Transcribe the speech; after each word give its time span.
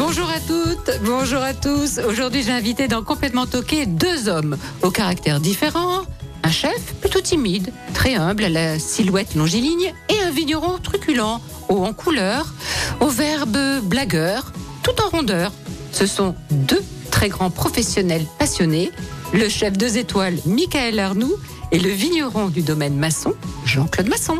Bonjour 0.00 0.30
à 0.30 0.40
toutes, 0.40 0.98
bonjour 1.04 1.42
à 1.42 1.52
tous. 1.52 1.98
Aujourd'hui, 1.98 2.42
j'ai 2.42 2.52
invité 2.52 2.88
dans 2.88 3.02
Complètement 3.02 3.44
Toqué 3.44 3.84
deux 3.84 4.30
hommes 4.30 4.56
au 4.80 4.90
caractère 4.90 5.40
différent. 5.40 6.04
Un 6.42 6.50
chef 6.50 6.94
plutôt 7.02 7.20
timide, 7.20 7.70
très 7.92 8.14
humble, 8.14 8.44
à 8.44 8.48
la 8.48 8.78
silhouette 8.78 9.34
longiligne, 9.34 9.92
et 10.08 10.18
un 10.22 10.30
vigneron 10.30 10.78
truculent, 10.78 11.42
haut 11.68 11.84
en 11.84 11.92
couleur, 11.92 12.54
au 13.00 13.08
verbe 13.08 13.58
blagueur, 13.82 14.54
tout 14.82 14.98
en 15.04 15.10
rondeur. 15.10 15.52
Ce 15.92 16.06
sont 16.06 16.34
deux 16.50 16.82
très 17.10 17.28
grands 17.28 17.50
professionnels 17.50 18.24
passionnés, 18.38 18.90
le 19.34 19.50
chef 19.50 19.76
deux 19.76 19.98
étoiles 19.98 20.38
Michael 20.46 20.98
Arnoux 20.98 21.36
et 21.72 21.78
le 21.78 21.90
vigneron 21.90 22.48
du 22.48 22.62
domaine 22.62 22.96
maçon 22.96 23.34
Jean-Claude 23.66 24.08
Masson. 24.08 24.38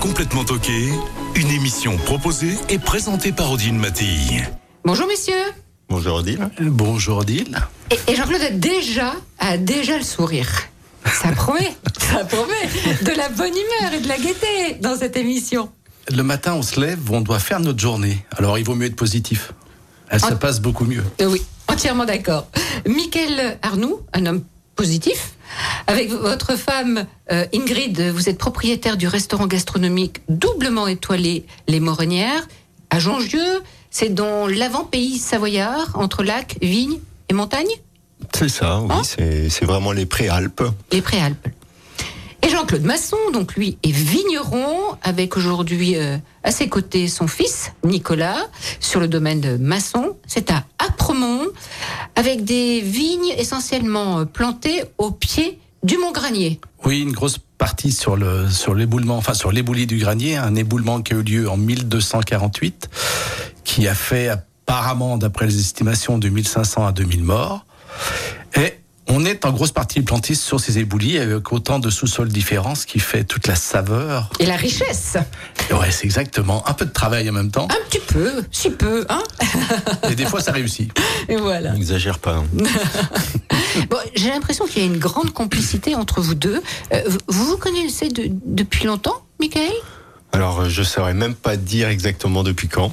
Complètement 0.00 0.44
toqué, 0.44 0.90
une 1.36 1.48
émission 1.48 1.96
proposée 1.96 2.54
et 2.68 2.78
présentée 2.78 3.32
par 3.32 3.50
Odile 3.50 3.76
Mattei. 3.76 4.44
Bonjour 4.84 5.06
messieurs. 5.06 5.34
Bonjour 5.88 6.16
Odile. 6.16 6.48
Bonjour 6.60 7.18
Odile. 7.18 7.58
Et, 7.90 8.12
et 8.12 8.14
Jean-Claude 8.16 8.42
a 8.42 8.50
déjà, 8.50 9.14
a 9.38 9.56
déjà 9.58 9.98
le 9.98 10.04
sourire. 10.04 10.48
Ça 11.06 11.32
promet, 11.36 11.72
ça 11.98 12.24
promet 12.24 12.68
de 13.02 13.16
la 13.16 13.28
bonne 13.28 13.52
humeur 13.52 13.92
et 13.94 14.00
de 14.00 14.08
la 14.08 14.18
gaieté 14.18 14.74
dans 14.80 14.96
cette 14.96 15.16
émission. 15.16 15.70
Le 16.10 16.22
matin, 16.22 16.54
on 16.54 16.62
se 16.62 16.80
lève, 16.80 16.98
on 17.10 17.20
doit 17.20 17.38
faire 17.38 17.60
notre 17.60 17.78
journée. 17.78 18.24
Alors, 18.36 18.58
il 18.58 18.64
vaut 18.64 18.74
mieux 18.74 18.86
être 18.86 18.96
positif. 18.96 19.52
Elle 20.08 20.20
se 20.20 20.26
Ah. 20.26 20.36
passe 20.36 20.60
beaucoup 20.60 20.84
mieux. 20.84 21.04
Euh, 21.20 21.26
oui, 21.26 21.42
entièrement 21.68 22.04
d'accord. 22.04 22.48
Michael 22.86 23.58
Arnoux, 23.62 24.00
un 24.12 24.26
homme 24.26 24.42
positif. 24.76 25.34
Avec 25.86 26.10
votre 26.10 26.56
femme 26.56 27.06
euh, 27.32 27.44
Ingrid, 27.54 28.00
vous 28.12 28.28
êtes 28.28 28.38
propriétaire 28.38 28.96
du 28.96 29.06
restaurant 29.08 29.46
gastronomique 29.46 30.20
doublement 30.28 30.86
étoilé 30.86 31.44
Les 31.68 31.80
Morenières 31.80 32.46
à 32.90 32.98
Jongieux. 32.98 33.60
C'est 33.90 34.10
dans 34.14 34.46
l'avant-pays 34.46 35.18
savoyard, 35.18 35.90
entre 35.94 36.22
lac, 36.22 36.56
vigne 36.62 36.98
et 37.28 37.34
montagne 37.34 37.68
C'est 38.34 38.48
ça, 38.48 38.80
oui, 38.80 38.88
Hein 38.90 39.02
c'est 39.04 39.48
c'est 39.50 39.64
vraiment 39.64 39.92
les 39.92 40.06
préalpes. 40.06 40.62
les 40.92 41.02
Préalpes. 41.02 41.48
Et 42.42 42.48
Jean-Claude 42.48 42.84
Masson, 42.84 43.18
donc 43.34 43.54
lui, 43.54 43.76
est 43.82 43.90
vigneron, 43.90 44.96
avec 45.02 45.36
aujourd'hui 45.36 45.96
euh, 45.96 46.16
à 46.42 46.50
ses 46.52 46.68
côtés 46.70 47.06
son 47.06 47.26
fils, 47.26 47.72
Nicolas, 47.84 48.46
sur 48.80 48.98
le 48.98 49.08
domaine 49.08 49.42
de 49.42 49.56
Masson. 49.58 50.16
C'est 50.26 50.50
à 50.50 50.64
Apremont, 50.78 51.46
avec 52.16 52.44
des 52.44 52.80
vignes 52.80 53.34
essentiellement 53.36 54.20
euh, 54.20 54.24
plantées 54.24 54.84
au 54.96 55.10
pied 55.10 55.58
du 55.82 55.98
Mont 55.98 56.12
Granier. 56.12 56.60
Oui, 56.86 57.00
une 57.02 57.12
grosse 57.12 57.36
partie 57.58 57.92
sur 57.92 58.16
le 58.16 58.48
sur 58.48 58.74
l'éboulement, 58.74 59.18
enfin 59.18 59.34
sur 59.34 59.52
l'éboulis 59.52 59.86
du 59.86 59.98
granier, 59.98 60.36
un 60.38 60.54
éboulement 60.54 61.02
qui 61.02 61.12
a 61.12 61.16
eu 61.16 61.22
lieu 61.22 61.50
en 61.50 61.58
1248, 61.58 62.88
qui 63.70 63.86
a 63.86 63.94
fait 63.94 64.28
apparemment, 64.28 65.16
d'après 65.16 65.46
les 65.46 65.60
estimations, 65.60 66.18
de 66.18 66.28
1500 66.28 66.86
à 66.86 66.90
2000 66.92 67.22
morts. 67.22 67.64
Et 68.56 68.74
on 69.06 69.24
est 69.24 69.44
en 69.44 69.52
grosse 69.52 69.70
partie 69.70 70.00
planté 70.00 70.34
sur 70.34 70.58
ces 70.58 70.80
éboulis 70.80 71.18
avec 71.18 71.52
autant 71.52 71.78
de 71.78 71.88
sous-sols 71.88 72.30
différents, 72.30 72.74
ce 72.74 72.84
qui 72.84 72.98
fait 72.98 73.22
toute 73.22 73.46
la 73.46 73.54
saveur. 73.54 74.28
Et 74.40 74.46
la 74.46 74.56
richesse 74.56 75.16
ouais, 75.70 75.92
c'est 75.92 76.04
exactement 76.04 76.66
un 76.68 76.72
peu 76.72 76.84
de 76.84 76.90
travail 76.90 77.30
en 77.30 77.32
même 77.32 77.52
temps, 77.52 77.68
Un 77.70 77.88
petit 77.88 78.00
peu, 78.00 78.42
si 78.50 78.70
peu, 78.70 79.06
hein 79.08 79.22
et 80.10 80.16
des 80.16 80.26
fois 80.26 80.40
ça 80.40 80.50
réussit. 80.50 80.92
Et 81.28 81.36
voilà. 81.36 81.72
N'exagère 81.72 82.18
pas. 82.18 82.38
hein. 82.38 82.44
Bon, 83.88 83.98
J'ai 84.16 84.30
l'impression 84.30 84.66
qu'il 84.66 84.82
y 84.82 84.84
a 84.84 84.88
une 84.88 84.98
grande 84.98 85.30
complicité 85.32 85.94
entre 85.94 86.20
vous 86.20 86.34
deux. 86.34 86.60
Euh, 86.92 87.02
vous 87.28 87.44
vous 87.46 87.56
connaissez 87.56 88.08
de- 88.08 88.28
depuis 88.46 88.86
longtemps, 88.86 89.22
Michael? 89.38 89.70
Alors, 90.32 90.68
je 90.68 90.82
saurais 90.82 91.14
même 91.14 91.34
pas 91.34 91.56
dire 91.56 91.88
exactement 91.88 92.42
depuis 92.42 92.66
quand. 92.68 92.92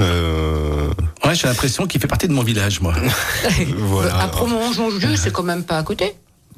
Euh, 0.00 0.90
Ouais, 1.24 1.34
j'ai 1.34 1.46
l'impression 1.48 1.86
qu'il 1.86 2.00
fait 2.00 2.06
partie 2.06 2.26
de 2.28 2.32
mon 2.32 2.42
village, 2.42 2.80
moi. 2.80 2.94
voilà. 3.76 4.18
À 4.22 4.28
Promont-Jongieux, 4.28 5.16
c'est 5.16 5.32
quand 5.32 5.42
même 5.42 5.62
pas 5.64 5.76
à 5.78 5.82
côté. 5.82 6.14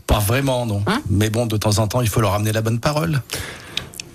Pas 0.06 0.18
vraiment, 0.20 0.64
non. 0.66 0.82
Hein 0.86 1.02
Mais 1.10 1.28
bon, 1.30 1.46
de 1.46 1.56
temps 1.56 1.78
en 1.78 1.88
temps, 1.88 2.00
il 2.02 2.08
faut 2.08 2.20
leur 2.20 2.34
amener 2.34 2.52
la 2.52 2.60
bonne 2.62 2.78
parole. 2.78 3.20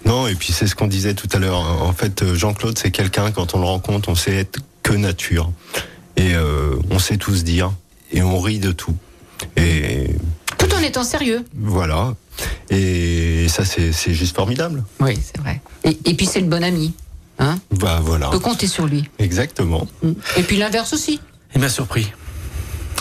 Non, 0.06 0.28
et 0.28 0.36
puis 0.36 0.54
c'est 0.54 0.68
ce 0.68 0.76
qu'on 0.76 0.88
disait 0.88 1.14
tout 1.14 1.28
à 1.34 1.40
l'heure. 1.40 1.58
En 1.60 1.92
fait, 1.94 2.34
Jean-Claude, 2.36 2.78
c'est 2.78 2.92
quelqu'un, 2.92 3.32
quand 3.32 3.56
on 3.56 3.60
le 3.60 3.66
rencontre, 3.66 4.08
on 4.10 4.16
sait 4.16 4.36
être 4.36 4.60
que 4.84 4.94
nature. 4.94 5.52
Et 6.16 6.36
euh, 6.36 6.76
on 6.92 7.00
sait 7.00 7.18
tout 7.18 7.36
se 7.36 7.42
dire. 7.44 7.72
Et 8.12 8.22
on 8.22 8.40
rit 8.40 8.60
de 8.60 8.72
tout. 8.72 8.96
Et 9.58 10.12
Tout 10.58 10.74
en 10.74 10.80
étant 10.80 11.04
sérieux. 11.04 11.44
voilà. 11.58 12.14
Et 12.70 13.48
ça, 13.50 13.66
c'est 13.66 13.92
c'est 13.94 14.14
juste 14.14 14.36
formidable. 14.36 14.84
Oui, 15.00 15.18
c'est 15.22 15.40
vrai. 15.42 15.62
Et, 15.84 15.98
et 16.06 16.14
puis 16.14 16.26
c'est 16.26 16.40
le 16.42 16.48
bon 16.48 16.64
ami. 16.64 16.94
Hein 17.40 17.58
Bah 17.72 18.00
voilà. 18.02 18.30
On 18.30 18.32
peut 18.32 18.40
compter 18.40 18.68
sur 18.68 18.86
lui. 18.86 19.10
Exactement. 19.20 19.88
Et 20.38 20.44
puis 20.44 20.58
l'inverse 20.58 20.94
aussi. 20.94 21.20
Il 21.54 21.62
m'a 21.62 21.70
surpris. 21.70 22.12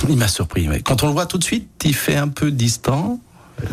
Il 0.08 0.16
m'a 0.16 0.28
surpris. 0.28 0.68
Quand 0.84 1.02
on 1.02 1.06
le 1.06 1.12
voit 1.12 1.26
tout 1.26 1.38
de 1.38 1.44
suite, 1.44 1.68
il 1.84 1.94
fait 1.94 2.16
un 2.16 2.28
peu 2.28 2.50
distant. 2.50 3.20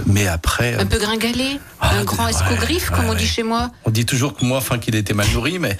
Mais 0.05 0.27
après, 0.27 0.75
Un 0.75 0.85
peu 0.85 0.99
gringalé. 0.99 1.59
Ah, 1.79 1.95
un 1.95 2.03
grand 2.03 2.25
ouais, 2.25 2.29
escogriffe, 2.29 2.91
comme 2.91 3.05
ouais, 3.05 3.11
on 3.11 3.15
dit 3.15 3.23
ouais. 3.23 3.29
chez 3.29 3.41
moi. 3.43 3.71
on 3.83 3.89
dit 3.89 4.05
toujours 4.05 4.35
que 4.35 4.45
moi, 4.45 4.59
enfin, 4.59 4.77
qu'il 4.77 4.93
était 4.95 5.15
mal 5.15 5.27
nourri, 5.33 5.57
mais 5.57 5.75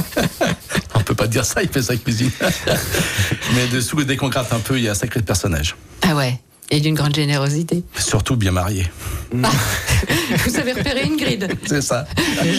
on 0.94 1.00
peut 1.00 1.14
pas 1.14 1.26
dire 1.26 1.44
ça. 1.44 1.62
Il 1.62 1.68
fait 1.68 1.82
sa 1.82 1.96
cuisine. 1.96 2.30
mais 3.54 3.66
dessous, 3.68 4.02
dès 4.04 4.16
qu'on 4.16 4.30
gratte 4.30 4.52
un 4.54 4.58
peu, 4.58 4.78
il 4.78 4.84
y 4.84 4.88
a 4.88 4.92
un 4.92 4.94
sacré 4.94 5.20
personnage. 5.20 5.76
Ah 6.02 6.16
ouais. 6.16 6.40
Et 6.70 6.80
d'une 6.80 6.94
grande 6.94 7.14
générosité. 7.14 7.84
Surtout 7.98 8.36
bien 8.36 8.52
marié. 8.52 8.90
Vous 10.46 10.56
avez 10.58 10.72
repéré 10.72 11.02
Ingrid. 11.04 11.48
C'est 11.66 11.82
ça. 11.82 12.06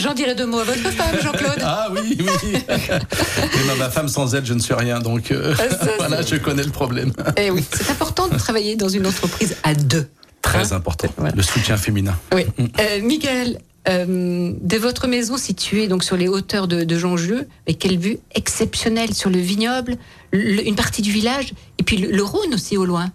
J'en 0.02 0.14
dirai 0.14 0.36
deux 0.36 0.46
mots 0.46 0.60
à 0.60 0.64
votre 0.64 0.92
femme, 0.92 1.16
Jean-Claude. 1.22 1.60
Ah 1.62 1.88
oui, 1.92 2.18
oui. 2.20 2.54
Mais 2.70 3.68
non, 3.68 3.76
ma 3.78 3.90
femme 3.90 4.08
sans 4.08 4.34
elle, 4.36 4.46
je 4.46 4.54
ne 4.54 4.60
suis 4.60 4.74
rien. 4.74 5.00
Donc 5.00 5.32
euh, 5.32 5.56
ça, 5.56 5.66
voilà, 5.98 6.22
je 6.22 6.36
connais 6.36 6.64
le 6.64 6.72
problème. 6.72 7.12
Eh 7.38 7.50
oui, 7.52 7.64
c'est 7.74 7.90
important 7.90 8.28
de 8.28 8.38
travailler 8.38 8.76
dans 8.76 8.90
une 8.90 9.06
entreprise 9.08 9.56
à 9.64 9.74
deux. 9.74 10.08
Très 10.42 10.74
Hein 10.74 10.76
important. 10.78 11.08
Voilà. 11.18 11.36
Le 11.36 11.44
soutien 11.44 11.78
féminin. 11.78 12.18
Oui. 12.34 12.46
Euh, 12.60 13.02
Michael, 13.04 13.60
euh, 13.88 14.52
de 14.60 14.78
votre 14.78 15.08
maison 15.08 15.38
située 15.38 15.88
donc 15.88 16.04
sur 16.04 16.18
les 16.18 16.28
hauteurs 16.28 16.68
de, 16.68 16.84
de 16.84 16.98
Jongieux, 16.98 17.48
mais 17.68 17.76
quelle 17.76 17.98
vue 18.00 18.18
exceptionnelle 18.34 19.14
sur 19.14 19.30
le 19.30 19.38
vignoble, 19.40 19.98
le- 20.32 20.66
une 20.68 20.76
partie 20.76 21.02
du 21.04 21.12
village, 21.12 21.54
et 21.78 21.84
puis 21.84 21.98
le, 21.98 22.10
le 22.12 22.24
Rhône 22.24 22.54
aussi 22.56 22.76
au 22.78 22.86
loin. 22.86 23.12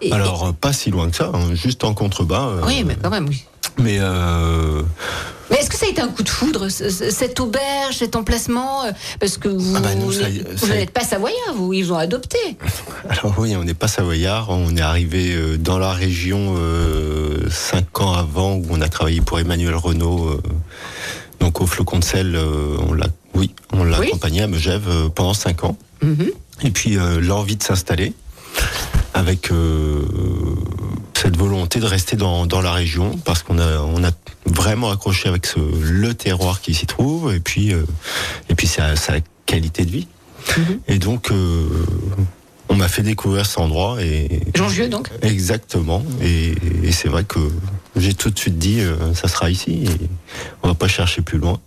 Et- 0.00 0.10
Alors, 0.12 0.46
euh, 0.48 0.52
pas 0.52 0.72
si 0.72 0.90
loin 0.90 1.10
que 1.10 1.16
ça, 1.16 1.30
hein, 1.34 1.54
juste 1.54 1.84
en 1.84 1.92
contrebas. 1.92 2.48
euh, 2.48 2.62
et- 2.62 2.66
oui, 2.66 2.84
mais 2.84 2.96
quand 3.02 3.10
même, 3.10 3.28
oui. 3.28 3.44
Mais, 3.78 3.98
euh, 4.00 4.82
Mais 5.50 5.56
est-ce 5.58 5.68
que 5.70 5.76
ça 5.76 5.86
a 5.86 5.88
été 5.88 6.00
un 6.00 6.08
coup 6.08 6.22
de 6.22 6.28
foudre, 6.28 6.68
ce- 6.68 6.90
ce- 6.90 7.10
cette 7.10 7.40
auberge, 7.40 7.96
cet 7.98 8.14
emplacement 8.14 8.84
euh, 8.84 8.92
Parce 9.18 9.36
que 9.36 9.48
vous, 9.48 9.74
Ah 9.76 9.80
bah 9.80 9.88
ça- 10.12 10.28
vous 10.66 10.66
n'êtes 10.72 10.90
pas 10.92 11.02
savoyard, 11.04 11.54
vous, 11.56 11.72
ils 11.72 11.92
ont 11.92 11.96
adopté. 11.98 12.38
Alors 13.08 13.34
oui, 13.38 13.56
on 13.56 13.64
n'est 13.64 13.74
pas 13.74 13.88
savoyard, 13.88 14.50
on 14.50 14.76
est 14.76 14.80
arrivé 14.80 15.32
euh, 15.34 15.56
dans 15.58 15.78
la 15.78 15.92
région 15.92 16.54
euh, 16.58 17.48
cinq 17.50 18.00
ans 18.00 18.12
avant 18.12 18.54
où 18.54 18.66
on 18.70 18.80
a 18.80 18.88
travaillé 18.88 19.20
pour 19.20 19.38
Emmanuel 19.40 19.74
Renault, 19.74 20.28
euh, 20.28 20.42
donc 21.40 21.60
au 21.60 21.66
Flocon 21.66 21.98
de 21.98 22.04
sel, 22.04 22.36
euh, 22.36 22.76
on 22.86 22.92
l'a, 22.92 23.06
oui, 23.34 23.52
on 23.72 23.82
l'a 23.84 23.98
Oui. 23.98 24.06
accompagné 24.08 24.42
à 24.42 24.46
Megève 24.46 25.08
pendant 25.14 25.34
cinq 25.34 25.64
ans. 25.64 25.76
Mhm. 26.02 26.30
Et 26.62 26.70
puis 26.70 26.96
l'envie 27.20 27.56
de 27.56 27.62
s'installer 27.62 28.12
avec 29.14 29.50
cette 31.20 31.36
volonté 31.36 31.80
de 31.80 31.86
rester 31.86 32.16
dans, 32.16 32.46
dans 32.46 32.62
la 32.62 32.72
région 32.72 33.18
parce 33.26 33.42
qu'on 33.42 33.58
a, 33.58 33.80
on 33.80 34.02
a 34.04 34.10
vraiment 34.46 34.90
accroché 34.90 35.28
avec 35.28 35.44
ce, 35.44 35.58
le 35.58 36.14
terroir 36.14 36.62
qui 36.62 36.72
s'y 36.72 36.86
trouve 36.86 37.34
et 37.34 37.40
puis, 37.40 37.74
euh, 37.74 37.84
et 38.48 38.54
puis 38.54 38.66
sa, 38.66 38.96
sa 38.96 39.14
qualité 39.44 39.84
de 39.84 39.90
vie. 39.90 40.08
Et 40.88 40.98
donc, 40.98 41.30
euh, 41.30 41.68
on 42.70 42.74
m'a 42.74 42.88
fait 42.88 43.02
découvrir 43.02 43.44
cet 43.44 43.58
endroit 43.58 44.02
et 44.02 44.40
Jongieux, 44.54 44.88
donc? 44.88 45.10
Exactement. 45.20 46.02
Et, 46.22 46.54
et 46.82 46.90
c'est 46.92 47.08
vrai 47.08 47.24
que 47.24 47.38
j'ai 47.96 48.14
tout 48.14 48.30
de 48.30 48.38
suite 48.38 48.56
dit, 48.56 48.80
euh, 48.80 49.12
ça 49.12 49.28
sera 49.28 49.50
ici. 49.50 49.84
Et 49.84 50.08
on 50.62 50.68
va 50.68 50.74
pas 50.74 50.88
chercher 50.88 51.20
plus 51.20 51.38
loin. 51.38 51.60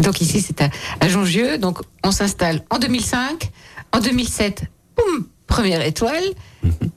Donc 0.00 0.20
ici, 0.20 0.40
c'est 0.40 0.60
à, 0.62 0.70
à 0.98 1.08
Jongieux. 1.08 1.58
Donc 1.58 1.78
on 2.02 2.10
s'installe 2.10 2.64
en 2.70 2.80
2005. 2.80 3.50
En 3.92 4.00
2007, 4.00 4.64
boum, 4.96 5.26
première 5.46 5.86
étoile. 5.86 6.24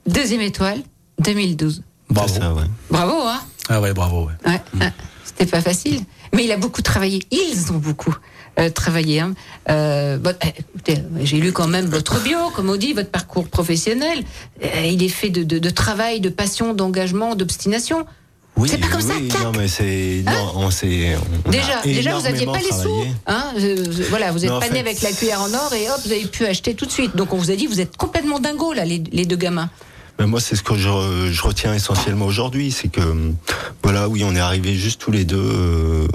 Deuxième 0.07 0.41
étoile, 0.41 0.79
2012. 1.19 1.83
Bravo. 2.09 2.27
C'est 2.33 2.39
ça, 2.39 2.53
ouais. 2.53 2.63
Bravo, 2.89 3.13
hein 3.27 3.39
Ah 3.69 3.81
ouais, 3.81 3.94
bravo. 3.94 4.25
ouais. 4.25 4.51
Ouais, 4.51 4.61
hein. 4.81 4.91
C'était 5.23 5.45
pas 5.45 5.61
facile. 5.61 6.01
Mais 6.33 6.45
il 6.45 6.51
a 6.51 6.57
beaucoup 6.57 6.81
travaillé. 6.81 7.23
Ils 7.31 7.71
ont 7.71 7.77
beaucoup 7.77 8.15
euh, 8.59 8.69
travaillé. 8.69 9.19
hein. 9.19 9.33
Euh, 9.69 10.17
bon, 10.17 10.35
eh, 10.44 10.47
écoutez, 10.59 11.03
J'ai 11.21 11.38
lu 11.38 11.51
quand 11.51 11.67
même 11.67 11.85
votre 11.85 12.21
bio, 12.21 12.38
comme 12.56 12.69
on 12.69 12.75
dit, 12.75 12.94
votre 12.94 13.09
parcours 13.09 13.47
professionnel. 13.47 14.23
Euh, 14.63 14.67
il 14.85 15.01
est 15.03 15.07
fait 15.09 15.29
de, 15.29 15.44
de- 15.44 15.59
de 15.59 15.69
travail, 15.69 16.19
de 16.19 16.29
passion, 16.29 16.73
d'engagement, 16.73 17.35
d'obstination. 17.35 18.06
Oui, 18.57 18.67
C'est 18.69 18.77
pas 18.79 18.88
comme 18.88 19.00
ça, 19.01 19.13
oui, 19.17 19.29
non, 19.41 19.51
mais 19.57 19.67
c'est. 19.69 20.21
non, 20.25 20.51
on 20.56 20.69
s'est. 20.71 21.15
Déjà, 21.50 21.81
déjà, 21.83 22.17
vous 22.17 22.25
aviez 22.25 22.41
énormément 22.44 22.51
pas 22.51 22.59
les 22.59 22.83
sous. 22.83 23.06
Hein 23.25 23.44
Euh, 23.57 23.85
voilà, 24.09 24.31
vous 24.33 24.44
êtes 24.44 24.51
en 24.51 24.59
pas 24.59 24.67
né 24.69 24.79
avec 24.79 25.01
la 25.01 25.11
cuillère 25.13 25.41
en 25.41 25.53
or 25.53 25.71
et 25.73 25.89
hop, 25.89 25.97
vous 26.06 26.11
avez 26.11 26.25
pu 26.25 26.45
acheter 26.45 26.73
tout 26.73 26.85
de 26.85 26.91
suite. 26.91 27.15
Donc 27.15 27.31
on 27.33 27.38
vous 27.38 27.51
a 27.51 27.56
dit, 27.56 27.67
vous 27.67 27.79
êtes 27.79 27.95
complètement 27.95 28.39
dingo 28.39 28.73
là, 28.73 28.83
les, 28.83 29.01
les 29.13 29.25
deux 29.25 29.38
gamins. 29.38 29.69
Mais 30.19 30.27
moi, 30.27 30.42
c'est 30.42 30.57
ce 30.57 30.63
que 30.63 30.75
je, 30.77 30.89
retiens 31.42 31.74
essentiellement 31.74 32.25
aujourd'hui, 32.25 32.71
c'est 32.71 32.89
que 32.89 33.01
voilà, 33.83 34.10
oui, 34.10 34.24
on 34.25 34.36
est 34.36 34.39
arrivés 34.39 34.75
juste 34.75 35.00
tous 35.00 35.12
les 35.12 35.24
deux 35.24 35.38
euh, 35.42 36.07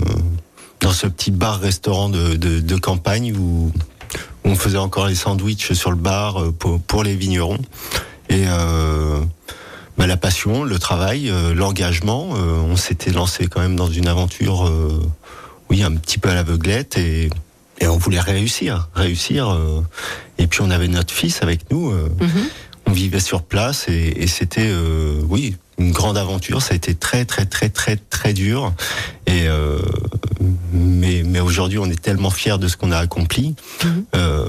dans 0.81 0.93
ce 0.93 1.07
petit 1.07 1.31
bar-restaurant 1.31 2.11
de, 2.11 2.77
campagne 2.77 3.35
où 3.35 3.73
on 4.45 4.55
faisait 4.57 4.79
encore 4.79 5.07
les 5.07 5.15
sandwichs 5.15 5.73
sur 5.73 5.91
le 5.91 5.97
bar 5.97 6.39
euh, 6.39 6.53
pour, 6.87 7.03
les 7.03 7.17
vignerons. 7.17 7.59
Et 8.29 8.45
euh, 8.47 9.21
bah, 9.97 10.07
la 10.07 10.19
passion, 10.19 10.65
le 10.65 10.79
travail, 10.79 11.33
l'engagement, 11.55 12.29
on 12.31 12.77
s'était 12.77 13.11
lancé 13.11 13.47
quand 13.47 13.61
même 13.61 13.77
dans 13.77 13.89
une 13.89 14.07
aventure, 14.07 14.71
oui, 15.71 15.83
un 15.83 15.93
petit 15.93 16.19
peu 16.19 16.29
à 16.29 16.35
l'aveuglette 16.35 16.99
et, 16.99 17.31
on 17.83 17.97
voulait 17.97 18.21
réussir, 18.21 18.89
réussir. 18.95 19.59
et 20.39 20.47
puis 20.47 20.61
on 20.63 20.71
avait 20.71 20.89
notre 20.89 21.13
fils 21.13 21.43
avec 21.43 21.71
nous. 21.71 21.91
euh, 21.91 22.09
on 22.87 22.93
vivait 22.93 23.21
sur 23.21 23.43
place 23.43 23.89
et, 23.89 24.15
et 24.23 24.27
c'était 24.27 24.69
euh, 24.69 25.21
oui 25.29 25.57
une 25.79 25.93
grande 25.93 26.17
aventure. 26.17 26.63
Ça 26.63 26.73
a 26.73 26.77
été 26.77 26.95
très 26.95 27.25
très 27.25 27.47
très 27.47 27.69
très 27.69 27.97
très 27.97 28.33
dur. 28.33 28.73
Et 29.27 29.49
euh, 29.49 29.81
mais 30.73 31.23
mais 31.25 31.41
aujourd'hui 31.41 31.79
on 31.79 31.87
est 31.87 32.01
tellement 32.01 32.31
fiers 32.31 32.59
de 32.59 32.69
ce 32.69 32.77
qu'on 32.77 32.93
a 32.93 32.99
accompli. 32.99 33.55
Euh, 34.15 34.49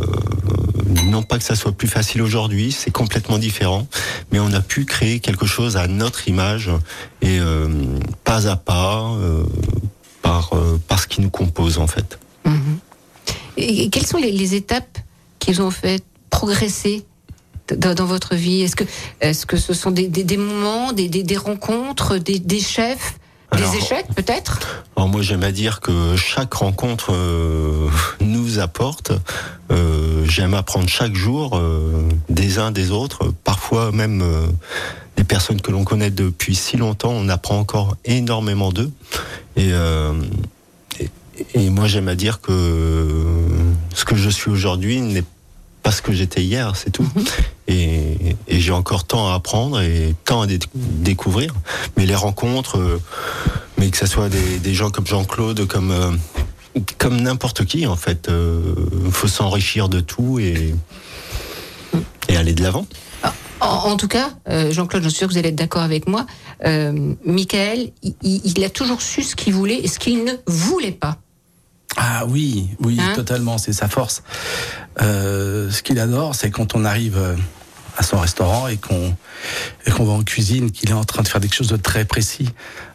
non 1.05 1.23
pas 1.23 1.37
que 1.37 1.43
ça 1.43 1.55
soit 1.55 1.71
plus 1.71 1.87
facile 1.87 2.21
aujourd'hui, 2.21 2.71
c'est 2.71 2.91
complètement 2.91 3.37
différent, 3.37 3.87
mais 4.31 4.39
on 4.39 4.51
a 4.53 4.61
pu 4.61 4.85
créer 4.85 5.19
quelque 5.19 5.45
chose 5.45 5.77
à 5.77 5.87
notre 5.87 6.27
image 6.27 6.69
et 7.21 7.39
euh, 7.39 7.67
pas 8.23 8.47
à 8.47 8.55
pas 8.55 9.11
par 10.21 10.51
par 10.87 10.99
ce 10.99 11.07
qui 11.07 11.21
nous 11.21 11.29
compose 11.29 11.77
en 11.77 11.87
fait. 11.87 12.19
Et 13.57 13.83
et 13.83 13.89
quelles 13.89 14.05
sont 14.05 14.17
les, 14.17 14.31
les 14.31 14.53
étapes 14.53 14.99
qui 15.39 15.53
vous 15.53 15.61
ont 15.61 15.71
fait 15.71 16.03
progresser 16.29 17.05
dans, 17.73 17.93
dans 17.93 18.05
votre 18.05 18.35
vie 18.35 18.61
Est-ce 18.61 18.75
que, 18.75 18.83
est-ce 19.21 19.45
que 19.45 19.57
ce 19.57 19.73
sont 19.73 19.91
des, 19.91 20.07
des, 20.07 20.23
des 20.23 20.37
moments, 20.37 20.93
des, 20.93 21.37
rencontres, 21.37 22.17
des, 22.17 22.59
chefs, 22.59 23.15
Alors, 23.51 23.71
des 23.71 23.77
échecs 23.77 24.07
peut-être 24.15 24.59
Alors 24.95 25.09
moi 25.09 25.21
j'aime 25.21 25.43
à 25.43 25.51
dire 25.51 25.81
que 25.81 26.15
chaque 26.15 26.53
rencontre 26.53 27.13
euh, 27.13 27.89
nous 28.21 28.59
apporte. 28.59 29.11
Euh, 29.71 30.25
j'aime 30.27 30.53
apprendre 30.53 30.87
chaque 30.87 31.15
jour 31.15 31.57
euh, 31.57 32.07
des 32.29 32.59
uns 32.59 32.71
des 32.71 32.91
autres. 32.91 33.33
Parfois 33.43 33.91
même 33.91 34.23
des 35.17 35.23
personnes 35.23 35.61
que 35.61 35.71
l'on 35.71 35.83
connaît 35.83 36.11
depuis 36.11 36.55
si 36.55 36.77
longtemps, 36.77 37.11
on 37.11 37.29
apprend 37.29 37.57
encore 37.57 37.97
énormément 38.05 38.71
d'eux. 38.71 38.91
Et, 39.55 39.71
et, 40.99 41.09
et 41.53 41.69
moi 41.69 41.87
j'aime 41.87 42.09
à 42.09 42.15
dire 42.15 42.41
que 42.41 43.07
ce 43.93 44.05
que 44.05 44.15
je 44.15 44.29
suis 44.29 44.51
aujourd'hui 44.51 45.01
n'est 45.01 45.23
pas 45.85 45.91
ce 45.91 46.01
que 46.01 46.11
j'étais 46.13 46.41
hier, 46.43 46.75
c'est 46.75 46.89
tout. 46.89 47.07
Et, 47.67 48.35
et 48.47 48.59
j'ai 48.59 48.71
encore 48.71 49.03
tant 49.05 49.29
à 49.29 49.35
apprendre 49.35 49.79
et 49.81 50.15
tant 50.25 50.41
à 50.41 50.47
dé- 50.47 50.57
découvrir. 50.73 51.53
Mais 51.95 52.07
les 52.07 52.15
rencontres, 52.15 52.79
euh, 52.79 52.99
mais 53.77 53.91
que 53.91 53.97
ce 53.97 54.07
soit 54.07 54.27
des, 54.29 54.57
des 54.57 54.73
gens 54.73 54.89
comme 54.89 55.05
Jean-Claude, 55.05 55.67
comme 55.67 55.91
euh, 55.91 56.09
comme 56.97 57.21
n'importe 57.21 57.65
qui 57.65 57.85
en 57.85 57.95
fait, 57.95 58.29
il 58.29 59.11
faut 59.11 59.27
s'enrichir 59.27 59.87
de 59.87 59.99
tout 59.99 60.39
et 60.39 60.73
et 62.29 62.35
aller 62.35 62.53
de 62.53 62.63
l'avant. 62.63 62.87
En, 63.61 63.67
en 63.91 63.95
tout 63.95 64.07
cas, 64.07 64.31
euh, 64.49 64.71
Jean-Claude, 64.71 65.03
je 65.03 65.09
suis 65.09 65.19
sûr 65.19 65.27
que 65.27 65.33
vous 65.33 65.39
allez 65.39 65.49
être 65.49 65.55
d'accord 65.55 65.83
avec 65.83 66.07
moi. 66.07 66.25
Euh, 66.65 67.13
Michael, 67.23 67.91
il 68.23 68.63
a 68.63 68.69
toujours 68.71 69.01
su 69.03 69.21
ce 69.21 69.35
qu'il 69.35 69.53
voulait 69.53 69.79
et 69.83 69.87
ce 69.87 69.99
qu'il 69.99 70.23
ne 70.25 70.33
voulait 70.47 70.91
pas. 70.91 71.17
Ah 71.97 72.25
oui, 72.27 72.69
oui, 72.79 72.97
Hein 72.99 73.13
totalement, 73.15 73.57
c'est 73.57 73.73
sa 73.73 73.87
force. 73.87 74.23
Euh, 75.01 75.69
ce 75.71 75.81
qu'il 75.81 75.99
adore, 75.99 76.35
c'est 76.35 76.51
quand 76.51 76.75
on 76.75 76.83
arrive 76.85 77.17
euh, 77.17 77.35
à 77.97 78.03
son 78.03 78.19
restaurant 78.19 78.67
et 78.67 78.77
qu'on 78.77 79.15
et 79.85 79.91
qu'on 79.91 80.03
va 80.05 80.13
en 80.13 80.23
cuisine, 80.23 80.71
qu'il 80.71 80.89
est 80.89 80.93
en 80.93 81.03
train 81.03 81.23
de 81.23 81.27
faire 81.27 81.41
quelque 81.41 81.55
chose 81.55 81.67
de 81.67 81.77
très 81.77 82.05
précis. 82.05 82.49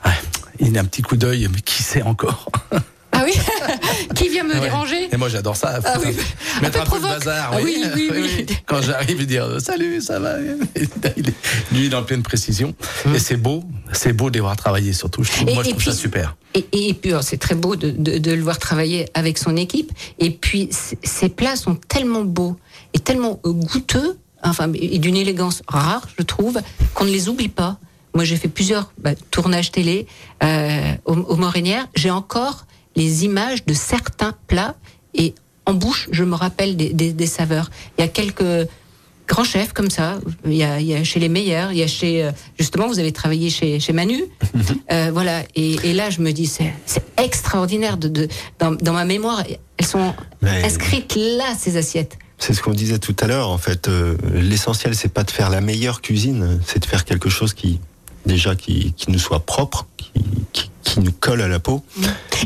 Ouais, 0.05 0.13
il 0.59 0.77
a 0.77 0.81
un 0.81 0.85
petit 0.85 1.03
coup 1.03 1.17
d'œil, 1.17 1.49
mais 1.53 1.61
qui 1.61 1.83
sait 1.83 2.03
encore? 2.03 2.51
Ah 3.13 3.23
oui 3.25 3.33
Qui 4.15 4.29
vient 4.29 4.45
me 4.45 4.55
Ouais. 4.55 4.61
déranger 4.61 5.09
Et 5.13 5.17
moi 5.17 5.29
j'adore 5.29 5.57
ça. 5.57 5.81
Ah 5.85 5.95
oui. 6.05 6.15
Mettre 6.63 6.79
Un 6.79 6.81
un, 6.81 6.85
peu 6.85 6.91
provoque. 6.91 7.11
bazar. 7.11 7.51
Ah 7.53 7.59
oui, 7.63 7.83
oui, 7.95 8.11
oui. 8.13 8.47
Quand 8.67 8.81
j'arrive, 8.83 9.19
lui 9.19 9.27
dire 9.27 9.45
euh, 9.45 9.59
salut, 9.59 10.01
ça 10.01 10.19
va. 10.19 10.35
Il 11.17 11.25
lui, 11.73 11.87
il 11.87 11.93
est 11.93 11.97
en 11.97 12.03
pleine 12.03 12.23
précision. 12.23 12.75
Et 13.15 13.19
c'est 13.19 13.37
beau, 13.37 13.65
c'est 13.93 14.13
beau 14.13 14.29
de 14.31 14.35
les 14.35 14.41
voir 14.41 14.57
travailler 14.57 14.93
surtout. 14.93 15.23
Je 15.25 15.31
trouve, 15.33 15.49
Et- 15.49 15.55
moi, 15.55 15.63
je 15.63 15.69
et 15.69 15.73
trouve 15.73 15.83
ça 15.85 15.93
super. 15.93 16.37
Et, 16.55 16.67
et 16.73 16.95
puis, 16.95 17.11
alors, 17.11 17.23
c'est 17.23 17.37
très 17.37 17.55
beau 17.55 17.77
de, 17.77 17.91
de- 17.91 18.19
de 18.19 18.33
le 18.33 18.43
voir 18.43 18.59
travailler 18.59 19.07
avec 19.15 19.39
son 19.39 19.57
équipe. 19.57 19.93
Et 20.19 20.31
puis, 20.31 20.69
ces 21.03 21.29
plats 21.29 21.57
sont 21.57 21.75
tellement 21.77 22.23
beaux 22.23 22.57
et 22.95 22.99
tellement 22.99 23.41
euh, 23.47 23.53
goûteux, 23.53 24.19
enfin, 24.43 24.71
et 24.75 24.99
d'une 24.99 25.17
élégance 25.17 25.63
rare, 25.69 26.07
je 26.19 26.23
trouve, 26.25 26.61
qu'on 26.95 27.05
ne 27.05 27.11
les 27.11 27.29
oublie 27.29 27.49
pas. 27.49 27.79
Moi, 28.15 28.25
j'ai 28.25 28.37
fait 28.37 28.49
plusieurs 28.49 28.93
bah, 28.99 29.13
tournages 29.31 29.71
télé 29.71 30.07
euh, 30.43 30.93
aux, 31.05 31.15
aux 31.15 31.37
Morinières. 31.37 31.87
J'ai 31.95 32.11
encore 32.11 32.67
les 33.01 33.25
images 33.25 33.65
de 33.65 33.75
certains 33.75 34.35
plats 34.47 34.75
et 35.15 35.35
en 35.67 35.75
bouche, 35.75 36.09
je 36.13 36.25
me 36.25 36.35
rappelle 36.35 36.77
des, 36.77 36.91
des- 37.01 37.13
des 37.13 37.27
saveurs. 37.27 37.71
Il 37.97 38.01
y 38.03 38.05
a 38.05 38.09
quelques 38.09 38.69
grands 39.29 39.45
chefs 39.45 39.73
comme 39.73 39.91
ça. 39.91 40.19
Il 40.45 40.55
y 40.55 40.65
a, 40.65 40.81
il 40.81 40.87
y 40.87 40.95
a 40.95 41.03
chez 41.05 41.21
les 41.21 41.29
meilleurs, 41.29 41.71
il 41.73 41.79
y 41.79 41.83
a 41.83 41.87
chez 41.87 42.25
euh, 42.25 42.33
justement 42.59 42.87
vous 42.89 42.99
avez 42.99 43.13
travaillé 43.13 43.49
chez, 43.51 43.81
chez 43.81 43.93
Manu, 43.93 44.21
Euh, 44.93 45.11
voilà. 45.13 45.43
Et, 45.55 45.77
et 45.89 45.93
là 46.01 46.11
je 46.11 46.21
me 46.21 46.33
dis 46.33 46.47
c'est 46.47 46.73
c'est 46.85 47.05
extraordinaire 47.17 47.97
de, 47.97 48.09
de 48.09 48.29
dans, 48.59 48.73
dans 48.87 48.93
ma 49.01 49.05
mémoire 49.05 49.45
elles 49.79 49.87
sont 49.87 50.13
Mais- 50.43 50.65
inscrites 50.65 51.15
là 51.17 51.55
ces 51.59 51.77
assiettes. 51.77 52.19
C'est 52.39 52.55
ce 52.55 52.61
qu'on 52.63 52.73
disait 52.85 52.99
tout 52.99 53.15
à 53.21 53.27
l'heure. 53.29 53.51
En 53.51 53.59
fait, 53.59 53.87
euh, 53.87 54.17
l'essentiel 54.35 54.95
c'est 54.97 55.13
pas 55.19 55.25
de 55.25 55.31
faire 55.31 55.49
la 55.51 55.61
meilleure 55.61 56.01
cuisine, 56.01 56.59
c'est 56.67 56.81
de 56.81 56.87
faire 56.87 57.05
quelque 57.05 57.29
chose 57.31 57.53
qui 57.55 57.79
déjà 58.27 58.55
qui, 58.57 58.93
qui 58.99 59.11
nous 59.13 59.19
soit 59.19 59.41
propre, 59.55 59.87
qui, 59.97 60.11
qui, 60.53 60.71
qui 60.91 61.01
nous 61.01 61.13
colle 61.13 61.41
à 61.41 61.47
la 61.49 61.61
peau 61.61 61.85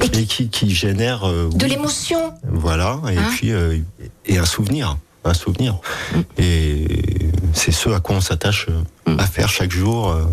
Et 0.02 0.19
et 0.20 0.25
qui, 0.26 0.49
qui 0.50 0.75
génère 0.75 1.25
euh, 1.26 1.49
De 1.55 1.64
oui, 1.64 1.70
l'émotion. 1.70 2.35
Voilà, 2.46 3.00
et 3.11 3.17
Hein 3.17 3.23
puis 3.35 3.52
euh, 3.52 3.79
et 4.26 4.37
un 4.38 4.44
souvenir, 4.44 4.99
un 5.25 5.32
souvenir. 5.35 5.79
Et 6.37 6.87
c'est 7.55 7.73
ce 7.73 7.88
à 7.88 8.00
quoi 8.00 8.17
on 8.17 8.20
s'attache 8.20 8.67
euh, 8.69 9.17
à 9.17 9.26
faire 9.26 9.49
chaque 9.49 9.73
jour, 9.73 10.11
euh, 10.11 10.25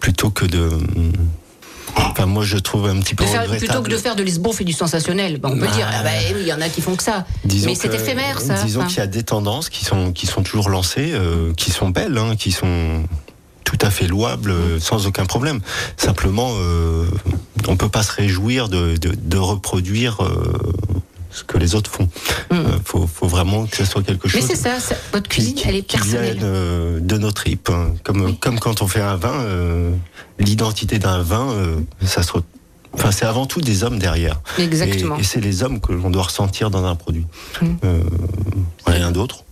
plutôt 0.00 0.30
que 0.30 0.44
de. 0.44 0.68
Enfin, 1.96 2.26
moi, 2.26 2.42
je 2.44 2.56
trouve 2.56 2.86
un 2.88 2.98
petit 3.00 3.14
peu 3.14 3.24
faire- 3.24 3.44
plutôt 3.46 3.80
que 3.82 3.88
de 3.88 3.96
faire 3.96 4.16
de 4.16 4.24
l'isbouffe 4.24 4.60
et 4.60 4.64
du 4.64 4.72
sensationnel, 4.72 5.38
Ben, 5.38 5.50
on 5.50 5.54
peut 5.54 5.66
Bah, 5.66 5.72
dire 5.72 5.88
ah 5.92 6.02
bah 6.02 6.10
oui, 6.34 6.40
il 6.40 6.46
y 6.48 6.52
en 6.52 6.60
a 6.60 6.68
qui 6.68 6.80
font 6.80 6.96
que 6.96 7.02
ça. 7.04 7.24
Disons 7.44 7.68
Mais 7.68 7.74
c'est 7.76 7.94
éphémère 7.94 8.40
ça. 8.40 8.60
Disons 8.64 8.80
Enfin, 8.80 8.88
qu'il 8.88 8.98
y 8.98 9.02
a 9.02 9.06
des 9.06 9.22
tendances 9.22 9.68
qui 9.68 9.84
sont 9.84 10.10
qui 10.12 10.26
sont 10.26 10.42
toujours 10.42 10.68
lancées, 10.68 11.14
qui 11.56 11.70
sont 11.70 11.90
belles, 11.90 12.18
hein, 12.18 12.34
qui 12.36 12.50
sont 12.50 13.04
tout 13.64 13.78
à 13.80 13.90
fait 13.90 14.06
louables, 14.06 14.50
euh, 14.50 14.78
sans 14.78 15.06
aucun 15.06 15.24
problème. 15.26 15.60
Simplement, 15.96 16.50
euh, 16.54 17.06
on 17.66 17.76
peut 17.76 17.88
pas 17.88 18.02
se 18.02 18.12
réjouir 18.12 18.68
de, 18.68 18.96
de, 18.96 19.12
de 19.16 19.36
reproduire 19.38 20.22
euh, 20.22 20.52
ce 21.30 21.42
que 21.44 21.58
les 21.58 21.74
autres 21.74 21.90
font. 21.90 22.04
Mm. 22.04 22.54
Euh, 22.54 22.78
faut, 22.84 23.06
faut 23.06 23.26
vraiment 23.26 23.66
que 23.66 23.76
ce 23.76 23.84
soit 23.84 24.02
quelque 24.02 24.26
Mais 24.32 24.40
chose. 24.40 24.46
c'est 24.48 24.56
ça, 24.56 24.78
ça- 24.78 24.94
votre 25.12 25.28
cuisine, 25.28 25.54
qui- 25.54 25.66
elle 25.66 25.76
est 25.76 25.82
personnelle. 25.90 26.36
viennent, 26.36 26.40
euh, 26.44 27.00
de 27.00 27.18
nos 27.18 27.32
tripes. 27.32 27.70
hein. 27.70 27.94
Comme, 28.04 28.36
comme 28.36 28.60
quand 28.60 28.82
on 28.82 28.86
fait 28.86 29.00
un 29.00 29.16
vin, 29.16 29.32
euh, 29.40 29.90
l'identité 30.38 30.98
d'un 30.98 31.22
vin, 31.22 31.48
ça 32.04 32.22
se. 32.22 32.30
Enfin, 32.92 33.10
c'est 33.10 33.24
avant 33.26 33.46
tout 33.46 33.60
des 33.60 33.82
hommes 33.82 33.98
derrière. 33.98 34.40
Exactement. 34.56 35.16
Et, 35.16 35.22
et 35.22 35.24
c'est 35.24 35.40
les 35.40 35.64
hommes 35.64 35.80
que 35.80 35.92
l'on 35.92 36.10
doit 36.10 36.22
ressentir 36.24 36.70
dans 36.70 36.84
un 36.84 36.94
produit. 36.94 37.26
Mm. 37.60 37.66
Rien 38.86 39.10
d'autre. 39.10 39.44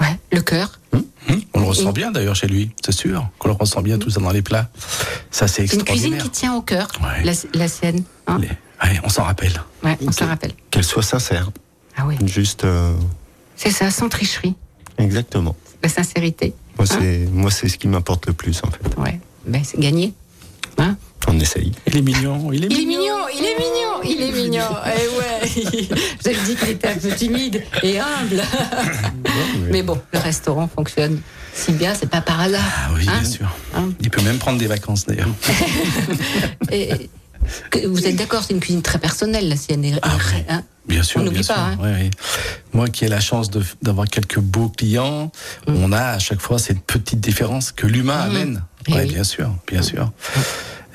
Ouais, 0.00 0.16
le 0.32 0.40
cœur. 0.40 0.78
Hum, 0.92 1.04
on 1.54 1.58
le 1.60 1.64
Et- 1.64 1.68
ressent 1.68 1.92
bien 1.92 2.10
d'ailleurs 2.10 2.36
chez 2.36 2.46
lui, 2.46 2.70
c'est 2.84 2.92
sûr. 2.92 3.28
Qu'on 3.38 3.48
le 3.48 3.54
ressent 3.54 3.82
bien 3.82 3.98
tout 3.98 4.10
ça 4.10 4.20
dans 4.20 4.30
les 4.30 4.42
plats. 4.42 4.68
Ça 5.30 5.46
c'est 5.48 5.66
C'est 5.66 5.76
une 5.76 5.84
cuisine 5.84 6.14
extraordinaire. 6.14 6.22
qui 6.24 6.30
tient 6.30 6.54
au 6.54 6.62
cœur, 6.62 6.88
Ouais. 7.02 7.24
la, 7.24 7.32
la 7.54 7.68
sienne. 7.68 8.02
hein. 8.26 8.38
Les- 8.40 8.48
ouais, 8.48 9.00
on 9.04 9.08
s'en 9.08 9.24
rappelle. 9.24 9.60
Ouais, 9.84 9.96
on 10.06 10.12
s'en 10.12 10.26
rappelle. 10.26 10.52
Qu'elle 10.70 10.84
soit 10.84 11.02
sincère. 11.02 11.50
Ah 11.96 12.04
oui, 12.06 12.16
Juste. 12.26 12.64
euh, 12.64 12.94
c'est 13.56 13.70
ça, 13.72 13.90
sans 13.90 14.08
tricherie, 14.08 14.54
exactement. 14.98 15.56
la 15.82 15.88
sincérité. 15.88 16.54
Moi, 16.76 16.86
c'est 16.86 17.26
moi, 17.32 17.50
c'est 17.50 17.68
ce 17.68 17.76
qui 17.76 17.88
m'importe 17.88 18.26
le 18.26 18.32
plus, 18.32 18.60
en 18.64 18.70
fait. 18.70 18.96
Ouais, 19.00 19.18
ben 19.46 19.62
c'est 19.64 19.80
gagné. 19.80 20.14
Hein 20.78 20.96
On 21.26 21.38
essaye. 21.40 21.72
Il 21.88 21.96
est 21.96 22.02
mignon, 22.02 22.52
il 22.52 22.64
est 22.64 22.68
il 22.70 22.80
est 22.80 22.86
mignon, 22.86 23.16
il 23.36 23.44
est 23.44 23.58
mignon, 23.58 23.87
il 24.04 24.20
est 24.22 24.32
mignon. 24.32 24.64
Eh 24.86 25.08
ouais, 25.18 25.90
vous 26.20 26.28
avez 26.28 26.38
dit 26.46 26.56
qu'il 26.56 26.68
était 26.70 26.88
un 26.88 26.96
peu 26.96 27.10
timide 27.10 27.62
et 27.82 27.98
humble. 27.98 28.42
Mais 29.70 29.82
bon, 29.82 30.00
le 30.12 30.18
restaurant 30.18 30.68
fonctionne 30.68 31.20
si 31.54 31.72
bien, 31.72 31.94
c'est 31.94 32.08
pas 32.08 32.20
par 32.20 32.40
hasard. 32.40 32.62
Ah 32.64 32.90
oui, 32.94 33.04
Hein 33.08 33.20
bien 33.20 33.28
sûr. 33.30 33.48
Hein 33.74 33.90
Il 34.00 34.10
peut 34.10 34.22
même 34.22 34.38
prendre 34.38 34.58
des 34.58 34.66
vacances 34.68 35.06
d'ailleurs. 35.06 35.28
Et 36.70 37.08
Vous 37.86 38.06
êtes 38.06 38.16
d'accord, 38.16 38.42
c'est 38.46 38.52
une 38.54 38.60
cuisine 38.60 38.82
très 38.82 38.98
personnelle, 38.98 39.48
la 39.48 39.56
sienne. 39.56 39.98
Ah 40.02 40.16
oui. 40.34 40.42
hein 40.48 40.62
Bien 40.86 41.02
sûr, 41.02 41.20
On 41.20 41.24
n'oublie 41.24 41.42
pas, 41.44 41.54
hein. 41.58 41.78
Oui, 41.82 41.90
oui. 42.00 42.10
Moi 42.72 42.88
qui 42.88 43.04
ai 43.04 43.08
la 43.08 43.20
chance 43.20 43.50
d'avoir 43.82 44.06
quelques 44.08 44.38
beaux 44.38 44.68
clients, 44.70 45.30
Mm. 45.66 45.74
on 45.84 45.92
a 45.92 46.00
à 46.12 46.18
chaque 46.18 46.40
fois 46.40 46.58
cette 46.58 46.80
petite 46.80 47.20
différence 47.20 47.72
que 47.72 47.86
l'humain 47.86 48.20
amène. 48.20 48.62
Eh 48.86 48.92
Ouais, 48.92 49.02
oui. 49.02 49.12
bien 49.12 49.24
sûr, 49.24 49.50
bien 49.66 49.82
sûr. 49.82 50.10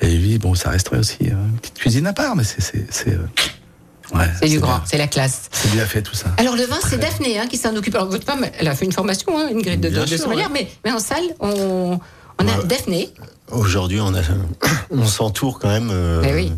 Et 0.00 0.08
oui, 0.18 0.38
bon, 0.38 0.54
ça 0.54 0.70
resterait 0.70 0.98
aussi 0.98 1.18
euh, 1.22 1.30
une 1.32 1.56
petite 1.58 1.74
cuisine 1.78 2.06
à 2.06 2.12
part, 2.12 2.36
mais 2.36 2.44
c'est 2.44 2.60
c'est 2.60 2.86
c'est 2.90 3.10
euh, 3.14 4.16
ouais, 4.18 4.26
C'est 4.40 4.48
du 4.48 4.58
grand, 4.58 4.80
c'est 4.84 4.98
la 4.98 5.06
classe. 5.06 5.42
C'est 5.52 5.70
bien 5.72 5.86
fait 5.86 6.02
tout 6.02 6.14
ça. 6.14 6.26
Alors 6.36 6.56
le 6.56 6.64
vin, 6.64 6.78
c'est 6.88 6.98
Daphné 6.98 7.38
hein, 7.38 7.46
qui 7.46 7.56
s'en 7.56 7.74
occupe. 7.76 7.94
Alors 7.94 8.08
votre 8.10 8.24
femme, 8.26 8.44
elle 8.58 8.68
a 8.68 8.74
fait 8.74 8.84
une 8.84 8.92
formation, 8.92 9.38
hein, 9.38 9.48
une 9.50 9.62
grille 9.62 9.78
de, 9.78 9.88
de, 9.88 10.04
de 10.04 10.16
sommelière, 10.16 10.50
mais, 10.50 10.68
mais 10.84 10.90
en 10.92 10.98
salle, 10.98 11.22
on, 11.40 11.98
on 12.40 12.48
a 12.48 12.58
Ouais. 12.58 12.64
Daphné. 12.66 13.10
Aujourd'hui, 13.50 14.00
on, 14.00 14.14
a, 14.14 14.20
on 14.90 15.06
s'entoure 15.06 15.58
quand 15.60 15.68
même 15.68 15.90
euh, 15.92 16.22
Eh 16.26 16.34
oui. 16.34 16.52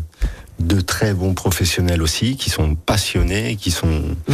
de 0.59 0.81
très 0.81 1.13
bons 1.13 1.33
professionnels 1.35 2.01
aussi, 2.01 2.35
qui 2.37 2.49
sont 2.49 2.73
passionnés, 2.75 3.55
qui 3.55 3.69
sont 3.71 3.87
Mm. 4.27 4.33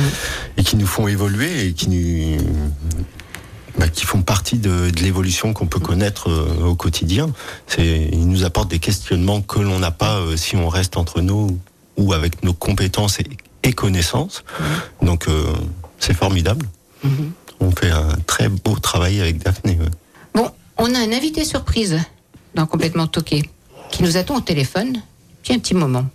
et 0.57 0.63
qui 0.63 0.75
nous 0.77 0.87
font 0.87 1.07
évoluer 1.07 1.67
et 1.67 1.73
qui 1.73 1.89
nous 1.89 2.37
bah, 3.77 3.87
qui 3.87 4.05
font 4.05 4.21
partie 4.21 4.57
de, 4.57 4.91
de 4.91 4.99
l'évolution 5.01 5.53
qu'on 5.53 5.65
peut 5.65 5.79
connaître 5.79 6.29
euh, 6.29 6.65
au 6.65 6.75
quotidien. 6.75 7.31
C'est, 7.67 8.09
ils 8.11 8.27
nous 8.27 8.43
apportent 8.43 8.69
des 8.69 8.79
questionnements 8.79 9.41
que 9.41 9.59
l'on 9.59 9.79
n'a 9.79 9.91
pas 9.91 10.19
euh, 10.19 10.37
si 10.37 10.55
on 10.55 10.69
reste 10.69 10.95
entre 10.95 11.21
nous 11.21 11.57
ou 11.97 12.13
avec 12.13 12.43
nos 12.43 12.53
compétences 12.53 13.19
et, 13.19 13.25
et 13.63 13.73
connaissances. 13.73 14.43
Mm. 15.01 15.05
Donc, 15.05 15.27
euh, 15.27 15.53
c'est 15.99 16.13
formidable. 16.13 16.67
Mm-hmm. 17.03 17.29
On 17.61 17.71
fait 17.71 17.89
un 17.89 18.09
très 18.27 18.49
beau 18.49 18.77
travail 18.77 19.21
avec 19.21 19.39
Daphné. 19.39 19.77
ouais. 19.79 19.89
Bon, 20.35 20.49
on 20.77 20.93
a 20.93 20.99
un 20.99 21.11
invité 21.11 21.43
surprise 21.43 21.97
dans 22.53 22.67
Complètement 22.67 23.07
Toqué 23.07 23.49
qui 23.89 24.03
nous 24.03 24.17
attend 24.17 24.35
au 24.35 24.41
téléphone 24.41 25.01
depuis 25.37 25.53
un 25.53 25.59
petit 25.59 25.73
moment. 25.73 26.05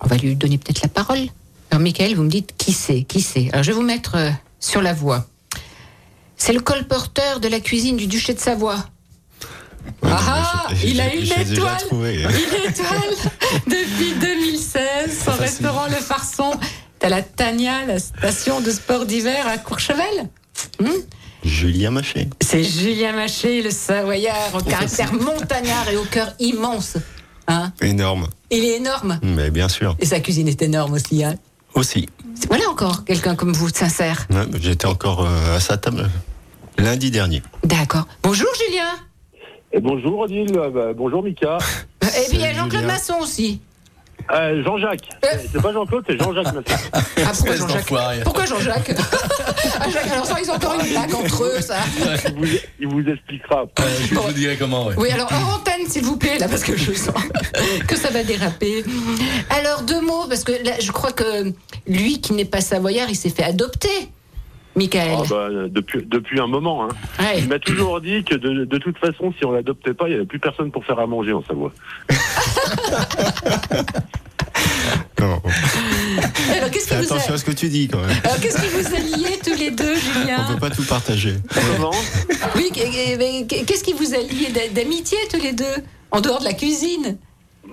On 0.00 0.06
va 0.06 0.16
lui 0.16 0.36
donner 0.36 0.58
peut-être 0.58 0.82
la 0.82 0.88
parole. 0.88 1.28
Alors, 1.70 1.82
Michael, 1.82 2.14
vous 2.14 2.24
me 2.24 2.30
dites 2.30 2.54
qui 2.58 2.72
c'est 2.72 3.04
Qui 3.04 3.20
c'est 3.20 3.50
Alors, 3.52 3.62
je 3.62 3.70
vais 3.70 3.76
vous 3.76 3.82
mettre 3.82 4.16
sur 4.58 4.82
la 4.82 4.92
voie. 4.92 5.26
C'est 6.42 6.54
le 6.54 6.60
colporteur 6.60 7.38
de 7.38 7.48
la 7.48 7.60
cuisine 7.60 7.98
du 7.98 8.06
duché 8.06 8.32
de 8.32 8.40
Savoie. 8.40 8.76
Ouais, 10.02 10.10
Ah, 10.10 10.68
il 10.82 10.98
a 10.98 11.14
une 11.14 11.24
étoile. 11.24 11.76
trouvé. 11.86 12.22
Une 12.22 12.70
étoile 12.70 13.30
depuis 13.66 14.14
2016, 14.18 15.22
son 15.26 15.32
restaurant 15.32 15.84
Le 15.88 15.96
Farçon. 15.96 16.52
T'as 16.98 17.10
la 17.10 17.20
Tania, 17.20 17.84
la 17.86 17.98
station 17.98 18.62
de 18.62 18.70
sport 18.70 19.04
d'hiver 19.04 19.46
à 19.46 19.58
Courchevel. 19.58 20.30
Hmm 20.80 20.86
Julien 21.44 21.90
Maché. 21.90 22.30
C'est 22.40 22.64
Julien 22.64 23.12
Maché, 23.12 23.60
le 23.60 23.70
Savoyard, 23.70 24.54
au 24.54 24.60
caractère 24.62 25.12
montagnard 25.12 25.90
et 25.90 25.96
au 25.98 26.04
cœur 26.04 26.32
immense. 26.38 26.96
Hein 27.48 27.70
Énorme. 27.82 28.28
Il 28.50 28.64
est 28.64 28.76
énorme. 28.76 29.20
Mais 29.22 29.50
bien 29.50 29.68
sûr. 29.68 29.94
Et 30.00 30.06
sa 30.06 30.20
cuisine 30.20 30.48
est 30.48 30.62
énorme 30.62 30.94
aussi. 30.94 31.22
Hein. 31.22 31.34
Aussi. 31.74 32.08
Voilà 32.48 32.66
encore 32.70 33.04
quelqu'un 33.04 33.34
comme 33.34 33.52
vous, 33.52 33.68
sincère. 33.68 34.26
Ouais, 34.30 34.46
J'étais 34.58 34.86
encore 34.86 35.26
euh, 35.26 35.56
à 35.56 35.60
sa 35.60 35.76
table 35.76 36.08
lundi 36.78 37.10
dernier. 37.10 37.42
D'accord. 37.64 38.06
Bonjour 38.22 38.48
Julien. 38.66 38.88
Et 39.72 39.80
bonjour 39.80 40.20
Odile, 40.20 40.56
euh, 40.58 40.70
bah, 40.70 40.92
bonjour 40.96 41.22
Mika. 41.22 41.58
Et 42.02 42.06
puis 42.28 42.38
il 42.38 42.40
y 42.40 42.44
a 42.44 42.52
Jean-Claude. 42.54 42.84
Masson 42.84 43.14
aussi. 43.20 43.60
Euh, 44.32 44.62
Jean-Jacques. 44.64 45.08
C'est 45.52 45.62
pas 45.62 45.72
Jean-Claude, 45.72 46.04
c'est 46.08 46.18
Jean-Jacques 46.18 46.52
Masson. 46.54 46.82
Ah, 47.24 47.32
pourquoi 47.34 47.56
Jean-Jacques. 47.56 48.22
Pourquoi 48.24 48.46
Jean-Jacques 48.46 48.94
Ah, 49.80 49.90
Jacques, 49.90 50.10
Alors 50.12 50.26
ça, 50.26 50.36
ils 50.42 50.50
ont 50.50 50.54
encore 50.54 50.74
une 50.80 50.88
blague 50.90 51.14
entre 51.14 51.44
eux, 51.44 51.60
ça. 51.60 51.76
Il 52.26 52.34
vous, 52.34 52.46
il 52.80 52.86
vous 52.88 53.08
expliquera. 53.10 53.62
Euh, 53.78 53.82
je 54.08 54.14
vous 54.14 54.32
dirai 54.32 54.56
comment. 54.56 54.86
ouais. 54.88 54.94
Oui, 54.98 55.10
alors 55.10 55.32
en 55.32 55.54
antenne, 55.54 55.86
s'il 55.88 56.04
vous 56.04 56.16
plaît, 56.16 56.38
là, 56.38 56.48
parce 56.48 56.62
que 56.64 56.76
je 56.76 56.92
sens 56.92 57.14
que 57.86 57.96
ça 57.96 58.10
va 58.10 58.22
déraper. 58.24 58.84
Alors, 59.50 59.82
deux 59.82 60.00
mots, 60.00 60.26
parce 60.28 60.44
que 60.44 60.52
là, 60.64 60.72
je 60.80 60.90
crois 60.92 61.12
que 61.12 61.52
lui 61.86 62.20
qui 62.20 62.32
n'est 62.32 62.44
pas 62.44 62.60
savoyard, 62.60 63.08
il 63.08 63.16
s'est 63.16 63.30
fait 63.30 63.44
adopter, 63.44 63.88
Michael. 64.76 65.10
Ah 65.18 65.22
bah, 65.28 65.36
euh, 65.36 65.68
depuis, 65.68 66.04
depuis 66.06 66.40
un 66.40 66.46
moment. 66.46 66.84
Hein. 66.84 66.88
Ouais. 67.18 67.38
Il 67.38 67.48
m'a 67.48 67.58
toujours 67.58 68.00
dit 68.00 68.22
que 68.24 68.34
de, 68.36 68.64
de 68.64 68.78
toute 68.78 68.98
façon, 68.98 69.32
si 69.38 69.44
on 69.44 69.52
l'adoptait 69.52 69.94
pas, 69.94 70.06
il 70.06 70.10
n'y 70.10 70.16
avait 70.16 70.26
plus 70.26 70.38
personne 70.38 70.70
pour 70.70 70.84
faire 70.84 70.98
à 70.98 71.06
manger 71.06 71.32
en 71.32 71.42
Savoie. 71.44 71.72
Non, 75.18 75.40
Alors, 76.56 76.70
qu'est-ce 76.70 76.88
vous 76.88 76.94
a... 76.94 76.98
attention 77.16 77.34
à 77.34 77.38
ce 77.38 77.44
que 77.44 77.50
tu 77.50 77.68
dis 77.68 77.88
quand 77.88 77.98
même. 78.00 78.16
alors, 78.24 78.40
qu'est-ce 78.40 78.58
qui 78.60 78.68
vous 78.68 78.94
a 78.94 78.98
lié 78.98 79.38
tous 79.44 79.54
les 79.58 79.70
deux, 79.70 79.92
On 79.92 80.20
Julien 80.20 80.38
peut 80.48 80.58
pas 80.58 80.70
tout 80.70 80.84
partager. 80.84 81.34
Comment? 81.76 81.90
Oui, 82.56 82.70
qu'est-ce 82.72 83.84
qui 83.84 83.92
vous 83.92 84.14
a 84.14 84.18
lié 84.18 84.48
d'amitié 84.74 85.18
tous 85.30 85.40
les 85.42 85.52
deux 85.52 85.64
En 86.10 86.20
dehors 86.22 86.40
de 86.40 86.44
la 86.44 86.54
cuisine? 86.54 87.18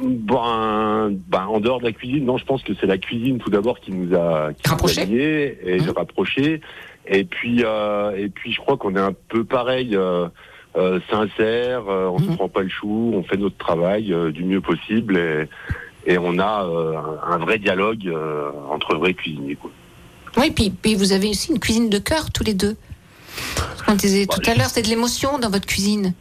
Ben, 0.02 1.10
ben, 1.28 1.46
en 1.46 1.60
dehors 1.60 1.80
de 1.80 1.86
la 1.86 1.92
cuisine, 1.92 2.26
non, 2.26 2.38
je 2.38 2.46
pense 2.46 2.64
que 2.64 2.74
c'est 2.80 2.88
la 2.88 2.98
cuisine 2.98 3.38
tout 3.40 3.50
d'abord 3.50 3.80
qui 3.80 3.92
nous 3.92 4.16
a, 4.16 4.52
qui 4.54 4.62
nous 4.66 4.70
a 4.70 4.70
Rapprochés. 4.70 5.06
liés 5.06 5.58
et 5.64 5.80
Mhm. 5.82 5.90
rapprochés. 5.92 6.62
Et 7.08 7.24
puis, 7.24 7.64
euh, 7.64 8.12
et 8.18 8.30
puis, 8.30 8.52
je 8.52 8.60
crois 8.60 8.78
qu'on 8.78 8.96
est 8.96 9.00
un 9.00 9.14
peu 9.30 9.44
pareil, 9.44 9.96
euh, 9.96 10.28
euh, 10.76 11.00
sincère. 11.10 11.84
euh, 11.90 12.08
on 12.08 12.20
Mhm. 12.20 12.32
se 12.32 12.36
prend 12.36 12.50
pas 12.50 12.62
le 12.62 12.70
chou, 12.70 13.12
on 13.16 13.24
fait 13.24 13.38
notre 13.38 13.58
travail 13.58 14.14
du 14.34 14.44
mieux 14.44 14.62
possible 14.62 15.18
et, 15.18 15.48
et 16.06 16.18
on 16.18 16.38
a 16.40 16.68
un, 17.28 17.38
vrai 17.38 17.58
dialogue 17.60 18.14
entre 18.70 18.96
vrais 18.96 19.14
cuisiniers. 19.14 19.56
Quoi. 19.56 19.72
Oui, 20.38 20.52
puis, 20.52 20.70
puis 20.70 20.96
vous 20.96 21.14
avez 21.14 21.30
aussi 21.30 21.52
une 21.52 21.60
cuisine 21.60 21.90
de 21.90 21.98
cœur, 21.98 22.32
tous 22.32 22.44
les 22.44 22.54
deux. 22.54 22.76
On 23.88 23.96
disait 23.96 24.26
Bah, 24.26 24.36
tout 24.36 24.50
à 24.50 24.54
l'heure, 24.56 24.68
c'est 24.68 24.82
de 24.84 24.88
l'émotion 24.90 25.40
dans 25.40 25.50
votre 25.50 25.66
cuisine. 25.66 26.14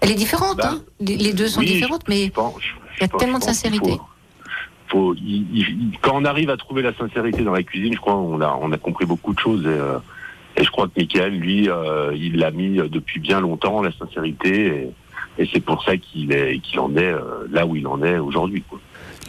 Elle 0.00 0.10
est 0.10 0.14
différente, 0.14 0.58
Bah, 0.58 0.72
hein 0.74 0.80
les, 1.00 1.32
deux 1.32 1.48
sont 1.48 1.60
oui, 1.60 1.66
différentes, 1.66 2.02
mais 2.08 2.26
Je 2.26 2.30
pense- 2.30 2.54
je- 2.60 2.66
il 2.98 3.00
y 3.02 3.04
a 3.04 3.08
pense- 3.08 3.20
tellement 3.20 3.38
de 3.38 3.44
sincérité. 3.44 3.90
faut- 3.92 4.00
faut- 4.88 5.14
il- 5.14 5.46
il- 5.58 5.98
quand 6.02 6.12
on 6.14 6.24
arrive 6.24 6.50
à 6.50 6.56
trouver 6.56 6.82
la 6.82 6.94
sincérité 6.94 7.42
dans 7.42 7.52
la 7.52 7.62
cuisine, 7.62 7.94
je 7.94 7.98
crois 8.00 8.14
on 8.16 8.40
a, 8.40 8.58
on 8.60 8.70
a 8.72 8.76
compris 8.78 9.06
beaucoup 9.06 9.32
de 9.32 9.38
choses. 9.38 9.62
Et, 9.64 9.68
euh, 9.68 9.98
et 10.56 10.64
je 10.64 10.70
crois 10.70 10.86
que 10.88 10.92
Michael, 10.96 11.34
lui, 11.34 11.68
euh, 11.70 12.12
il 12.14 12.36
l'a 12.36 12.50
mis 12.50 12.78
euh, 12.78 12.88
depuis 12.88 13.18
bien 13.20 13.40
longtemps, 13.40 13.82
la 13.82 13.92
sincérité. 13.92 14.66
Et, 15.38 15.42
et 15.42 15.48
c'est 15.52 15.60
pour 15.60 15.82
ça 15.84 15.96
qu'il 15.96 16.32
est, 16.32 16.58
qu'il 16.60 16.78
en 16.80 16.94
est 16.96 17.02
euh, 17.12 17.46
là 17.50 17.66
où 17.66 17.74
il 17.74 17.86
en 17.86 18.02
est 18.02 18.18
aujourd'hui. 18.18 18.62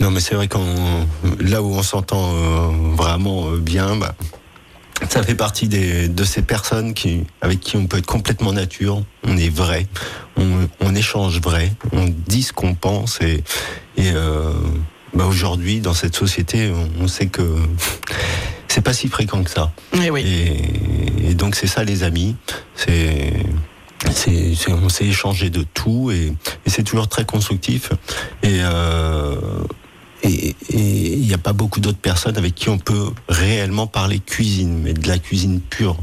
Non, 0.01 0.11
mais 0.11 0.19
c'est 0.19 0.35
vrai 0.35 0.47
qu'on 0.49 1.07
là 1.39 1.63
où 1.63 1.67
on 1.73 1.81
s'entend 1.83 2.33
euh, 2.35 2.67
vraiment 2.95 3.49
euh, 3.49 3.57
bien, 3.59 3.95
bah, 3.95 4.13
ça 5.09 5.23
fait 5.23 5.35
partie 5.35 5.67
des, 5.67 6.07
de 6.07 6.23
ces 6.23 6.41
personnes 6.41 6.93
qui, 6.93 7.23
avec 7.41 7.59
qui 7.59 7.77
on 7.77 7.85
peut 7.87 7.97
être 7.97 8.05
complètement 8.05 8.53
nature. 8.53 9.03
On 9.25 9.37
est 9.37 9.49
vrai, 9.49 9.87
on, 10.37 10.67
on 10.79 10.95
échange 10.95 11.39
vrai, 11.41 11.71
on 11.91 12.05
dit 12.27 12.43
ce 12.43 12.53
qu'on 12.53 12.75
pense 12.75 13.19
et, 13.21 13.43
et 13.97 14.11
euh, 14.13 14.51
bah, 15.13 15.25
aujourd'hui 15.25 15.79
dans 15.79 15.93
cette 15.93 16.15
société, 16.15 16.71
on, 16.99 17.07
sait 17.07 17.27
que 17.27 17.41
c'est 18.67 18.81
pas 18.81 18.93
si 18.93 19.07
fréquent 19.07 19.43
que 19.43 19.49
ça. 19.51 19.71
Oui, 19.93 20.09
oui. 20.09 20.21
Et, 20.25 21.31
et 21.31 21.33
donc 21.35 21.55
c'est 21.55 21.67
ça 21.67 21.83
les 21.83 22.03
amis, 22.03 22.35
c'est 22.75 23.33
c'est, 24.11 24.53
c'est- 24.55 24.71
on 24.71 24.87
s'est 24.89 25.05
échangé 25.05 25.49
de 25.49 25.63
tout 25.73 26.11
et, 26.11 26.31
et 26.65 26.69
c'est 26.69 26.83
toujours 26.83 27.07
très 27.07 27.25
constructif. 27.25 27.89
Et 28.43 28.59
euh, 28.61 29.35
et 30.25 30.55
il 30.69 31.27
n'y 31.27 31.33
a 31.33 31.37
pas 31.37 31.53
beaucoup 31.53 31.79
d'autres 31.79 31.97
personnes 31.97 32.37
avec 32.37 32.55
qui 32.55 32.69
on 32.69 32.77
peut 32.77 33.09
réellement 33.29 33.87
parler 33.87 34.19
cuisine, 34.19 34.79
mais 34.81 34.93
de 34.93 35.07
la 35.07 35.19
cuisine 35.19 35.61
pure. 35.61 35.97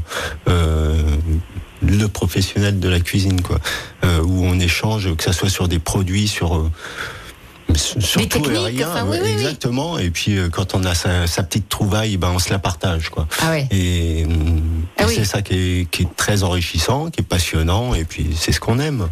Euh, 0.47 1.01
le 1.81 2.07
professionnel 2.07 2.79
de 2.79 2.87
la 2.89 2.99
cuisine, 2.99 3.41
quoi, 3.41 3.59
euh, 4.03 4.21
où 4.21 4.43
on 4.45 4.59
échange, 4.59 5.13
que 5.15 5.23
ça 5.23 5.33
soit 5.33 5.49
sur 5.49 5.67
des 5.67 5.79
produits, 5.79 6.27
sur 6.27 6.69
sur 7.75 8.01
sur 8.01 8.21
Des 8.21 8.27
tout 8.27 8.37
et 8.39 8.41
techniques, 8.41 8.77
rien, 8.77 8.89
enfin, 8.89 9.03
oui, 9.05 9.11
ouais, 9.11 9.19
oui, 9.23 9.27
oui. 9.29 9.41
exactement. 9.41 9.97
Et 9.97 10.09
puis 10.09 10.37
euh, 10.37 10.49
quand 10.49 10.75
on 10.75 10.83
a 10.83 10.93
sa, 10.93 11.27
sa 11.27 11.43
petite 11.43 11.69
trouvaille, 11.69 12.17
ben 12.17 12.31
on 12.33 12.39
se 12.39 12.49
la 12.51 12.59
partage, 12.59 13.09
quoi. 13.09 13.27
Ah. 13.41 13.57
Et, 13.71 14.25
hum, 14.25 14.61
Ah 14.97 15.05
oui. 15.07 15.13
c'est 15.15 15.25
ça 15.25 15.41
qui 15.41 15.53
est, 15.81 15.89
qui 15.89 16.03
est 16.03 16.15
très 16.15 16.43
enrichissant, 16.43 17.09
qui 17.09 17.21
est 17.21 17.25
passionnant, 17.27 17.93
et 17.95 18.03
puis 18.05 18.27
c'est 18.35 18.51
ce 18.51 18.59
qu'on 18.59 18.79
aime. 18.79 19.09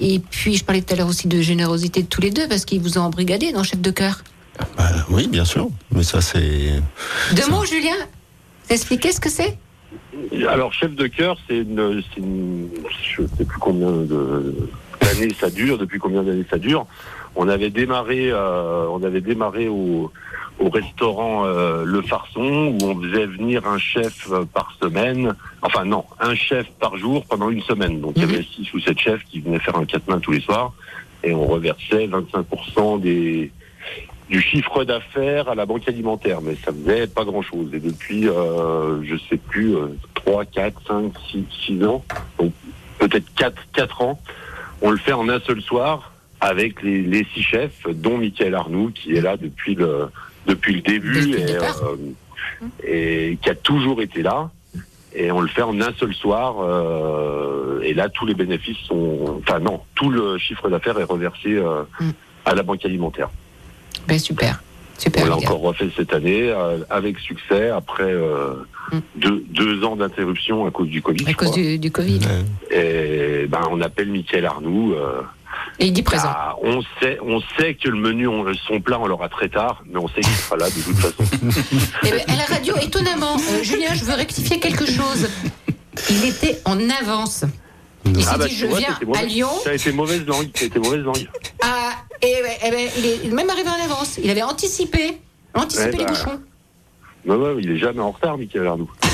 Et 0.00 0.18
puis, 0.18 0.56
je 0.56 0.64
parlais 0.64 0.82
tout 0.82 0.94
à 0.94 0.96
l'heure 0.96 1.08
aussi 1.08 1.28
de 1.28 1.40
générosité 1.40 2.02
de 2.02 2.08
tous 2.08 2.20
les 2.20 2.30
deux, 2.30 2.48
parce 2.48 2.64
qu'ils 2.64 2.80
vous 2.80 2.98
ont 2.98 3.02
embrigadé 3.02 3.52
dans 3.52 3.62
Chef 3.62 3.80
de 3.80 3.90
cœur. 3.90 4.22
Bah, 4.76 4.88
oui, 5.10 5.26
bien 5.28 5.44
sûr, 5.44 5.68
mais 5.90 6.02
ça 6.04 6.20
c'est. 6.20 6.70
Deux 7.34 7.48
mots, 7.48 7.64
Julien? 7.64 7.96
T'expliquer 8.68 9.12
ce 9.12 9.20
que 9.20 9.28
c'est? 9.30 9.58
Alors, 10.48 10.72
chef 10.72 10.94
de 10.94 11.06
cœur, 11.06 11.36
c'est 11.46 11.58
une, 11.58 12.02
c'est 12.14 12.20
une- 12.20 12.68
je 13.16 13.22
sais 13.36 13.44
plus 13.44 13.58
combien 13.58 13.90
d'années 13.90 15.34
ça 15.38 15.50
dure, 15.50 15.76
depuis 15.78 15.98
combien 15.98 16.22
d'années 16.22 16.46
ça 16.48 16.58
dure. 16.58 16.86
On 17.36 17.48
avait 17.48 17.70
démarré, 17.70 18.30
euh, 18.30 18.86
on 18.90 19.02
avait 19.02 19.20
démarré 19.20 19.68
au, 19.68 20.12
au 20.58 20.68
restaurant 20.68 21.44
euh, 21.46 21.84
Le 21.84 22.02
Farçon 22.02 22.76
où 22.80 22.84
on 22.84 23.00
faisait 23.00 23.26
venir 23.26 23.66
un 23.66 23.78
chef 23.78 24.30
euh, 24.30 24.44
par 24.44 24.76
semaine. 24.80 25.34
Enfin 25.62 25.84
non, 25.84 26.04
un 26.20 26.34
chef 26.34 26.66
par 26.78 26.96
jour 26.96 27.24
pendant 27.26 27.50
une 27.50 27.62
semaine. 27.62 28.00
Donc 28.00 28.12
il 28.16 28.22
y 28.22 28.24
avait 28.24 28.44
six 28.44 28.72
ou 28.72 28.80
sept 28.80 28.98
chefs 28.98 29.24
qui 29.24 29.40
venaient 29.40 29.58
faire 29.58 29.76
un 29.76 29.84
quatre 29.84 30.08
mains 30.08 30.20
tous 30.20 30.32
les 30.32 30.40
soirs 30.40 30.72
et 31.22 31.32
on 31.34 31.46
reversait 31.46 32.06
25% 32.06 33.00
des 33.00 33.50
du 34.28 34.40
chiffre 34.40 34.84
d'affaires 34.84 35.48
à 35.48 35.54
la 35.54 35.66
banque 35.66 35.86
alimentaire, 35.86 36.40
mais 36.40 36.56
ça 36.64 36.72
faisait 36.72 37.06
pas 37.06 37.24
grand-chose. 37.24 37.68
Et 37.74 37.80
depuis, 37.80 38.28
euh, 38.28 39.02
je 39.04 39.16
sais 39.28 39.36
plus, 39.36 39.76
euh, 39.76 39.88
3, 40.14 40.46
4, 40.46 40.80
5, 40.86 41.12
6, 41.30 41.44
6 41.66 41.84
ans, 41.84 42.02
donc 42.38 42.52
peut-être 42.98 43.26
4, 43.34 43.54
4 43.74 44.02
ans, 44.02 44.20
on 44.80 44.90
le 44.90 44.96
fait 44.96 45.12
en 45.12 45.28
un 45.28 45.40
seul 45.40 45.60
soir, 45.60 46.13
avec 46.40 46.82
les, 46.82 47.02
les 47.02 47.26
six 47.34 47.42
chefs, 47.42 47.86
dont 47.88 48.18
Michael 48.18 48.54
Arnoux, 48.54 48.90
qui 48.94 49.16
est 49.16 49.20
là 49.20 49.36
depuis 49.36 49.74
le, 49.74 50.06
depuis 50.46 50.74
le 50.74 50.80
début 50.82 51.14
Depuis 51.30 51.42
et, 51.42 51.56
euh, 51.56 51.96
et 52.86 53.38
qui 53.42 53.50
a 53.50 53.54
toujours 53.54 54.02
été 54.02 54.22
là. 54.22 54.50
Et 55.16 55.30
on 55.30 55.40
le 55.40 55.48
fait 55.48 55.62
en 55.62 55.80
un 55.80 55.92
seul 55.94 56.12
soir. 56.12 56.56
euh, 56.60 57.80
et 57.82 57.94
là, 57.94 58.08
tous 58.08 58.26
les 58.26 58.34
bénéfices 58.34 58.78
sont... 58.88 59.40
Enfin 59.46 59.60
non, 59.60 59.80
tout 59.94 60.10
le 60.10 60.38
chiffre 60.38 60.68
d'affaires 60.68 60.98
est 60.98 61.04
reversé 61.04 61.50
euh, 61.54 61.82
Mm. 62.00 62.10
à 62.46 62.54
la 62.54 62.62
banque 62.62 62.84
alimentaire. 62.84 63.28
Ben, 64.08 64.18
super. 64.18 64.60
Super. 64.98 65.24
On 65.24 65.26
l'a 65.28 65.36
encore 65.36 65.60
refait 65.60 65.88
cette 65.96 66.12
année 66.12 66.50
euh, 66.50 66.78
avec 66.90 67.18
succès 67.18 67.70
après 67.70 68.02
euh, 68.12 68.54
Mm. 68.92 68.98
deux, 69.16 69.44
deux 69.48 69.82
ans 69.84 69.96
d'interruption 69.96 70.66
à 70.66 70.70
cause 70.70 70.88
du 70.88 71.00
Covid. 71.00 71.24
À 71.26 71.32
cause 71.34 71.52
du, 71.52 71.78
du 71.78 71.90
Covid. 71.90 72.20
Et 72.70 73.46
ben 73.48 73.62
on 73.70 73.80
appelle 73.80 74.10
Michael 74.10 74.44
Arnoux. 74.44 74.92
euh, 74.94 75.22
Et 75.78 75.86
il 75.86 75.92
dit 75.92 76.02
présent. 76.02 76.28
ah, 76.28 76.56
on 76.62 76.82
sait, 77.00 77.18
on 77.22 77.40
sait 77.58 77.74
que 77.74 77.88
le 77.88 77.96
menu, 77.98 78.28
on- 78.28 78.44
son 78.66 78.80
plat, 78.80 78.98
on 79.00 79.06
l'aura 79.06 79.28
très 79.28 79.48
tard, 79.48 79.82
mais 79.86 79.98
on 79.98 80.08
sait 80.08 80.20
qu'il 80.20 80.32
sera 80.34 80.56
là 80.56 80.66
de 80.70 80.80
toute 80.80 80.96
façon. 80.96 81.24
Eh 82.04 82.10
ben, 82.10 82.22
à 82.28 82.36
la 82.36 82.44
radio, 82.44 82.74
étonnamment, 82.82 83.36
euh, 83.36 83.62
Julien, 83.62 83.94
je 83.94 84.04
veux 84.04 84.14
rectifier 84.14 84.58
quelque 84.60 84.86
chose. 84.86 85.28
Il 86.10 86.24
était 86.24 86.60
en 86.64 86.78
avance. 86.90 87.44
Il 88.06 88.22
s'est 88.22 88.30
Ah 88.34 88.38
bah, 88.38 88.46
dit, 88.48 88.54
je 88.54 88.66
vois, 88.66 88.78
viens 88.78 88.98
à 89.16 89.22
Lyon. 89.24 89.48
Ça 89.64 89.70
a 89.70 89.74
été 89.74 89.90
mauvaise 89.92 90.24
langue. 90.26 90.48
Ça 90.54 90.64
a 90.64 90.66
été 90.66 90.78
mauvaise 90.78 91.00
langue. 91.02 91.28
Ah, 91.62 91.92
et 92.20 92.34
ben, 92.42 92.52
eh 92.66 92.70
ben, 92.70 92.88
il 92.98 93.06
est 93.30 93.32
même 93.34 93.48
arrivé 93.48 93.68
en 93.68 93.84
avance. 93.84 94.18
Il 94.22 94.28
avait 94.30 94.42
anticipé, 94.42 95.18
anticipé 95.54 95.90
Ouais, 95.90 95.96
les 95.98 96.04
bah, 96.04 96.10
bouchons. 96.10 96.40
Non, 97.26 97.38
non, 97.38 97.56
il 97.58 97.70
est 97.70 97.78
jamais 97.78 98.00
en 98.00 98.10
retard, 98.10 98.36
Michael 98.36 98.66
Arnoux. 98.66 98.90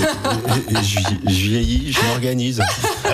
Je 0.80 1.30
vieillis, 1.30 1.92
je 1.92 2.00
m'organise. 2.08 2.60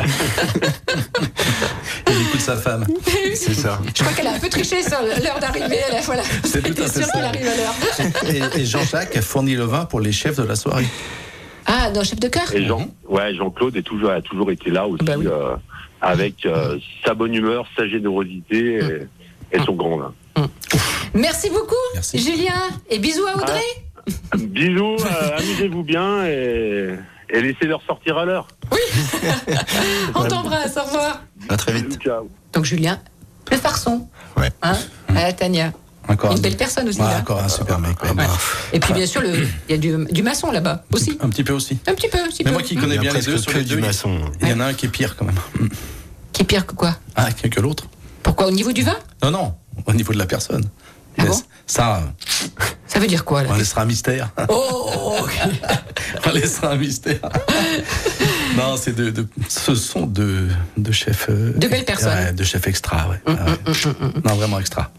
Il 2.09 2.23
écoute 2.23 2.41
sa 2.41 2.57
femme. 2.57 2.87
C'est 3.35 3.55
ça. 3.55 3.79
Je 3.95 4.03
crois 4.03 4.15
qu'elle 4.15 4.27
a 4.29 4.33
un 4.35 4.39
peu 4.39 4.49
triché 4.49 4.83
sur 4.83 4.99
l'heure 5.03 5.39
d'arrivée. 5.41 5.81
Voilà. 6.05 6.23
C'est 6.45 6.63
tout 6.63 6.83
à 6.83 6.87
fait 6.87 7.01
sûr 7.01 7.05
ça. 7.07 7.13
qu'elle 7.13 7.25
arrive 7.25 7.47
à 7.47 7.57
l'heure. 7.57 7.75
Et, 8.55 8.61
et 8.61 8.65
Jean-Jacques 8.65 9.17
a 9.17 9.23
fourni 9.23 9.55
le 9.55 9.65
vin 9.65 9.85
pour 9.85 10.01
les 10.01 10.13
chefs 10.13 10.37
de 10.37 10.45
la 10.45 10.57
soirée. 10.57 10.87
Ah, 11.67 11.91
non, 11.91 12.05
chef 12.05 12.21
de 12.21 12.29
cœur 12.29 12.51
Et 12.55 12.65
Jean, 12.65 12.89
ouais, 13.09 13.35
Jean-Claude 13.35 13.77
est 13.77 13.83
toujours, 13.83 14.11
a 14.11 14.23
toujours 14.23 14.51
été 14.51 14.71
là 14.71 14.87
aussi, 14.87 15.05
Bah 15.05 15.15
oui. 15.19 15.27
euh, 15.27 15.57
avec 16.01 16.47
euh, 16.47 16.79
sa 17.05 17.13
bonne 17.15 17.35
humeur, 17.35 17.67
sa 17.77 17.89
générosité 17.89 18.79
et, 18.79 19.57
et 19.57 19.61
son 19.65 19.73
grand 19.75 19.99
vin. 19.99 20.15
Merci 21.15 21.51
beaucoup, 21.51 21.75
Merci. 21.95 22.19
Julien. 22.19 22.53
Et 22.89 22.99
bisous 22.99 23.27
à 23.27 23.37
Audrey. 23.37 23.61
Bisous, 24.37 24.97
euh, 25.05 25.39
amusez-vous 25.39 25.83
bien 25.83 26.25
et, 26.27 26.95
et 27.31 27.41
laissez-leur 27.41 27.83
sortir 27.87 28.17
à 28.19 28.25
l'heure. 28.25 28.47
On 30.15 30.25
t'embrasse. 30.25 30.77
Au 30.77 30.83
revoir. 30.85 31.23
À 31.49 31.57
très 31.57 31.73
vite. 31.73 31.99
Ciao. 32.03 32.29
Donc, 32.53 32.65
Julien, 32.65 33.01
le 33.51 33.57
farçon. 33.57 34.09
Ouais. 34.37 34.51
Hein 34.63 34.77
à 35.15 35.33
Tania. 35.33 35.73
Encore 36.09 36.31
Une 36.31 36.39
un, 36.39 36.41
belle 36.41 36.57
personne 36.57 36.89
aussi, 36.89 37.01
Ouais, 37.01 37.07
là. 37.09 37.19
encore 37.19 37.41
un 37.43 37.49
super 37.49 37.81
mec. 37.81 38.01
Ouais. 38.05 38.11
Et 38.73 38.79
puis, 38.79 38.93
bien 38.95 39.07
sûr, 39.07 39.23
le- 39.23 39.43
il 39.69 39.73
y 39.73 39.75
a 39.75 39.79
du, 39.79 40.05
du 40.13 40.23
maçon 40.23 40.53
là-bas 40.53 40.85
aussi. 40.93 41.19
Un 41.21 41.29
petit 41.31 41.43
peu 41.43 41.53
aussi. 41.53 41.79
Un 41.89 41.95
petit 41.95 42.09
peu, 42.09 42.19
un 42.19 42.29
petit 42.29 42.45
Mais 42.45 42.51
peu. 42.51 42.55
moi 42.59 42.63
qui 42.63 42.77
Hmm. 42.77 42.81
connais 42.81 42.99
bien 42.99 43.13
les 43.13 43.23
deux 43.23 43.39
sur 43.39 43.53
que 43.53 43.59
les 43.59 43.65
du 43.65 43.75
deux, 43.75 43.81
maçon. 43.81 44.21
il 44.41 44.49
y 44.49 44.53
en 44.53 44.61
a 44.61 44.67
un 44.67 44.73
qui 44.75 44.87
est 44.87 44.91
pire 44.91 45.17
quand 45.17 45.25
même. 45.25 45.35
Qui 46.33 46.43
est 46.43 46.45
pire 46.45 46.65
que 46.65 46.75
quoi? 46.75 46.97
Ah, 47.17 47.33
que 47.33 47.49
que 47.49 47.61
l'autre 47.61 47.87
Pourquoi 48.23 48.47
Au 48.47 48.51
niveau 48.53 48.71
du 48.73 48.83
vin? 48.83 48.95
Non, 49.25 49.33
non, 49.33 49.55
au 49.85 49.93
niveau 49.95 50.13
de 50.13 50.19
la 50.19 50.27
personne. 50.27 50.65
Ah 51.19 51.25
bon 51.25 51.41
ça, 51.67 52.03
Ça 52.87 52.99
veut 53.01 53.07
dire 53.09 53.25
quoi 53.25 53.43
là 53.43 53.49
on 53.53 53.57
laissera 53.57 53.83
un 53.83 53.87
mystère. 53.87 54.31
Oh 54.49 55.17
ok. 55.23 55.41
on 56.27 56.31
laissera 56.31 56.71
un 56.73 56.77
mystère. 56.77 57.19
non, 58.57 58.77
c'est 58.77 58.95
de, 58.95 59.11
de- 59.11 59.27
ce 59.49 59.75
sont 59.75 60.07
deux, 60.07 60.49
deux 60.77 60.93
chefs. 60.93 61.27
euh, 61.29 61.53
De 61.57 61.67
belles 61.69 61.85
personnes. 61.85 62.13
ouais, 62.19 62.33
de 62.33 62.45
chefs 62.45 62.67
extra, 62.69 63.09
ouais. 63.09 63.21
Ah 63.27 63.33
ouais. 63.33 63.93
Non, 64.25 64.35
vraiment 64.37 64.61
extra. 64.61 64.91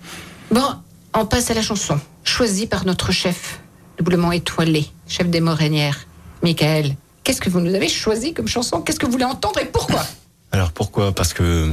Bon, 0.52 0.76
on 1.14 1.26
passe 1.26 1.50
à 1.52 1.54
la 1.54 1.62
chanson, 1.62 2.00
choisie 2.24 2.68
par 2.68 2.86
notre 2.86 3.12
chef, 3.12 3.60
doublement 3.98 4.32
étoilé, 4.32 4.88
chef 5.08 5.28
des 5.30 5.40
Morénières, 5.42 6.06
Michael. 6.44 6.96
Qu'est-ce 7.24 7.42
que 7.42 7.50
vous 7.50 7.60
nous 7.60 7.74
avez 7.76 7.90
choisi 7.90 8.34
comme 8.34 8.48
chanson? 8.48 8.82
Qu'est-ce 8.82 9.00
que 9.00 9.06
vous 9.06 9.12
voulez 9.14 9.26
entendre 9.26 9.60
et 9.60 9.66
pourquoi? 9.66 10.06
Pourquoi? 10.78 11.12
Parce 11.12 11.34
que 11.34 11.72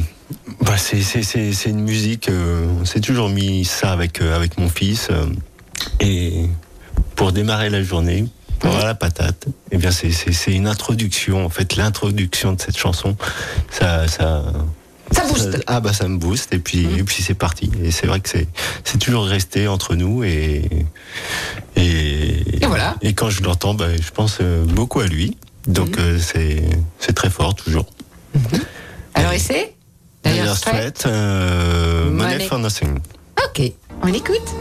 bah, 0.62 0.78
c'est 0.78 1.68
une 1.68 1.80
musique. 1.82 2.30
euh, 2.30 2.66
on 2.80 2.86
s'est 2.86 3.00
toujours 3.02 3.28
mis 3.28 3.66
ça 3.66 3.92
avec, 3.92 4.22
euh, 4.22 4.34
avec 4.34 4.56
mon 4.56 4.70
fils. 4.70 5.08
euh, 5.10 5.26
et 6.00 6.46
pour 7.14 7.30
démarrer 7.32 7.68
la 7.68 7.82
journée, 7.82 8.24
pour 8.60 8.70
avoir 8.70 8.86
la 8.86 8.94
patate, 8.94 9.44
eh 9.70 9.76
bien 9.76 9.90
c'est- 9.90 10.10
une 10.54 10.66
introduction. 10.66 11.44
En 11.44 11.50
fait, 11.50 11.76
l'introduction 11.76 12.54
de 12.54 12.60
cette 12.62 12.78
chanson, 12.78 13.14
ça. 13.70 14.08
ça 14.08 14.42
Ça 15.12 15.22
booste. 15.28 15.62
ah 15.66 15.80
bah 15.80 15.92
ça 15.92 16.08
me 16.08 16.16
booste 16.16 16.54
et 16.54 16.58
puis 16.58 16.86
et 16.98 17.04
puis 17.04 17.22
c'est 17.22 17.34
parti 17.34 17.70
et 17.84 17.90
c'est 17.90 18.06
vrai 18.06 18.20
que 18.20 18.28
c'est 18.30 18.48
c'est 18.84 18.98
toujours 18.98 19.26
resté 19.26 19.68
entre 19.68 19.94
nous 19.96 20.24
et 20.24 20.62
et, 21.76 22.62
Et 22.62 22.66
voilà. 22.66 22.96
et 23.02 23.12
quand 23.12 23.28
je 23.28 23.42
l'entends 23.42 23.74
bah, 23.74 23.94
je 23.94 24.10
pense 24.10 24.38
euh, 24.40 24.64
beaucoup 24.64 25.00
à 25.00 25.06
lui 25.06 25.36
donc 25.68 25.98
euh, 25.98 26.18
c'est 26.18 26.64
c'est 26.98 27.12
très 27.12 27.28
fort 27.28 27.54
toujours 27.54 27.86
Alors 29.14 29.32
c'est 29.38 29.74
D'ailleurs, 30.22 30.56
Strait, 30.56 30.92
euh, 31.06 32.10
Money 32.10 32.40
for 32.40 32.58
Nothing. 32.58 32.98
Ok, 33.46 33.72
on 34.02 34.06
l'écoute. 34.06 34.54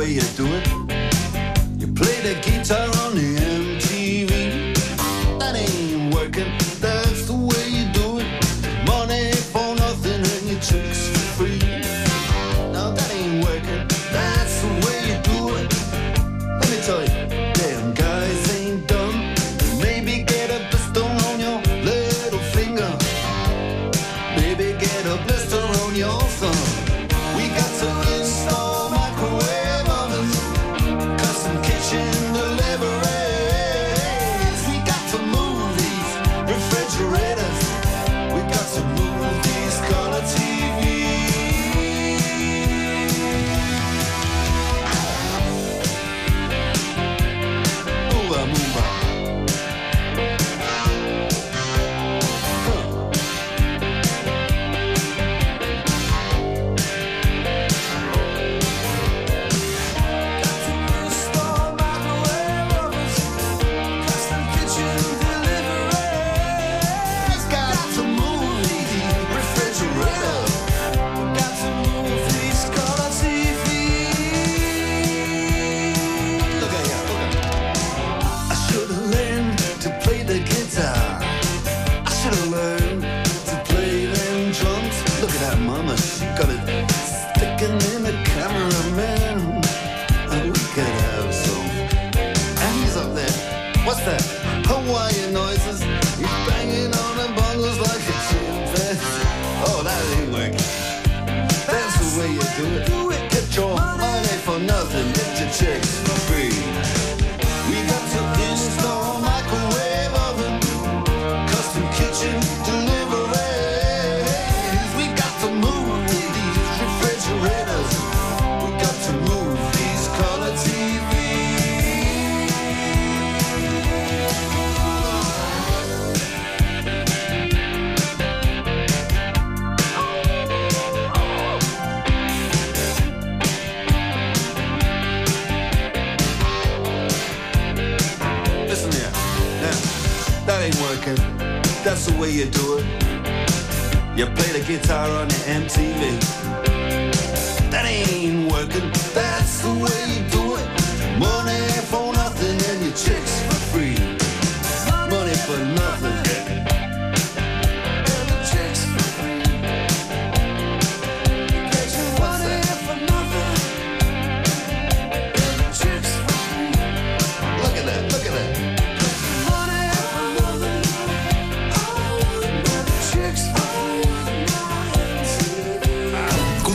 Way 0.00 0.12
you 0.12 0.20
do 0.34 0.46
it. 0.46 0.89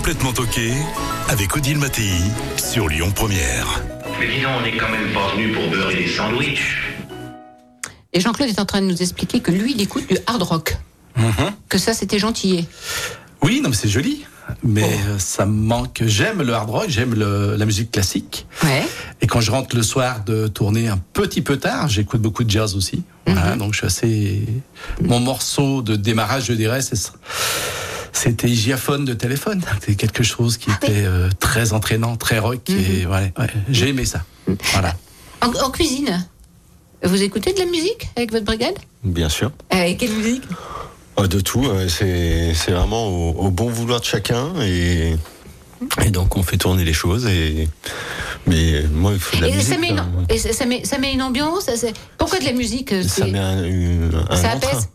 Complètement 0.06 0.34
toqué 0.34 0.72
avec 1.30 1.56
Odile 1.56 1.80
Mattei 1.80 2.12
sur 2.58 2.88
Lyon 2.88 3.10
Première. 3.10 3.82
Mais 4.20 4.28
dis 4.28 4.40
donc, 4.44 4.52
on 4.60 4.62
n'est 4.62 4.78
quand 4.78 4.88
même 4.92 5.12
pas 5.12 5.34
venu 5.34 5.52
pour 5.52 5.68
beurrer 5.68 5.96
des 5.96 6.08
sandwichs. 6.08 6.78
Et 8.14 8.20
Jean-Claude 8.20 8.48
est 8.50 8.60
en 8.60 8.66
train 8.66 8.82
de 8.82 8.86
nous 8.86 9.02
expliquer 9.02 9.40
que 9.40 9.50
lui, 9.50 9.72
il 9.76 9.82
écoute 9.82 10.08
du 10.08 10.16
hard 10.28 10.44
rock. 10.44 10.78
Que 11.70 11.80
ça, 11.80 11.96
c'était 11.96 12.20
gentillet. 12.20 12.66
Oui, 13.42 13.62
non, 13.62 13.70
mais 13.70 13.76
c'est 13.76 13.88
joli. 13.88 14.28
Mais 14.64 14.84
Oh. 14.84 15.10
euh, 15.10 15.18
ça 15.18 15.48
me 15.48 15.54
manque. 15.60 16.04
J'aime 16.06 16.44
le 16.44 16.54
hard 16.54 16.70
rock, 16.70 16.86
j'aime 16.88 17.16
la 17.16 17.66
musique 17.66 17.90
classique. 17.90 18.46
Ouais. 18.64 18.84
Et 19.22 19.26
quand 19.26 19.42
je 19.42 19.50
rentre 19.50 19.76
le 19.76 19.82
soir 19.82 20.24
de 20.24 20.46
tourner 20.48 20.88
un 20.88 21.00
petit 21.14 21.42
peu 21.42 21.58
tard, 21.58 21.90
j'écoute 21.90 22.22
beaucoup 22.22 22.44
de 22.44 22.52
jazz 22.52 22.76
aussi. 22.76 23.02
Voilà, 23.26 23.56
donc 23.56 23.74
je 23.74 23.80
suis 23.80 23.88
assez. 23.88 24.46
Mon 25.02 25.20
morceau 25.20 25.82
de 25.82 25.96
démarrage, 25.96 26.46
je 26.46 26.54
dirais, 26.54 26.84
c'est 26.84 26.96
c'était 28.16 28.48
Giaphone 28.48 29.06
de 29.06 29.14
téléphone. 29.14 29.62
C'était 29.80 29.96
quelque 29.96 30.24
chose 30.24 30.58
qui 30.58 30.72
était 30.72 31.04
euh, 31.06 31.30
très 31.40 31.74
entraînant, 31.74 32.16
très 32.16 32.40
rock. 32.40 32.70
Et 32.70 33.06
ouais, 33.06 33.34
ouais, 33.38 33.48
j'ai 33.70 33.90
aimé 33.90 34.06
ça. 34.06 34.24
Voilà. 34.72 34.96
En, 35.42 35.48
en 35.66 35.70
cuisine, 35.72 36.26
vous 37.04 37.22
écoutez 37.22 37.54
de 37.54 37.60
la 37.60 37.66
musique 37.66 38.08
avec 38.16 38.32
votre 38.32 38.46
brigade? 38.46 38.76
Bien 39.04 39.30
sûr. 39.30 39.52
Euh, 39.74 39.84
Et 39.84 39.98
quelle 39.98 40.12
musique? 40.14 40.44
Ah, 41.18 41.28
De 41.28 41.40
tout, 41.40 41.66
euh, 41.66 41.88
c'est 41.88 42.72
vraiment 42.72 43.08
au, 43.08 43.32
au 43.46 43.52
bon 43.52 43.70
vouloir 43.70 44.00
de 44.00 44.06
chacun 44.06 44.50
et, 44.62 45.16
et 46.04 46.10
donc 46.10 46.36
on 46.38 46.44
fait 46.44 46.58
tourner 46.58 46.84
les 46.84 46.94
choses 46.94 47.26
et 47.28 47.68
mais 48.48 48.84
moi 48.92 49.12
il 49.14 49.20
faut 49.20 49.38
de 49.38 49.42
la 49.44 49.48
Et 49.50 49.54
musique. 49.56 49.74
ça 49.74 49.78
met, 49.80 49.90
une, 49.90 50.04
et 50.30 50.38
ça, 50.38 50.52
ça 50.54 50.66
met, 50.66 50.84
ça 50.84 50.98
met 50.98 51.14
une 51.14 51.22
ambiance 51.22 51.70
Pourquoi 52.18 52.40
de 52.40 52.46
la 52.46 52.52
musique 52.54 52.92
euh, 52.92 53.04
Ça 53.04 53.26
met 53.28 53.40
un, 53.40 53.64
une- 53.64 54.12
un 54.30 54.36
Ça 54.36 54.52
apaise? 54.52 54.90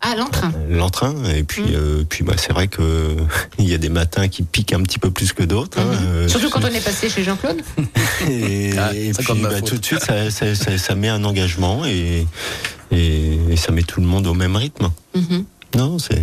Ah, 0.00 0.14
l'entrain. 0.16 0.52
L'entrain 0.68 1.14
et 1.34 1.44
puis 1.44 1.62
Mm. 1.62 1.74
euh, 1.74 2.04
puis 2.08 2.24
bah, 2.24 2.34
c'est 2.36 2.52
vrai 2.52 2.68
que 2.68 3.16
il 3.58 3.68
y 3.68 3.72
a 3.74 3.78
des 3.78 3.88
matins 3.88 4.28
qui 4.28 4.42
piquent 4.42 4.74
un 4.74 4.82
petit 4.82 4.98
peu 4.98 5.10
plus 5.10 5.32
que 5.32 5.42
d'autres. 5.42 5.78
hein, 5.80 5.86
euh, 6.06 6.22
Mhm. 6.24 6.28
Surtout 6.28 6.50
quand 6.50 6.62
on 6.62 6.68
est 6.68 6.84
passé 6.84 7.08
chez 7.08 7.22
Jean-Claude. 7.24 7.62
Et, 8.28 8.72
Ah, 8.78 8.90
et 8.94 9.12
puis 9.12 9.40
bah, 9.42 9.60
tout 9.62 9.78
de 9.78 9.84
suite, 9.84 10.00
ça, 10.04 10.30
ça, 10.30 10.54
ça- 10.54 10.76
ça 10.78 10.94
met 10.94 11.08
un 11.08 11.24
engagement 11.24 11.84
et, 11.86 12.26
et, 12.90 13.38
et 13.50 13.56
ça 13.56 13.72
met 13.72 13.82
tout 13.82 14.00
le 14.00 14.06
monde 14.06 14.26
au 14.26 14.34
même 14.34 14.56
rythme. 14.56 14.90
Mhm. 15.14 15.44
Non, 15.76 15.98
c'est. 15.98 16.22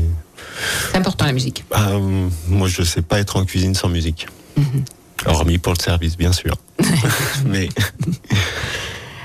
C'est 0.91 0.97
important 0.97 1.25
la 1.25 1.33
musique. 1.33 1.63
Ah, 1.71 1.91
euh, 1.91 2.27
moi, 2.47 2.67
je 2.67 2.83
sais 2.83 3.01
pas 3.01 3.19
être 3.19 3.35
en 3.37 3.45
cuisine 3.45 3.73
sans 3.75 3.89
musique. 3.89 4.27
Mhm. 4.57 4.83
Hormis 5.25 5.57
pour 5.59 5.73
le 5.73 5.79
service, 5.81 6.17
bien 6.17 6.31
sûr. 6.33 6.55
Mais 7.45 7.69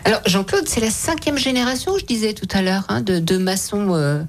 Alors 0.04 0.20
Jean-Claude, 0.26 0.68
c'est 0.68 0.80
la 0.80 0.90
cinquième 0.90 1.38
génération, 1.38 1.98
je 1.98 2.04
disais 2.04 2.32
tout 2.32 2.46
à 2.52 2.62
l'heure, 2.62 2.84
hein, 2.88 3.00
de, 3.00 3.18
de 3.18 3.38
maçons 3.38 3.94
euh, 3.94 4.22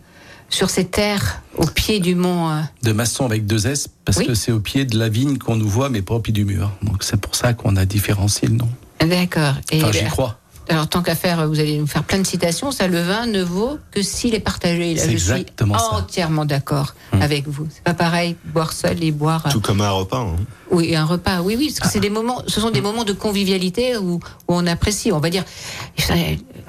sur 0.50 0.70
ces 0.70 0.86
terres 0.86 1.42
au 1.58 1.66
pied 1.66 2.00
du 2.00 2.16
mont. 2.16 2.50
euh. 2.50 2.62
De 2.84 2.92
maçon 2.94 3.26
avec 3.26 3.46
deux 3.46 3.68
S, 3.68 3.88
parce 4.06 4.18
Oui. 4.20 4.28
que 4.28 4.34
c'est 4.34 4.52
au 4.52 4.60
pied 4.60 4.86
de 4.86 4.98
la 4.98 5.10
vigne 5.10 5.38
qu'on 5.38 5.56
nous 5.56 5.68
voit, 5.70 5.90
mais 5.90 6.02
pas 6.02 6.16
au 6.16 6.20
pied 6.20 6.34
du 6.34 6.46
mur. 6.46 6.72
Donc 6.84 7.04
c'est 7.04 7.18
pour 7.20 7.36
ça 7.36 7.54
qu'on 7.54 7.76
a 7.76 7.86
différencié 7.86 8.48
le 8.48 8.56
nom. 8.56 8.70
D'accord. 9.00 9.54
Et 9.72 9.84
Enfin, 9.84 9.92
j'y 9.92 10.06
euh, 10.06 10.10
crois. 10.10 10.40
Alors 10.70 10.90
tant 10.90 11.02
qu'à 11.02 11.16
faire, 11.16 11.48
vous 11.48 11.60
allez 11.62 11.78
nous 11.78 11.88
faire 11.88 12.04
plein 12.04 12.20
de 12.20 12.28
citations. 12.28 12.72
Ça, 12.72 12.88
le 12.90 13.00
vin 13.02 13.26
ne 13.26 13.42
vaut 13.42 13.78
que 13.92 14.02
s'il 14.02 14.36
est 14.36 14.42
partagé. 14.42 14.96
Là, 14.96 15.02
je 15.04 15.08
suis 15.08 15.14
exactement 15.14 15.78
ça. 15.78 15.94
entièrement 15.94 16.44
d'accord 16.44 16.94
avec 17.14 17.48
vous. 17.48 17.68
C'est 17.74 17.84
pas 17.84 17.94
pareil 17.94 18.36
boire 18.46 18.74
seul 18.74 19.02
et 19.02 19.12
boire. 19.12 19.46
euh, 19.48 19.50
tout 19.52 19.62
comme 19.62 19.80
un 19.80 19.90
repas. 19.92 20.20
hein. 20.20 20.36
Oui, 20.70 20.94
un 20.96 21.06
repas, 21.06 21.42
oui, 21.42 21.56
oui, 21.58 21.68
parce 21.74 21.88
que 21.88 21.94
c'est 21.94 22.02
des 22.02 22.10
moments, 22.10 22.42
ce 22.48 22.60
sont 22.60 22.72
des 22.72 22.82
moments 22.82 23.06
de 23.06 23.14
convivialité 23.14 23.96
où, 23.98 24.16
où 24.16 24.20
on 24.50 24.68
apprécie, 24.68 25.14
on 25.14 25.20
va 25.20 25.30
dire, 25.30 25.46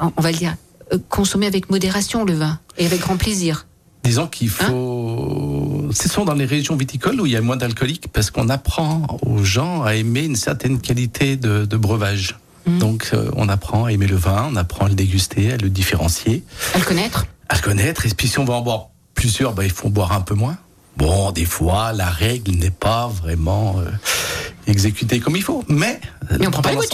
on 0.01 0.21
va 0.21 0.31
le 0.31 0.37
dire, 0.39 0.55
consommer 1.09 1.47
avec 1.47 1.69
modération 1.71 2.25
le 2.25 2.35
vin 2.35 2.59
et 2.77 2.87
avec 2.87 3.01
grand 3.01 3.17
plaisir. 3.17 3.67
Disons 4.09 4.27
qu'il 4.27 4.49
Hein 4.49 4.69
faut. 4.69 5.89
Ce 5.93 6.09
sont 6.09 6.25
dans 6.25 6.33
les 6.33 6.47
régions 6.47 6.77
viticoles 6.77 7.21
où 7.21 7.27
il 7.27 7.33
y 7.33 7.37
a 7.37 7.43
moins 7.43 7.59
d'alcooliques 7.59 8.09
parce 8.11 8.31
qu'on 8.31 8.49
apprend 8.49 9.07
aux 9.21 9.45
gens 9.45 9.83
à 9.83 9.97
aimer 9.97 10.25
une 10.25 10.35
certaine 10.37 10.81
qualité 10.81 11.37
de, 11.37 11.67
de 11.67 11.77
breuvage. 11.77 12.39
Mmh. 12.65 12.79
Donc 12.79 13.11
euh, 13.13 13.31
on 13.37 13.51
apprend 13.51 13.85
à 13.85 13.93
aimer 13.93 14.07
le 14.07 14.17
vin, 14.17 14.49
on 14.51 14.57
apprend 14.57 14.87
à 14.87 14.89
le 14.89 14.95
déguster, 14.95 15.53
à 15.53 15.59
le 15.59 15.69
différencier, 15.69 16.43
À 16.75 16.79
le 16.79 16.85
connaître. 16.85 17.27
à 17.51 17.57
le 17.57 17.61
connaître. 17.61 18.07
Et 18.07 18.09
puis 18.17 18.29
si 18.29 18.39
on 18.39 18.47
va 18.47 18.55
en 18.55 18.63
boire 18.63 18.89
plusieurs, 19.15 19.53
bah, 19.53 19.65
il 19.67 19.71
faut 19.71 19.89
en 19.89 19.91
boire 19.91 20.13
un 20.13 20.23
peu 20.23 20.35
moins. 20.35 20.57
Bon, 20.97 21.31
des 21.31 21.45
fois, 21.45 21.93
la 21.93 22.09
règle 22.09 22.53
n'est 22.53 22.71
pas 22.71 23.09
vraiment 23.09 23.77
euh, 23.79 23.91
exécutée 24.67 25.21
comme 25.21 25.37
il 25.37 25.43
faut. 25.43 25.65
Mais. 25.69 26.01
Mais 26.41 26.47
on 26.47 26.51
prend 26.51 26.63
pas 26.63 26.73
dans 26.75 26.81
la 26.81 26.87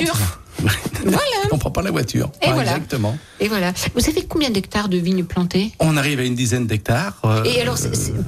Voilà. 1.04 1.20
on 1.52 1.58
prend 1.58 1.70
pas 1.70 1.82
la 1.82 1.90
voiture. 1.90 2.30
Et 2.42 2.46
Ouais, 2.46 2.54
voilà. 2.54 2.72
Exactement. 2.76 3.16
Et 3.40 3.48
voilà. 3.48 3.72
Vous 3.94 4.00
savez 4.00 4.24
combien 4.26 4.50
d'hectares 4.50 4.88
de 4.88 4.96
vignes 4.96 5.24
plantées? 5.24 5.72
On 5.80 5.96
arrive 5.96 6.20
à 6.20 6.24
une 6.24 6.34
dizaine 6.34 6.66
d'hectares. 6.66 7.18
euh, 7.24 7.44
Et 7.44 7.60
alors, 7.60 7.76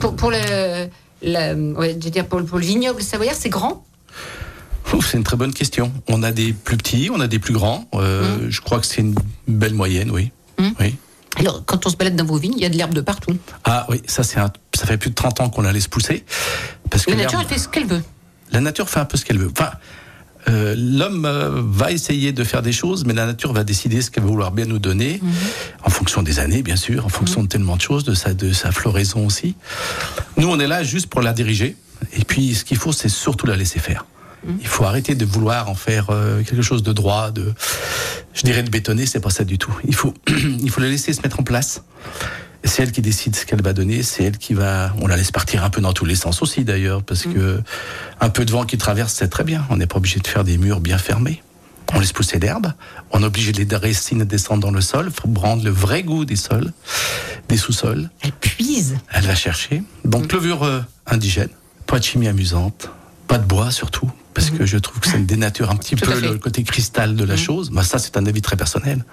pour, 0.01 0.15
pour 0.17 0.31
le, 0.31 0.89
la- 1.23 1.55
ouais, 1.55 1.97
je 1.99 2.05
veux 2.05 2.11
dire 2.11 2.27
pour, 2.27 2.39
le- 2.41 2.45
pour 2.45 2.59
le 2.59 2.65
vignoble 2.67 3.03
savoyard, 3.03 3.37
c'est 3.39 3.49
grand? 3.49 3.85
C'est 5.03 5.17
une 5.17 5.25
très 5.25 5.37
bonne 5.37 5.53
question. 5.53 5.93
On 6.09 6.23
a 6.23 6.33
des 6.33 6.53
plus 6.53 6.77
petits, 6.77 7.11
on 7.13 7.21
a 7.21 7.27
des 7.27 7.39
plus 7.39 7.53
grands. 7.53 7.89
Euh, 7.95 8.47
Je 8.49 8.61
crois 8.61 8.79
que 8.81 8.87
c'est 8.87 9.01
une 9.01 9.15
belle 9.49 9.75
moyenne, 9.75 10.11
oui. 10.11 10.31
Mmh. 10.59 10.69
oui. 10.81 10.97
Alors, 11.39 11.63
quand 11.67 11.85
on 11.87 11.91
se 11.91 11.97
balade 11.97 12.17
dans 12.17 12.25
vos 12.25 12.39
vignes, 12.39 12.55
il 12.57 12.63
y 12.63 12.65
a 12.65 12.69
de 12.69 12.77
l'herbe 12.77 12.95
de 12.95 13.01
partout. 13.03 13.37
Ah 13.65 13.87
oui, 13.91 14.01
ça 14.07 14.23
c'est 14.23 14.39
un- 14.39 14.51
ça 14.75 14.87
fait 14.87 14.97
plus 14.97 15.11
de 15.11 15.15
30 15.15 15.41
ans 15.41 15.51
qu'on 15.51 15.63
la 15.63 15.73
laisse 15.73 15.89
pousser. 15.89 16.25
Parce 16.89 17.05
que 17.05 17.11
La 17.11 17.17
nature, 17.19 17.41
elle 17.41 17.47
fait 17.47 17.59
ce 17.59 17.69
qu'elle 17.69 17.87
veut. 17.87 18.03
la 18.53 18.61
nature 18.61 18.89
fait 18.89 19.01
un 19.01 19.05
peu 19.05 19.17
ce 19.19 19.25
qu'elle 19.25 19.39
veut. 19.39 19.51
Enfin, 19.53 19.71
euh, 20.49 20.75
l'homme 20.77 21.25
euh, 21.25 21.51
va 21.55 21.93
essayer 21.93 22.33
de 22.33 22.45
faire 22.45 22.63
des 22.63 22.73
choses, 22.73 23.05
mais 23.05 23.15
la 23.15 23.27
nature 23.27 23.53
va 23.53 23.65
décider 23.65 24.01
ce 24.01 24.11
qu'elle 24.11 24.25
va 24.25 24.31
vouloir 24.31 24.53
bien 24.53 24.67
nous 24.67 24.79
donner, 24.79 25.21
en 25.83 25.91
fonction 25.91 26.23
des 26.23 26.39
années, 26.39 26.63
bien 26.63 26.77
sûr, 26.77 27.05
en 27.05 27.09
fonction 27.09 27.43
de 27.43 27.49
tellement 27.49 27.77
de 27.77 27.81
choses, 27.81 28.05
de 28.05 28.15
sa, 28.15 28.35
de 28.35 28.53
sa 28.53 28.71
floraison 28.71 29.27
aussi. 29.27 29.57
Nous, 30.37 30.49
on 30.49 30.59
est 30.61 30.69
là 30.69 30.83
juste 30.83 31.09
pour 31.09 31.23
la 31.23 31.33
diriger. 31.33 31.77
Et 32.13 32.25
puis, 32.25 32.55
ce 32.55 32.65
qu'il 32.65 32.77
faut, 32.77 32.93
c'est 32.93 33.09
surtout 33.09 33.47
la 33.47 33.57
laisser 33.57 33.79
faire. 33.79 34.05
Il 34.61 34.67
faut 34.67 34.85
arrêter 34.85 35.15
de 35.15 35.25
vouloir 35.25 35.69
en 35.69 35.75
faire 35.75 36.11
euh, 36.11 36.43
quelque 36.43 36.63
chose 36.63 36.83
de 36.83 36.93
droit, 36.93 37.31
de, 37.31 37.53
je 38.33 38.43
dirais 38.43 38.63
de 38.63 38.71
bétonner, 38.71 39.07
c'est 39.07 39.21
pas 39.21 39.31
ça 39.31 39.45
du 39.45 39.59
tout. 39.59 39.75
Il 39.85 39.95
faut, 39.95 40.15
il 40.29 40.71
faut 40.71 40.81
la 40.81 40.89
laisser 40.89 41.13
se 41.13 41.23
mettre 41.23 41.41
en 41.41 41.43
place. 41.43 41.83
C'est 42.67 42.83
elle 42.83 42.93
qui 42.93 43.01
décide 43.01 43.35
ce 43.37 43.47
qu'elle 43.47 43.63
va 43.63 43.73
donner, 43.73 44.03
c'est 44.03 44.25
elle 44.25 44.39
qui 44.39 44.53
va. 44.53 44.93
On 45.01 45.07
la 45.07 45.17
laisse 45.17 45.31
partir 45.31 45.65
un 45.65 45.71
peu 45.71 45.81
dans 45.81 45.93
tous 45.93 46.05
les 46.05 46.17
sens 46.17 46.43
aussi 46.43 46.65
d'ailleurs, 46.65 47.03
parce 47.03 47.23
que 47.23 47.63
un 48.21 48.29
peu 48.29 48.45
de 48.45 48.51
vent 48.51 48.65
qui 48.65 48.77
traverse, 48.77 49.15
c'est 49.15 49.29
très 49.29 49.45
bien. 49.45 49.65
On 49.71 49.77
n'est 49.77 49.87
pas 49.87 49.97
obligé 49.97 50.21
de 50.21 50.27
faire 50.27 50.45
des 50.45 50.59
murs 50.59 50.81
bien 50.81 50.99
fermés. 50.99 51.43
On 51.95 52.01
laisse 52.01 52.13
pousser 52.13 52.39
l'herbe. 52.39 52.73
On 53.13 53.23
est 53.23 53.27
obligé 53.27 53.53
de 53.53 53.63
les 53.63 53.77
racines 53.77 54.25
descendre 54.25 54.61
dans 54.61 54.73
le 54.73 54.81
sol, 54.81 55.11
faut 55.11 55.29
prendre 55.29 55.65
le 55.65 55.71
vrai 55.71 56.03
goût 56.03 56.25
des 56.25 56.37
sols, 56.37 56.73
des 57.49 57.57
sous-sols. 57.57 58.11
Elle 58.21 58.33
puise. 58.33 58.97
Elle 59.13 59.25
va 59.25 59.37
chercher. 59.37 59.83
Donc 60.05 60.33
levure 60.33 60.65
euh, 60.65 60.81
indigène, 61.07 61.51
pas 61.87 61.99
de 61.99 62.05
chimie 62.05 62.29
amusante, 62.29 62.91
pas 63.29 63.39
de 63.39 63.47
bois 63.47 63.71
surtout, 63.71 64.11
parce 64.35 64.51
que 64.51 64.67
je 64.67 64.77
trouve 64.79 65.01
que 65.01 65.09
ça 65.09 65.19
dénature 65.19 65.71
un 65.71 65.77
petit 65.77 65.95
Tout 65.95 66.11
à 66.11 66.15
peu 66.15 66.21
le 66.21 66.39
côté 66.39 66.65
cristal 66.65 67.15
de 67.15 67.25
la 67.25 67.37
chose. 67.37 67.71
Bah, 67.71 67.85
ça, 67.85 67.99
c'est 67.99 68.17
un 68.17 68.27
avis 68.27 68.43
très 68.43 68.57
personnel. 68.57 69.05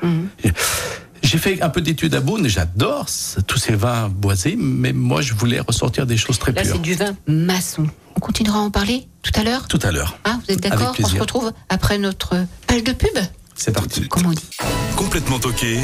J'ai 1.23 1.37
fait 1.37 1.61
un 1.61 1.69
peu 1.69 1.81
d'études 1.81 2.13
à 2.15 2.19
Beaune 2.21 2.45
et 2.45 2.49
j'adore 2.49 3.05
tous 3.47 3.57
ces 3.57 3.75
vins 3.75 4.09
boisés, 4.09 4.55
mais 4.57 4.93
moi 4.93 5.21
je 5.21 5.33
voulais 5.33 5.59
ressortir 5.59 6.05
des 6.05 6.17
choses 6.17 6.37
très 6.37 6.51
Là, 6.51 6.61
pures. 6.61 6.73
c'est 6.73 6.81
du 6.81 6.93
vin 6.95 7.15
maçon. 7.27 7.87
On 8.15 8.19
continuera 8.19 8.59
à 8.59 8.61
en 8.61 8.69
parler 8.71 9.07
tout 9.23 9.31
à 9.39 9.43
l'heure 9.43 9.67
Tout 9.67 9.79
à 9.83 9.91
l'heure. 9.91 10.17
Ah, 10.25 10.37
vous 10.45 10.53
êtes 10.53 10.65
Avec 10.65 10.77
d'accord 10.79 10.95
On 11.01 11.07
se 11.07 11.17
retrouve 11.17 11.51
après 11.69 11.97
notre 11.97 12.35
page 12.67 12.83
de 12.83 12.91
pub 12.91 13.17
C'est 13.55 13.71
parti. 13.73 14.07
Comment 14.09 14.29
on 14.29 14.33
dit 14.33 14.49
Complètement 14.97 15.39
toqué 15.39 15.79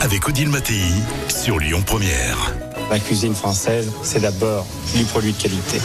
avec 0.00 0.26
Odile 0.26 0.48
Mattei 0.48 0.82
sur 1.28 1.58
Lyon 1.58 1.82
Première. 1.86 2.52
La 2.90 2.98
cuisine 2.98 3.34
française, 3.34 3.90
c'est 4.02 4.20
d'abord 4.20 4.66
du 4.96 5.04
produit 5.04 5.32
de 5.32 5.40
qualité. 5.40 5.78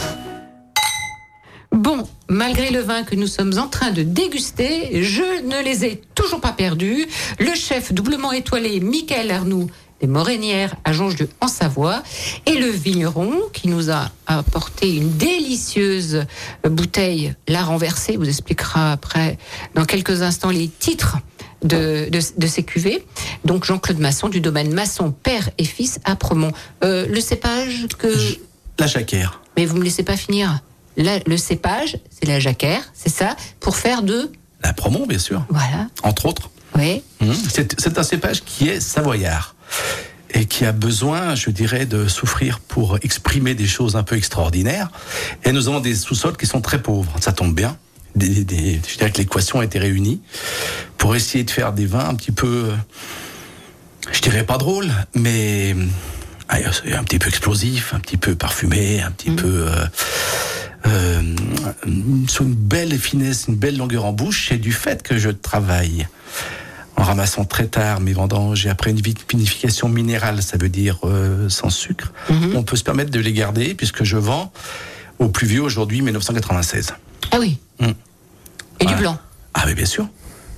Bon, 1.74 2.06
malgré 2.28 2.70
le 2.70 2.78
vin 2.78 3.02
que 3.02 3.16
nous 3.16 3.26
sommes 3.26 3.58
en 3.58 3.66
train 3.66 3.90
de 3.90 4.04
déguster, 4.04 5.02
je 5.02 5.42
ne 5.44 5.60
les 5.64 5.84
ai 5.84 6.00
toujours 6.14 6.40
pas 6.40 6.52
perdus. 6.52 7.04
Le 7.40 7.52
chef 7.56 7.92
doublement 7.92 8.30
étoilé 8.30 8.78
Michael 8.78 9.32
Arnoux 9.32 9.68
des 10.00 10.06
Morénières 10.06 10.76
à 10.84 10.92
Jonchedieu 10.92 11.28
en 11.40 11.48
Savoie 11.48 12.04
et 12.46 12.54
le 12.54 12.68
vigneron 12.68 13.32
qui 13.52 13.66
nous 13.66 13.90
a 13.90 14.12
apporté 14.28 14.94
une 14.94 15.16
délicieuse 15.16 16.26
bouteille 16.62 17.34
La 17.48 17.64
Renversée, 17.64 18.16
vous 18.16 18.28
expliquera 18.28 18.92
après 18.92 19.36
dans 19.74 19.84
quelques 19.84 20.22
instants 20.22 20.50
les 20.50 20.68
titres 20.68 21.18
de, 21.64 22.08
de, 22.08 22.20
de 22.38 22.46
ces 22.46 22.62
cuvées. 22.62 23.04
Donc 23.44 23.64
Jean-Claude 23.64 23.98
Masson 23.98 24.28
du 24.28 24.40
domaine 24.40 24.72
Masson, 24.72 25.10
père 25.10 25.50
et 25.58 25.64
fils 25.64 25.98
à 26.04 26.14
Promont. 26.14 26.52
Euh, 26.84 27.08
le 27.08 27.20
cépage 27.20 27.88
que... 27.98 28.14
La 28.78 28.86
jacquère. 28.86 29.40
Mais 29.56 29.66
vous 29.66 29.76
me 29.76 29.82
laissez 29.82 30.04
pas 30.04 30.16
finir. 30.16 30.60
Le 30.96 31.36
cépage, 31.36 31.98
c'est 32.10 32.26
la 32.26 32.40
jacquère, 32.40 32.82
c'est 32.94 33.08
ça, 33.10 33.36
pour 33.60 33.76
faire 33.76 34.02
de. 34.02 34.30
La 34.62 34.72
Promont, 34.72 35.06
bien 35.06 35.18
sûr. 35.18 35.44
Voilà. 35.50 35.88
Entre 36.02 36.26
autres. 36.26 36.50
Oui. 36.76 37.02
Mhm. 37.20 37.34
C'est 37.78 37.98
un 37.98 38.02
cépage 38.02 38.42
qui 38.44 38.68
est 38.68 38.80
savoyard 38.80 39.54
et 40.32 40.46
qui 40.46 40.64
a 40.64 40.72
besoin, 40.72 41.34
je 41.36 41.50
dirais, 41.50 41.86
de 41.86 42.08
souffrir 42.08 42.58
pour 42.60 42.98
exprimer 43.02 43.54
des 43.54 43.66
choses 43.66 43.94
un 43.94 44.02
peu 44.02 44.16
extraordinaires. 44.16 44.90
Et 45.44 45.52
nous 45.52 45.68
avons 45.68 45.80
des 45.80 45.94
sous-sols 45.94 46.36
qui 46.36 46.46
sont 46.46 46.60
très 46.60 46.82
pauvres. 46.82 47.12
Ça 47.20 47.32
tombe 47.32 47.54
bien. 47.54 47.76
Des, 48.16 48.44
des- 48.44 48.80
je 48.88 48.96
dirais 48.96 49.10
que 49.10 49.18
l'équation 49.18 49.60
a 49.60 49.64
été 49.64 49.78
réunie 49.78 50.20
pour 50.98 51.14
essayer 51.16 51.44
de 51.44 51.50
faire 51.50 51.72
des 51.72 51.86
vins 51.86 52.08
un 52.08 52.14
petit 52.14 52.32
peu, 52.32 52.70
je 54.12 54.20
dirais 54.20 54.44
pas 54.44 54.56
drôles, 54.58 54.90
mais 55.14 55.74
ah, 56.48 56.58
un 56.92 57.04
petit 57.04 57.18
peu 57.18 57.28
explosifs, 57.28 57.92
un 57.94 58.00
petit 58.00 58.16
peu 58.16 58.34
parfumés, 58.36 59.00
un 59.02 59.10
petit 59.10 59.30
peu 59.32 59.66
euh, 59.68 59.86
euh, 60.86 61.22
sur 62.28 62.44
une 62.44 62.54
belle 62.54 62.98
finesse, 62.98 63.46
une 63.48 63.56
belle 63.56 63.76
longueur 63.76 64.04
en 64.04 64.12
bouche, 64.12 64.48
c'est 64.48 64.58
du 64.58 64.72
fait 64.72 65.02
que 65.02 65.18
je 65.18 65.30
travaille 65.30 66.06
en 66.96 67.02
ramassant 67.02 67.44
très 67.44 67.66
tard 67.66 68.00
mes 68.00 68.12
vendanges 68.12 68.66
et 68.66 68.68
après 68.68 68.90
une 68.90 69.00
vinification 69.00 69.88
minérale, 69.88 70.42
ça 70.42 70.56
veut 70.56 70.68
dire 70.68 71.00
euh, 71.04 71.48
sans 71.48 71.70
sucre, 71.70 72.12
on 72.54 72.62
peut 72.62 72.76
se 72.76 72.84
permettre 72.84 73.10
de 73.10 73.20
les 73.20 73.32
garder 73.32 73.74
puisque 73.74 74.04
je 74.04 74.16
vends 74.16 74.52
au 75.18 75.28
plus 75.28 75.46
vieux 75.46 75.62
aujourd'hui 75.62 76.02
1996. 76.02 76.94
Ah 77.30 77.36
oui. 77.40 77.58
Mm. 77.80 77.90
Et 78.80 78.86
du 78.86 78.94
blanc. 78.94 79.18
Ah 79.54 79.64
oui, 79.66 79.74
bien 79.74 79.86
sûr. 79.86 80.08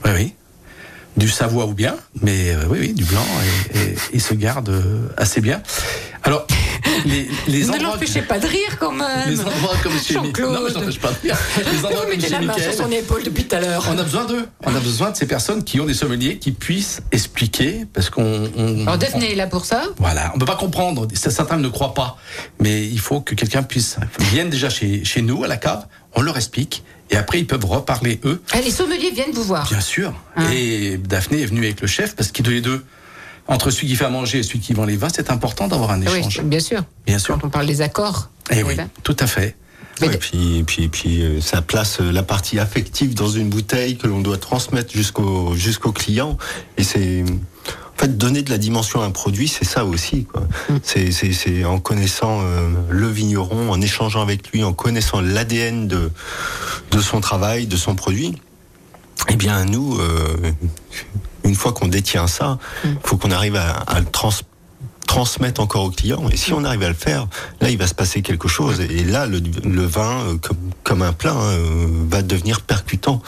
Oui, 0.04 0.10
oui. 0.14 0.34
Du 1.16 1.28
Savoie 1.28 1.66
ou 1.66 1.72
bien, 1.72 1.96
mais 2.20 2.50
euh, 2.50 2.66
oui, 2.68 2.78
oui, 2.80 2.92
du 2.92 3.04
blanc 3.04 3.24
et, 3.74 3.78
et 3.78 3.96
il 4.12 4.20
se 4.20 4.34
garde 4.34 4.68
euh, 4.68 5.08
assez 5.16 5.40
bien. 5.40 5.62
Alors, 6.22 6.46
les, 7.04 7.28
les 7.48 7.64
ne 7.64 7.72
endroits... 7.72 7.92
l'empêchez 7.92 8.22
pas 8.22 8.38
de 8.38 8.46
rire 8.46 8.76
quand 8.78 8.92
même. 8.92 9.28
Les 9.28 9.40
endroits 9.40 9.76
comme 9.82 9.92
chez 9.98 10.14
Jean-Claude. 10.14 10.52
Non, 10.52 10.60
mais 10.64 10.70
je 10.70 10.74
n'empêche 10.78 10.98
pas 11.00 11.10
de 11.12 11.18
rire. 11.22 11.36
Les 11.72 11.84
endroits 11.84 12.04
Vous 12.04 12.10
mettez 12.10 12.28
la 12.28 12.40
main 12.40 12.54
sur 12.58 12.72
son 12.72 12.90
épaule 12.90 13.22
depuis 13.22 13.44
tout 13.44 13.56
à 13.56 13.60
l'heure. 13.60 13.84
on 13.90 13.98
a 13.98 14.02
besoin 14.02 14.24
d'eux. 14.24 14.46
On 14.64 14.74
a 14.74 14.80
besoin 14.80 15.10
de 15.10 15.16
ces 15.16 15.26
personnes 15.26 15.64
qui 15.64 15.80
ont 15.80 15.86
des 15.86 15.94
sommeliers 15.94 16.38
qui 16.38 16.52
puissent 16.52 17.00
expliquer, 17.12 17.86
parce 17.92 18.10
qu'on. 18.10 18.50
on- 18.56 18.82
Alors 18.82 18.98
Daphné 18.98 19.32
est 19.32 19.36
là 19.36 19.46
pour 19.46 19.64
ça. 19.64 19.82
voilà, 19.98 20.32
on 20.34 20.38
peut 20.38 20.46
pas 20.46 20.56
comprendre. 20.56 21.06
Certains 21.14 21.56
ne 21.58 21.68
croient 21.68 21.94
pas, 21.94 22.16
mais 22.60 22.86
il 22.86 23.00
faut 23.00 23.20
que 23.20 23.34
quelqu'un 23.34 23.62
puisse 23.62 23.96
vienne 24.20 24.50
déjà 24.50 24.68
chez, 24.70 25.04
chez 25.04 25.22
nous 25.22 25.44
à 25.44 25.48
la 25.48 25.56
cave. 25.56 25.86
On 26.14 26.22
leur 26.22 26.36
explique 26.36 26.82
et 27.10 27.16
après 27.16 27.38
ils 27.40 27.46
peuvent 27.46 27.64
reparler 27.66 28.20
eux. 28.24 28.40
Ah, 28.52 28.60
les 28.62 28.70
sommeliers 28.70 29.10
viennent 29.10 29.32
vous 29.32 29.42
voir. 29.44 29.68
Bien 29.68 29.80
sûr. 29.80 30.14
Ah. 30.34 30.42
Et 30.54 30.96
Daphné 30.96 31.42
est 31.42 31.46
venue 31.46 31.64
avec 31.64 31.80
le 31.82 31.86
chef 31.86 32.16
parce 32.16 32.30
qu'ils 32.32 32.44
tous 32.44 32.50
les 32.52 32.60
deux, 32.62 32.84
entre 33.48 33.70
celui 33.70 33.88
qui 33.88 33.96
fait 33.96 34.04
à 34.04 34.10
manger 34.10 34.38
et 34.38 34.42
celui 34.42 34.60
qui 34.60 34.72
vend 34.72 34.84
les 34.84 34.96
vins, 34.96 35.08
c'est 35.14 35.30
important 35.30 35.68
d'avoir 35.68 35.90
un 35.92 36.02
Ah 36.02 36.10
Oui, 36.12 36.18
échange. 36.18 36.42
bien 36.42 36.60
sûr. 36.60 36.82
Bien 37.06 37.18
sûr. 37.18 37.34
Quand 37.38 37.46
on 37.46 37.50
parle 37.50 37.66
des 37.66 37.80
accords. 37.82 38.30
Eh 38.50 38.62
oui, 38.62 38.76
tout 39.02 39.16
à 39.20 39.26
fait. 39.26 39.56
Mais 40.00 40.08
Et 40.08 40.18
puis, 40.18 40.62
puis, 40.66 40.88
puis 40.88 41.22
euh, 41.22 41.40
ça 41.40 41.62
place 41.62 42.00
euh, 42.02 42.12
la 42.12 42.22
partie 42.22 42.58
affective 42.58 43.14
dans 43.14 43.30
une 43.30 43.48
bouteille 43.48 43.96
que 43.96 44.06
l'on 44.06 44.20
doit 44.20 44.36
transmettre 44.36 44.92
jusqu'au 44.92 45.54
jusqu'au 45.54 45.90
client. 45.90 46.36
Et 46.76 46.84
c'est 46.84 47.24
en 47.24 47.98
fait 47.98 48.18
donner 48.18 48.42
de 48.42 48.50
la 48.50 48.58
dimension 48.58 49.00
à 49.00 49.06
un 49.06 49.10
produit, 49.10 49.48
c'est 49.48 49.64
ça 49.64 49.86
aussi. 49.86 50.24
quoi. 50.24 50.46
C'est 50.82 51.12
c'est 51.12 51.32
c'est 51.32 51.64
en 51.64 51.78
connaissant 51.80 52.40
euh, 52.42 52.68
le 52.90 53.08
vigneron, 53.08 53.70
en 53.70 53.80
échangeant 53.80 54.20
avec 54.20 54.50
lui, 54.52 54.62
en 54.64 54.74
connaissant 54.74 55.22
l'ADN 55.22 55.88
de 55.88 56.10
de 56.90 57.00
son 57.00 57.22
travail, 57.22 57.66
de 57.66 57.76
son 57.76 57.94
produit. 57.94 58.34
Eh 59.30 59.36
bien, 59.36 59.64
nous, 59.64 59.98
euh, 59.98 60.36
une 61.46 61.54
fois 61.54 61.72
qu'on 61.72 61.88
détient 61.88 62.26
ça, 62.26 62.58
il 62.84 62.96
faut 63.02 63.16
qu'on 63.16 63.30
arrive 63.30 63.56
à, 63.56 63.70
à 63.86 64.00
le 64.00 64.06
trans- 64.06 64.30
transmettre 65.06 65.60
encore 65.60 65.84
au 65.84 65.90
client. 65.90 66.28
Et 66.30 66.36
si 66.36 66.52
on 66.52 66.64
arrive 66.64 66.82
à 66.82 66.88
le 66.88 66.94
faire, 66.94 67.28
là, 67.60 67.70
il 67.70 67.78
va 67.78 67.86
se 67.86 67.94
passer 67.94 68.22
quelque 68.22 68.48
chose. 68.48 68.80
Et 68.80 69.04
là, 69.04 69.26
le, 69.26 69.40
le 69.64 69.86
vin, 69.86 70.20
euh, 70.26 70.36
comme, 70.38 70.56
comme 70.82 71.02
un 71.02 71.12
plat, 71.12 71.32
hein, 71.32 71.52
euh, 71.52 71.86
va 72.10 72.22
devenir 72.22 72.60
percutant. 72.60 73.22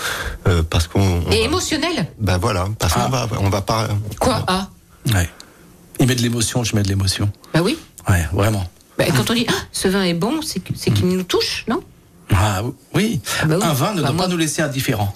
Euh, 0.48 0.62
parce 0.68 0.88
qu'on... 0.88 1.00
on 1.26 1.30
Et 1.30 1.38
va- 1.40 1.44
émotionnel. 1.46 2.08
Ben 2.18 2.36
voilà, 2.38 2.66
parce 2.78 2.94
qu'on 2.94 3.08
va, 3.08 3.28
on 3.38 3.48
va 3.48 3.62
pas... 3.62 3.88
Quoi 4.18 4.44
Ah, 4.48 4.68
Ouais. 5.14 5.28
Il 6.00 6.06
met 6.06 6.14
de 6.16 6.22
l'émotion, 6.22 6.64
je 6.64 6.74
mets 6.76 6.82
de 6.82 6.88
l'émotion. 6.88 7.30
bah 7.54 7.60
oui. 7.62 7.78
Ouais, 8.08 8.26
vraiment. 8.32 8.64
Bah, 8.98 9.04
quand 9.16 9.30
on 9.30 9.34
dit 9.34 9.46
ah, 9.48 9.52
ce 9.72 9.86
vin 9.88 10.02
est 10.02 10.14
bon, 10.14 10.40
c'est 10.42 10.60
qu'il 10.92 11.06
nous 11.08 11.22
touche, 11.22 11.64
non? 11.68 11.80
Ah 12.34 12.62
oui. 12.94 13.20
Ah 13.42 13.46
bah 13.46 13.56
oui. 13.58 13.64
Un 13.64 13.72
vin 13.72 13.94
ne 13.94 14.00
doit 14.00 14.12
moi- 14.12 14.24
pas 14.24 14.30
nous 14.30 14.36
laisser 14.36 14.60
indifférents. 14.62 15.14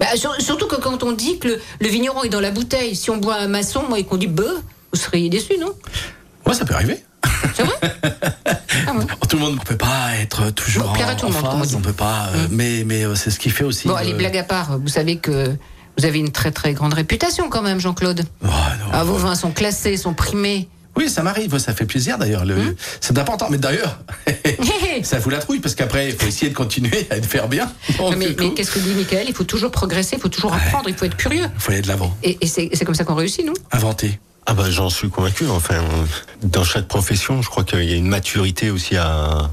Bah, 0.00 0.06
sur- 0.16 0.34
Surtout 0.40 0.66
que 0.66 0.76
quand 0.76 1.02
on 1.04 1.12
dit 1.12 1.38
que 1.38 1.46
le, 1.48 1.60
le 1.80 1.88
vigneron 1.88 2.24
est 2.24 2.28
dans 2.30 2.40
la 2.40 2.50
bouteille, 2.50 2.96
si 2.96 3.10
on 3.10 3.18
boit 3.18 3.36
un 3.36 3.46
maçon 3.48 3.84
moi, 3.88 3.98
et 3.98 4.04
qu'on 4.04 4.16
dit 4.16 4.26
beuh, 4.26 4.58
vous 4.92 4.98
seriez 4.98 5.28
déçu, 5.28 5.58
non? 5.58 5.72
Ouais, 6.46 6.54
ça 6.54 6.64
peut 6.64 6.74
arriver. 6.74 7.04
C'est 7.54 7.62
vrai? 7.64 7.74
Ah. 8.86 8.92
Tout 9.28 9.36
le 9.36 9.42
monde 9.42 9.54
ne 9.56 9.60
peut 9.60 9.76
pas 9.76 10.14
être 10.20 10.50
toujours 10.50 10.84
Bon, 10.84 10.90
en, 10.90 11.14
tout 11.16 11.26
le 11.26 11.34
en 11.36 11.42
monde, 11.42 11.60
phase, 11.60 11.74
on 11.74 11.80
peut 11.80 11.92
pas. 11.92 12.28
euh, 12.34 12.46
mais 12.50 12.82
mais 12.86 13.04
euh, 13.04 13.14
c'est 13.14 13.30
ce 13.30 13.38
qui 13.38 13.50
fait 13.50 13.64
aussi. 13.64 13.86
Bon, 13.88 13.94
euh, 13.94 13.98
allez, 13.98 14.14
blague 14.14 14.36
à 14.38 14.42
part, 14.42 14.78
vous 14.78 14.88
savez 14.88 15.16
que 15.18 15.54
vous 15.98 16.04
avez 16.04 16.18
une 16.18 16.30
très 16.32 16.50
très 16.50 16.72
grande 16.72 16.94
réputation 16.94 17.48
quand 17.50 17.62
même, 17.62 17.78
Jean-Claude. 17.78 18.24
oh, 18.44 18.48
Ah, 18.92 19.04
vos 19.04 19.14
vins 19.16 19.34
sont 19.34 19.50
classés, 19.50 19.96
sont 19.96 20.14
primés. 20.14 20.68
Oui, 21.00 21.08
ça 21.08 21.22
m'arrive, 21.22 21.56
ça 21.56 21.72
fait 21.72 21.86
plaisir 21.86 22.18
d'ailleurs. 22.18 22.44
Le... 22.44 22.54
Hum. 22.54 22.74
C'est 23.00 23.16
important. 23.16 23.48
Mais 23.50 23.56
d'ailleurs, 23.56 24.00
ça 25.02 25.18
fout 25.18 25.32
la 25.32 25.38
trouille 25.38 25.60
parce 25.60 25.74
qu'après, 25.74 26.10
il 26.10 26.14
faut 26.14 26.26
essayer 26.26 26.50
de 26.50 26.56
continuer 26.56 27.06
à 27.10 27.16
le 27.16 27.22
faire 27.22 27.48
bien. 27.48 27.72
Donc, 27.96 28.16
mais 28.16 28.34
qu'est-ce 28.34 28.70
que 28.70 28.78
dit 28.78 28.92
Michael? 28.92 29.24
Il 29.28 29.34
faut 29.34 29.44
toujours 29.44 29.70
progresser, 29.70 30.16
il 30.16 30.20
faut 30.20 30.28
toujours 30.28 30.52
apprendre, 30.52 30.90
il 30.90 30.94
faut 30.94 31.06
être 31.06 31.16
curieux. 31.16 31.46
il 31.54 31.60
faut 31.60 31.72
aller 31.72 31.80
de 31.80 31.88
l'avant, 31.88 32.14
Et, 32.22 32.36
et 32.42 32.46
c'est 32.46 32.84
comme 32.84 32.94
ça 32.94 33.04
qu'on 33.04 33.14
réussit, 33.14 33.46
nous 33.46 33.54
inventer. 33.72 34.20
Ah 34.46 34.54
ben 34.54 34.70
j'en 34.70 34.90
suis 34.90 35.08
convaincu. 35.08 35.46
Enfin, 35.48 35.82
dans 36.42 36.64
chaque 36.64 36.88
profession, 36.88 37.40
je 37.40 37.48
crois 37.48 37.64
qu'il 37.64 37.84
y 37.84 37.92
a 37.92 37.96
une 37.96 38.08
maturité 38.08 38.70
aussi 38.70 38.96
à, 38.96 39.50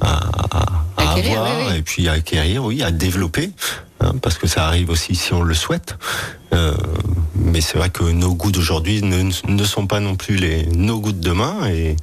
à, 0.00 0.16
à- 0.50 0.84
à 0.96 1.12
Acquérir, 1.12 1.38
avoir 1.42 1.58
oui, 1.58 1.64
oui. 1.70 1.76
et 1.78 1.82
puis 1.82 2.08
à 2.08 2.12
acquérir, 2.12 2.64
oui, 2.64 2.82
à 2.82 2.90
développer, 2.90 3.50
hein, 4.00 4.12
parce 4.22 4.38
que 4.38 4.46
ça 4.46 4.66
arrive 4.66 4.90
aussi 4.90 5.14
si 5.14 5.32
on 5.34 5.42
le 5.42 5.54
souhaite. 5.54 5.96
Euh, 6.52 6.74
mais 7.34 7.60
c'est 7.60 7.78
vrai 7.78 7.90
que 7.90 8.04
nos 8.04 8.34
goûts 8.34 8.52
d'aujourd'hui 8.52 9.02
ne, 9.02 9.30
ne 9.48 9.64
sont 9.64 9.86
pas 9.86 10.00
non 10.00 10.14
plus 10.16 10.36
les 10.36 10.66
nos 10.66 11.00
goûts 11.00 11.12
de 11.12 11.20
demain, 11.20 11.66
et, 11.68 11.96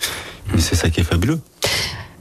et 0.56 0.60
c'est 0.60 0.76
ça 0.76 0.90
qui 0.90 1.00
est 1.02 1.04
fabuleux. 1.06 1.40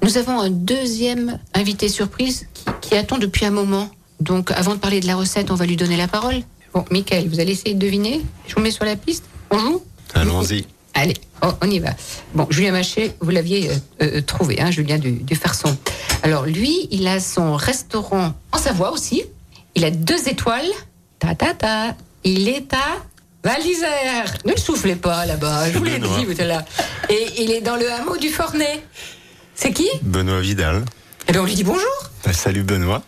Nous 0.03 0.16
avons 0.16 0.40
un 0.40 0.50
deuxième 0.50 1.38
invité 1.55 1.88
surprise 1.88 2.46
qui, 2.55 2.64
qui 2.81 2.96
attend 2.96 3.18
depuis 3.18 3.44
un 3.44 3.50
moment. 3.50 3.90
Donc, 4.20 4.50
avant 4.53 4.74
de 4.74 4.81
parler 4.81 5.00
de 5.00 5.07
la 5.07 5.16
recette, 5.16 5.50
on 5.50 5.55
va 5.55 5.66
lui 5.66 5.76
donner 5.76 5.96
la 5.96 6.09
parole. 6.09 6.37
Bon, 6.72 6.85
Michael, 6.90 7.29
vous 7.29 7.40
allez 7.40 7.53
essayer 7.53 7.74
de 7.74 7.81
deviner 7.81 8.20
Je 8.46 8.55
vous 8.55 8.61
mets 8.61 8.70
sur 8.70 8.85
la 8.85 8.96
piste 8.96 9.24
On 9.50 9.59
joue 9.59 9.83
Allons-y. 10.14 10.66
Allez, 11.00 11.14
on 11.62 11.70
y 11.70 11.78
va. 11.78 11.88
Bon, 12.34 12.46
Julien 12.50 12.72
Maché, 12.72 13.12
vous 13.20 13.30
l'aviez 13.30 13.70
euh, 13.70 13.74
euh, 14.02 14.20
trouvé, 14.20 14.60
hein, 14.60 14.70
Julien 14.70 14.98
du, 14.98 15.12
du 15.12 15.34
Farson. 15.34 15.74
Alors, 16.22 16.44
lui, 16.44 16.88
il 16.90 17.06
a 17.08 17.20
son 17.20 17.56
restaurant 17.56 18.34
en 18.52 18.58
Savoie 18.58 18.92
aussi. 18.92 19.22
Il 19.74 19.86
a 19.86 19.90
deux 19.90 20.28
étoiles. 20.28 20.68
Ta 21.18 21.34
ta 21.34 21.54
ta. 21.54 21.96
Il 22.22 22.48
est 22.50 22.70
à 22.74 22.98
Val 23.42 23.62
d'Isère. 23.62 24.34
Ne 24.44 24.50
le 24.52 24.58
soufflez 24.58 24.94
pas 24.94 25.24
là-bas, 25.24 25.70
je 25.72 25.78
vous 25.78 25.84
l'ai 25.84 25.98
dit, 25.98 26.24
vous 26.26 26.32
êtes 26.32 26.40
là. 26.40 26.66
Et 27.08 27.28
il 27.38 27.50
est 27.50 27.62
dans 27.62 27.76
le 27.76 27.90
hameau 27.90 28.18
du 28.18 28.28
Fornay. 28.28 28.82
C'est 29.54 29.72
qui? 29.72 29.88
Benoît 30.02 30.40
Vidal. 30.40 30.84
Eh 31.28 31.32
bien, 31.32 31.40
on 31.40 31.44
lui 31.46 31.54
dit 31.54 31.64
bonjour. 31.64 31.88
Ben, 32.26 32.34
Salut 32.34 32.62
Benoît. 32.62 33.00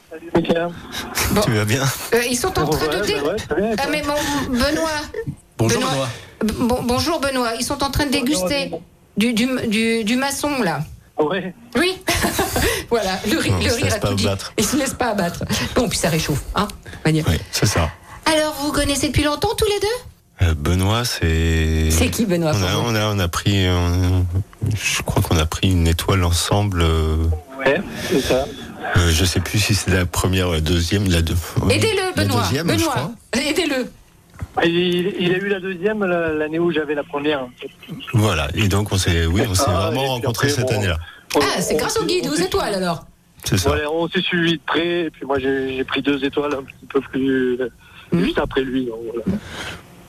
Bon. 1.32 1.40
Tu 1.42 1.50
vas 1.52 1.64
bien? 1.66 1.82
Euh, 2.14 2.22
ils 2.30 2.36
sont 2.38 2.58
en 2.58 2.66
train 2.68 2.86
de 2.88 3.04
dé- 3.04 3.20
Ah 3.78 3.86
mais 3.90 4.00
bon, 4.00 4.14
Benoît. 4.48 5.02
Bonjour 5.58 5.80
Benoît. 5.80 5.92
Benoît. 5.92 6.08
Bon- 6.44 6.82
bonjour 6.82 7.20
Benoît. 7.20 7.52
Ils 7.58 7.64
sont 7.64 7.82
en 7.82 7.90
train 7.90 8.06
de 8.06 8.10
déguster 8.10 8.70
du, 9.16 9.32
du, 9.34 9.48
du, 9.68 10.04
du 10.04 10.16
maçon 10.16 10.62
là. 10.62 10.80
Ouais. 11.18 11.54
Oui. 11.76 11.98
voilà, 12.90 13.10
le, 13.30 13.38
ri- 13.38 13.50
Non, 13.50 13.58
le 13.58 13.72
rire 13.72 13.84
laisse 13.84 13.94
a 13.94 13.98
pas 13.98 14.08
tout 14.08 14.14
dit. 14.14 14.26
abattre. 14.26 14.52
Il 14.58 14.64
se 14.64 14.76
laisse 14.76 14.94
pas 14.94 15.08
abattre. 15.10 15.44
Bon, 15.76 15.88
puis 15.88 15.98
ça 15.98 16.08
réchauffe, 16.08 16.42
hein. 16.54 16.66
on 16.86 17.08
va 17.08 17.12
dire. 17.12 17.24
Oui, 17.28 17.36
c'est 17.52 17.66
ça. 17.66 17.90
Alors, 18.24 18.54
vous 18.60 18.66
vous 18.68 18.72
connaissez 18.72 19.08
depuis 19.08 19.22
longtemps 19.24 19.54
tous 19.56 19.66
les 19.66 19.80
deux? 19.80 20.46
Euh, 20.48 20.54
Benoît, 20.54 21.04
c'est. 21.04 21.90
C'est 21.90 22.08
qui, 22.08 22.24
Benoît? 22.26 22.52
On 22.54 22.62
a, 22.62 22.76
on 22.76 22.94
a, 22.94 23.14
on 23.14 23.18
a 23.18 23.28
pris. 23.28 23.68
on- 23.68 24.24
je 24.74 25.02
crois 25.02 25.22
qu'on 25.22 25.36
a 25.36 25.46
pris 25.46 25.70
une 25.70 25.86
étoile 25.86 26.24
ensemble. 26.24 26.82
euh, 26.82 27.16
Ouais, 27.58 27.80
c'est 28.10 28.20
ça. 28.20 28.46
euh, 28.96 29.10
je 29.10 29.24
sais 29.24 29.40
plus 29.40 29.58
si 29.60 29.74
c'est 29.74 29.90
la 29.92 30.06
première 30.06 30.48
ou 30.48 30.52
la 30.52 30.60
deuxième. 30.60 31.08
La 31.10 31.22
deux, 31.22 31.36
Aidez-le, 31.70 32.14
Benoît. 32.16 32.42
deuxième, 32.42 32.66
Benoît, 32.66 33.12
aidez-le. 33.34 33.90
Il, 34.64 35.14
il 35.18 35.32
a 35.34 35.38
eu 35.38 35.48
la 35.48 35.60
deuxième 35.60 36.04
la- 36.04 36.32
l'année 36.32 36.58
où 36.58 36.70
j'avais 36.72 36.94
la 36.94 37.04
première. 37.04 37.46
Voilà. 38.12 38.48
Et 38.54 38.68
donc, 38.68 38.92
on 38.92 38.98
s'est, 38.98 39.24
oui, 39.26 39.42
on 39.48 39.54
s'est 39.54 39.62
Ah, 39.66 39.86
vraiment 39.90 40.06
rencontrés 40.06 40.50
cette 40.50 40.68
bon, 40.68 40.74
année-là. 40.76 40.98
Ah, 41.36 41.60
c'est 41.62 41.76
grâce 41.76 41.96
au 41.98 42.04
guide 42.04 42.26
aux 42.28 42.34
étoiles 42.34 42.74
alors. 42.74 43.06
C'est 43.44 43.56
ça. 43.56 43.70
Voilà, 43.70 43.90
on 43.90 44.08
s'est 44.08 44.20
suivi 44.20 44.52
de 44.58 44.60
près, 44.64 45.00
et 45.06 45.10
puis 45.10 45.24
moi 45.26 45.38
j'ai 45.38 45.82
pris 45.84 46.00
deux 46.02 46.22
étoiles 46.24 46.54
un 46.54 46.62
petit 46.62 46.86
peu 46.88 47.00
plus 47.00 47.58
Mhm. 48.12 48.24
juste 48.24 48.38
après 48.38 48.60
lui. 48.62 48.84
donc 48.86 48.98
voilà. 49.04 49.38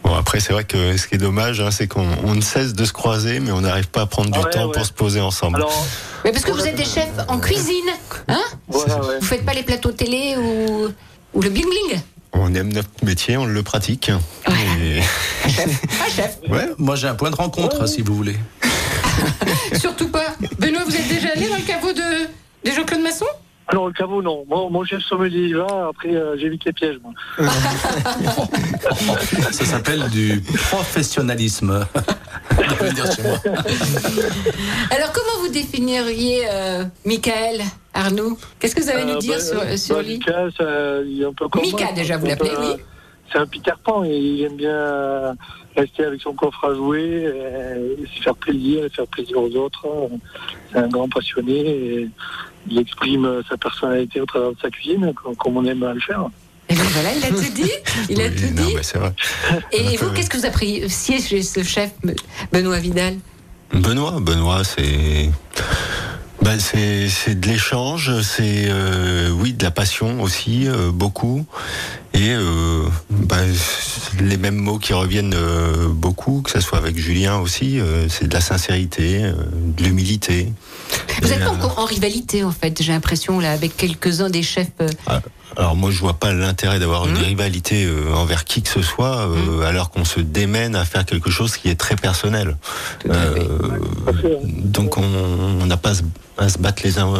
Bon, 0.03 0.13
après, 0.15 0.41
c'est 0.41 0.51
vrai 0.51 0.65
que 0.65 0.97
ce 0.97 1.07
qui 1.07 1.15
est 1.15 1.19
dommage, 1.19 1.61
hein, 1.61 1.71
c'est 1.71 1.87
qu'on 1.87 2.05
on 2.25 2.35
ne 2.35 2.41
cesse 2.41 2.73
de 2.73 2.83
se 2.83 2.91
croiser, 2.91 3.39
mais 3.39 3.51
on 3.51 3.61
n'arrive 3.61 3.87
pas 3.87 4.01
à 4.01 4.05
prendre 4.05 4.29
du 4.29 4.37
Ouais, 4.37 4.49
temps 4.49 4.65
ouais. 4.65 4.71
pour 4.73 4.85
se 4.85 4.91
poser 4.91 5.21
ensemble. 5.21 5.55
Alors, 5.55 5.85
Mais 6.25 6.31
parce 6.33 6.43
que 6.43 6.51
vous 6.51 6.67
êtes 6.67 6.75
des 6.75 6.83
chefs 6.83 7.09
en 7.29 7.39
cuisine, 7.39 7.89
hein? 8.27 8.41
Voilà, 8.67 8.99
ouais. 8.99 9.19
Vous 9.21 9.25
faites 9.25 9.45
pas 9.45 9.53
les 9.53 9.63
plateaux 9.63 9.93
télé 9.93 10.35
ou, 10.37 10.89
ou 11.33 11.41
le 11.41 11.49
bling 11.49 11.65
bling 11.65 12.01
On 12.53 12.55
aime 12.55 12.71
notre 12.71 12.89
métier, 13.03 13.35
on 13.35 13.45
le 13.47 13.63
pratique. 13.63 14.11
Et- 14.79 14.99
Pas 15.43 15.49
chef. 16.15 16.37
Ouais. 16.49 16.67
Moi, 16.77 16.95
j'ai 16.95 17.07
un 17.07 17.15
point 17.15 17.31
de 17.31 17.35
rencontre, 17.35 17.87
si 17.87 18.03
vous 18.03 18.13
voulez. 18.15 18.35
Surtout 19.79 20.07
pas. 20.09 20.35
Benoît, 20.59 20.83
vous 20.85 20.95
êtes 20.95 21.07
déjà 21.07 21.29
allé 21.35 21.47
dans 21.49 21.55
le 21.55 21.63
caveau 21.63 21.91
de, 21.93 22.27
de 22.69 22.71
Jean-Claude 22.75 23.01
Masson? 23.01 23.25
Alors 23.69 23.87
le 23.87 23.93
caveau, 23.93 24.21
non. 24.21 24.45
Mon, 24.47 24.69
mon 24.69 24.83
chef 24.85 25.01
sommelier 25.01 25.47
y 25.47 25.53
va, 25.53 25.87
après 25.89 26.09
euh, 26.13 26.35
j'évite 26.37 26.63
les 26.65 26.73
pièges. 26.73 26.97
Moi. 27.01 27.13
Ça 29.51 29.65
s'appelle 29.65 30.03
du 30.11 30.43
professionnalisme. 30.69 31.87
chez 33.15 33.23
moi. 33.23 33.37
Alors, 34.91 35.11
comment 35.11 35.41
vous 35.41 35.51
définiriez 35.51 36.43
euh, 36.49 36.83
Michael 37.05 37.61
Arnaud? 37.93 38.37
Qu'est-ce 38.59 38.75
que 38.75 38.81
vous 38.81 38.89
allez 38.89 39.05
nous 39.05 39.17
Euh, 39.17 39.19
dire 39.19 39.35
bah, 39.35 39.39
sur, 39.39 39.61
euh, 39.61 39.77
sur 39.77 39.95
bah, 39.95 40.01
lui 40.01 40.13
Mika, 40.13 40.47
ça, 40.57 41.01
il 41.05 41.21
est 41.21 41.25
un 41.25 41.33
peu 41.33 41.47
comme 41.47 41.61
Mika, 41.61 41.85
moi. 41.85 41.93
déjà, 41.93 42.17
vous 42.17 42.25
l'appelez, 42.25 42.51
oui. 42.59 42.75
C'est 43.31 43.39
un 43.39 43.47
Peter 43.47 43.71
Pan 43.83 44.03
et 44.03 44.15
il 44.15 44.43
aime 44.43 44.57
bien 44.57 45.35
rester 45.75 46.05
avec 46.05 46.21
son 46.21 46.33
coffre 46.33 46.65
à 46.65 46.75
jouer, 46.75 47.23
et, 47.23 48.05
se 48.17 48.21
faire 48.21 48.35
plaisir 48.35 48.85
et 48.85 48.89
faire 48.89 49.07
plaisir 49.07 49.37
aux 49.37 49.55
autres. 49.55 49.87
C'est 50.71 50.77
un 50.77 50.87
grand 50.87 51.09
passionné 51.09 51.59
et 51.59 52.09
il 52.69 52.77
exprime 52.77 53.41
sa 53.49 53.57
personnalité 53.57 54.21
au 54.21 54.25
travers 54.25 54.51
de 54.51 54.59
sa 54.61 54.69
cuisine, 54.69 55.13
comme, 55.15 55.35
comme 55.35 55.57
on 55.57 55.65
aime 55.65 55.81
à 55.81 55.93
le 55.93 55.99
faire. 55.99 56.29
Et 56.69 56.75
ben 56.75 56.83
voilà, 56.93 57.09
il 57.15 57.25
a 57.25 57.29
tout 57.29 57.53
dit. 57.53 57.71
Il 58.09 58.21
a 58.21 58.25
Oui, 58.25 58.35
tout 58.35 58.53
non, 58.55 58.67
dit. 58.67 58.73
vrai. 58.95 59.13
Et 59.71 59.97
vous, 59.97 60.09
qu'est-ce 60.11 60.29
que 60.29 60.37
vous 60.37 60.45
appréciez 60.45 61.21
chez 61.21 61.43
ce 61.43 61.61
chef, 61.63 61.91
Benoît 62.51 62.79
Vidal? 62.79 63.15
Benoît, 63.73 64.19
Benoît, 64.19 64.63
c'est. 64.63 65.29
Bah, 66.41 66.59
c'est 66.59 67.39
de 67.39 67.47
l'échange, 67.47 68.21
c'est 68.21 68.65
euh, 68.67 69.29
oui 69.29 69.53
de 69.53 69.63
la 69.63 69.71
passion 69.71 70.21
aussi 70.21 70.67
euh, 70.67 70.91
beaucoup 70.91 71.45
et 72.13 72.31
euh, 72.31 72.83
c'est 73.55 74.19
les 74.21 74.35
mêmes 74.35 74.57
mots 74.57 74.77
qui 74.77 74.91
reviennent 74.91 75.35
beaucoup, 75.91 76.41
que 76.41 76.51
ce 76.51 76.59
soit 76.59 76.77
avec 76.79 76.97
Julien 76.97 77.37
aussi, 77.37 77.79
c'est 78.09 78.27
de 78.27 78.33
la 78.33 78.41
sincérité, 78.41 79.21
de 79.21 79.83
l'humilité. 79.83 80.51
Vous 81.21 81.29
Et, 81.29 81.35
êtes 81.35 81.43
pas 81.45 81.49
encore 81.51 81.79
en 81.79 81.85
rivalité, 81.85 82.43
en 82.43 82.51
fait, 82.51 82.81
j'ai 82.83 82.91
l'impression, 82.91 83.39
là, 83.39 83.51
avec 83.53 83.75
quelques-uns 83.77 84.29
des 84.29 84.43
chefs. 84.43 84.67
euh, 84.81 84.89
Alors 85.55 85.75
moi 85.75 85.91
je 85.91 85.99
vois 85.99 86.13
pas 86.15 86.33
l'intérêt 86.33 86.79
d'avoir 86.79 87.07
une 87.07 87.13
Mmh. 87.13 87.17
rivalité 87.23 87.85
euh, 87.85 88.13
envers 88.15 88.43
qui 88.45 88.61
que 88.63 88.69
ce 88.69 88.81
soit 88.81 89.27
euh, 89.27 89.61
alors 89.65 89.89
qu'on 89.91 90.05
se 90.05 90.19
démène 90.19 90.75
à 90.75 90.83
faire 90.85 91.05
quelque 91.05 91.29
chose 91.29 91.57
qui 91.57 91.69
est 91.69 91.75
très 91.79 91.95
personnel. 91.95 92.57
Tout 92.99 93.11
à 93.11 93.13
fait. 93.13 93.39
Euh, 93.41 94.37
donc 94.63 94.97
on 94.97 95.65
n'a 95.65 95.77
pas 95.77 95.91
à 96.37 96.49
se- 96.49 96.57
battre 96.57 96.81
les 96.83 96.97
uns 96.97 97.13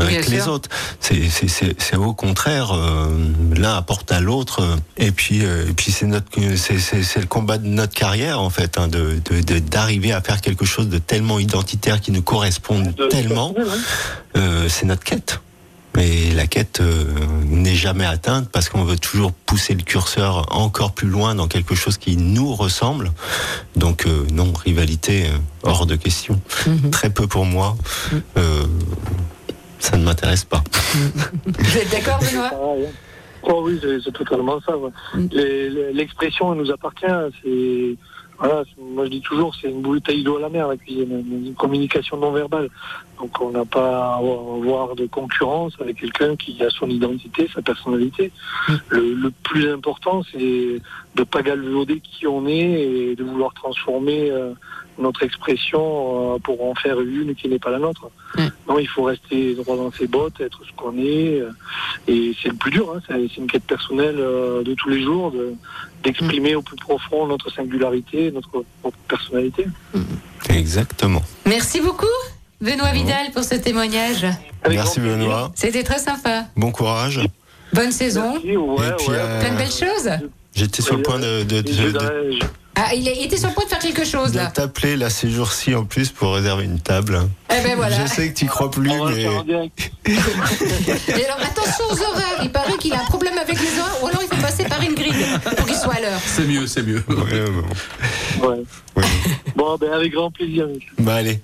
avec 0.00 0.20
Bien 0.20 0.30
les 0.36 0.40
sûr. 0.42 0.52
autres. 0.52 0.68
C'est 1.00 1.96
au 1.96 2.12
contraire 2.12 2.72
euh, 2.74 3.08
l'un 3.56 3.74
apporte 3.76 4.12
à 4.12 4.20
l'autre 4.20 4.62
et 4.98 5.10
puis 5.12 5.44
euh, 5.44 5.66
et 5.68 5.72
puis 5.72 5.90
c'est 5.90 6.06
notre 6.06 6.26
le 6.38 7.26
combat 7.26 7.56
de 7.58 7.66
notre 7.66 7.94
carrière 7.94 8.40
en 8.40 8.50
fait 8.50 8.76
hein, 8.78 8.88
de 8.88 9.18
de- 9.30 9.40
de- 9.40 9.58
d'arriver 9.58 10.12
à 10.12 10.20
faire 10.20 10.40
quelque 10.42 10.66
chose 10.66 10.88
de 10.88 10.98
tellement 10.98 11.38
identitaire 11.38 12.00
qui 12.00 12.12
nous 12.12 12.22
corresponde 12.22 12.94
De- 12.94 13.06
tellement. 13.06 13.54
c'est 14.68 14.84
notre 14.86 15.04
quête. 15.04 15.40
Mais 15.96 16.32
la 16.34 16.46
quête 16.46 16.80
euh, 16.80 17.04
n'est 17.46 17.74
jamais 17.76 18.04
atteinte 18.06 18.48
parce 18.50 18.68
qu'on 18.68 18.84
veut 18.84 18.98
toujours 18.98 19.32
pousser 19.32 19.74
le 19.74 19.82
curseur 19.82 20.46
encore 20.54 20.92
plus 20.92 21.08
loin 21.08 21.34
dans 21.34 21.46
quelque 21.48 21.74
chose 21.74 21.98
qui 21.98 22.16
nous 22.16 22.52
ressemble. 22.54 23.12
Donc 23.76 24.06
euh, 24.06 24.26
non, 24.32 24.52
rivalité 24.52 25.26
euh, 25.26 25.36
hors 25.62 25.86
de 25.86 25.94
question. 25.96 26.40
Mhm. 26.66 26.90
Très 26.90 27.10
peu 27.10 27.26
pour 27.26 27.44
moi. 27.44 27.76
Euh, 28.36 28.64
ça 29.78 29.96
ne 29.96 30.04
m'intéresse 30.04 30.44
pas. 30.44 30.64
Vous 31.46 31.76
êtes 31.78 31.90
d'accord, 31.90 32.18
Benoît? 32.18 32.50
Ah. 32.52 32.90
Oh 33.46 33.62
oui, 33.66 33.78
c'est 34.02 34.12
totalement 34.12 34.58
ça. 34.66 34.76
ouais. 34.76 34.90
Mm. 35.14 35.26
Les- 35.32 35.92
L'expression 35.92 36.52
elle 36.52 36.60
nous 36.60 36.70
appartient. 36.72 37.06
C'est 37.42 37.96
voilà, 38.38 38.64
moi 38.78 39.04
je 39.04 39.10
dis 39.10 39.20
toujours, 39.20 39.54
c'est 39.54 39.70
une 39.70 39.82
bouteille 39.82 40.22
d'eau 40.22 40.36
à 40.36 40.40
la 40.40 40.48
mer 40.48 40.68
la 40.68 40.76
cuisine, 40.76 41.24
une 41.30 41.54
communication 41.54 42.16
non 42.16 42.32
verbale. 42.32 42.68
Donc 43.18 43.40
on 43.40 43.50
n'a 43.50 43.64
pas 43.64 44.14
à 44.14 44.16
avoir 44.16 44.96
de 44.96 45.06
concurrence 45.06 45.74
avec 45.80 46.00
quelqu'un 46.00 46.34
qui 46.34 46.62
a 46.62 46.70
son 46.70 46.88
identité, 46.90 47.48
sa 47.54 47.62
personnalité. 47.62 48.32
Le, 48.88 49.14
le 49.14 49.30
plus 49.30 49.70
important, 49.70 50.22
c'est 50.32 50.80
de 51.14 51.22
pas 51.22 51.42
galvauder 51.42 52.00
qui 52.00 52.26
on 52.26 52.46
est 52.46 53.12
et 53.12 53.16
de 53.16 53.22
vouloir 53.22 53.54
transformer 53.54 54.30
euh, 54.30 54.52
notre 54.98 55.22
expression 55.24 56.34
euh, 56.34 56.38
pour 56.38 56.64
en 56.64 56.74
faire 56.74 57.00
une 57.00 57.34
qui 57.34 57.48
n'est 57.48 57.58
pas 57.58 57.70
la 57.70 57.78
nôtre. 57.78 58.10
Mm. 58.36 58.46
Non, 58.68 58.78
il 58.78 58.88
faut 58.88 59.02
rester 59.04 59.54
droit 59.54 59.76
dans 59.76 59.90
ses 59.92 60.06
bottes, 60.06 60.40
être 60.40 60.60
ce 60.64 60.72
qu'on 60.76 60.96
est. 60.98 61.40
euh, 61.40 61.50
et 62.08 62.32
c'est 62.42 62.48
le 62.50 62.54
plus 62.56 62.70
dur, 62.70 62.92
hein, 62.94 63.00
c'est 63.08 63.36
une 63.36 63.46
quête 63.46 63.64
personnelle 63.64 64.16
euh, 64.18 64.62
de 64.62 64.74
tous 64.74 64.88
les 64.90 65.02
jours, 65.02 65.30
de- 65.32 65.54
d'exprimer 66.02 66.54
au 66.54 66.62
plus 66.62 66.76
profond 66.76 67.26
notre 67.26 67.50
singularité, 67.52 68.30
notre, 68.30 68.64
notre 68.84 68.96
personnalité. 69.08 69.66
Exactement. 70.50 71.22
Merci 71.46 71.80
beaucoup, 71.80 72.06
Benoît 72.60 72.92
Vidal, 72.92 73.30
pour 73.32 73.44
ce 73.44 73.54
témoignage. 73.56 74.24
Avec 74.62 74.78
Merci. 74.78 75.00
Benoît. 75.00 75.50
C'était 75.54 75.82
très 75.82 75.98
sympa. 75.98 76.44
Bon 76.56 76.70
courage. 76.70 77.20
Bonne 77.72 77.90
saison. 77.92 78.32
Merci, 78.34 78.56
ouais, 78.56 78.88
Et 78.88 78.92
puis, 78.98 79.08
ouais. 79.08 79.16
euh, 79.18 79.40
Plein 79.40 79.52
de 79.52 79.58
belles 79.58 79.66
choses. 79.70 80.10
J'étais 80.54 80.82
sur 80.82 80.96
le 80.96 81.02
point 81.02 81.18
de, 81.18 81.42
de, 81.42 81.60
de- 81.62 81.72
Je- 81.72 81.88
de- 81.88 82.30
je- 82.40 82.46
Ah, 82.76 82.92
il, 82.94 83.06
était 83.08 83.36
sur 83.36 83.48
le 83.48 83.54
point 83.54 83.64
de 83.64 83.68
faire 83.68 83.78
quelque 83.78 84.04
chose, 84.04 84.32
de 84.32 84.38
là. 84.38 84.46
t'appeler 84.46 84.96
là 84.96 85.08
ces 85.08 85.30
jours-ci 85.30 85.74
en 85.76 85.84
plus 85.84 86.10
pour 86.10 86.34
réserver 86.34 86.64
une 86.64 86.80
table. 86.80 87.20
Eh 87.50 87.62
ben 87.62 87.76
voilà. 87.76 88.04
Je 88.04 88.10
sais 88.10 88.30
que 88.32 88.36
tu 88.36 88.46
crois 88.46 88.70
plus, 88.70 88.90
on 88.90 89.04
va 89.04 89.10
le 89.10 89.16
mais 89.16 89.22
faire 89.22 89.38
en 89.38 89.44
direct. 89.44 89.92
Et 90.06 91.24
alors, 91.24 91.38
attention 91.40 91.84
aux 91.90 92.00
horaires. 92.02 92.40
Il 92.42 92.50
paraît 92.50 92.76
qu'il 92.78 92.92
a 92.92 93.00
un 93.00 93.04
problème 93.04 93.38
avec 93.38 93.60
les 93.60 93.78
horaires, 93.78 94.02
ou 94.02 94.06
alors 94.08 94.20
il 94.22 94.28
faut 94.36 94.42
passer 94.42 94.64
par 94.64 94.82
une 94.82 94.94
grille 94.94 95.14
pour 95.56 95.66
qu'il 95.66 95.76
soit 95.76 95.94
à 95.94 96.00
l'heure. 96.00 96.20
C'est 96.26 96.44
mieux, 96.46 96.66
c'est 96.66 96.82
mieux. 96.82 97.02
Ouais, 97.08 97.14
ouais, 97.16 97.50
bon. 97.50 98.48
Ouais. 98.48 98.62
Ouais. 98.96 99.04
Bon, 99.54 99.76
ben 99.76 99.92
avec 99.92 100.12
grand 100.12 100.30
plaisir. 100.32 100.66
Bah 100.98 101.14
allez, 101.16 101.40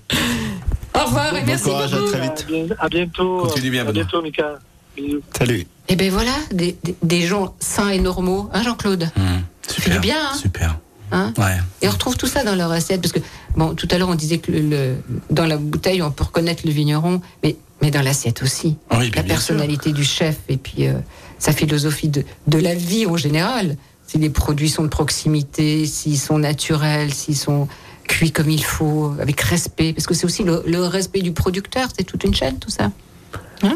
Au 0.93 1.05
revoir 1.05 1.33
et 1.35 1.39
bon 1.39 1.45
merci 1.47 1.63
courage, 1.63 1.93
à 1.93 1.97
très 2.07 2.21
vite. 2.21 2.73
à 2.77 2.89
bientôt. 2.89 3.37
Continue 3.43 3.69
bien, 3.71 3.87
À 3.87 3.91
bientôt, 3.93 4.21
Mika. 4.21 4.59
Bisous. 4.97 5.21
Salut. 5.37 5.65
Et 5.87 5.95
ben 5.95 6.11
voilà, 6.11 6.33
des, 6.51 6.77
des- 6.83 6.95
des 7.01 7.21
gens 7.21 7.55
sains 7.59 7.89
et 7.89 7.99
normaux, 7.99 8.49
hein, 8.53 8.61
Jean-Claude? 8.63 9.09
Mmh, 9.15 9.21
super. 9.69 10.01
bien, 10.01 10.17
hein? 10.31 10.35
Super. 10.37 10.77
Hein 11.11 11.33
Ouais. 11.37 11.57
Et 11.81 11.87
on 11.87 11.91
retrouve 11.91 12.17
tout 12.17 12.27
ça 12.27 12.43
dans 12.43 12.55
leur 12.55 12.71
assiette, 12.71 13.01
parce 13.01 13.11
que, 13.13 13.19
bon, 13.55 13.73
tout 13.75 13.87
à 13.91 13.97
l'heure 13.97 14.09
on 14.09 14.15
disait 14.15 14.37
que 14.39 14.51
le, 14.51 14.61
le- 14.61 14.95
dans 15.29 15.45
la 15.45 15.57
bouteille 15.57 16.01
on 16.01 16.11
peut 16.11 16.23
reconnaître 16.23 16.63
le 16.65 16.71
vigneron, 16.71 17.21
mais, 17.43 17.55
mais 17.81 17.91
dans 17.91 18.01
l'assiette 18.01 18.41
aussi. 18.43 18.77
Oui, 18.97 19.11
la 19.15 19.23
personnalité 19.23 19.91
du 19.91 20.03
chef 20.03 20.37
et 20.49 20.57
puis 20.57 20.87
euh, 20.87 20.93
sa 21.39 21.51
philosophie 21.53 22.09
de, 22.09 22.23
de 22.47 22.57
la 22.57 22.75
vie 22.75 23.05
en 23.05 23.17
général. 23.17 23.77
Si 24.07 24.17
les 24.17 24.29
produits 24.29 24.69
sont 24.69 24.83
de 24.83 24.89
proximité, 24.89 25.85
s'ils 25.85 26.19
sont 26.19 26.37
naturels, 26.37 27.13
s'ils 27.13 27.37
sont 27.37 27.69
cuits 28.09 28.31
comme 28.33 28.49
il 28.49 28.63
faut, 28.63 29.13
avec 29.21 29.39
respect, 29.39 29.93
parce 29.93 30.05
que 30.05 30.13
c'est 30.13 30.25
aussi 30.25 30.43
le, 30.43 30.63
le 30.67 30.83
respect 30.85 31.21
du 31.21 31.31
producteur, 31.31 31.87
c'est 31.97 32.03
toute 32.03 32.23
une 32.25 32.33
chaîne 32.35 32.59
tout 32.59 32.69
ça. 32.69 32.91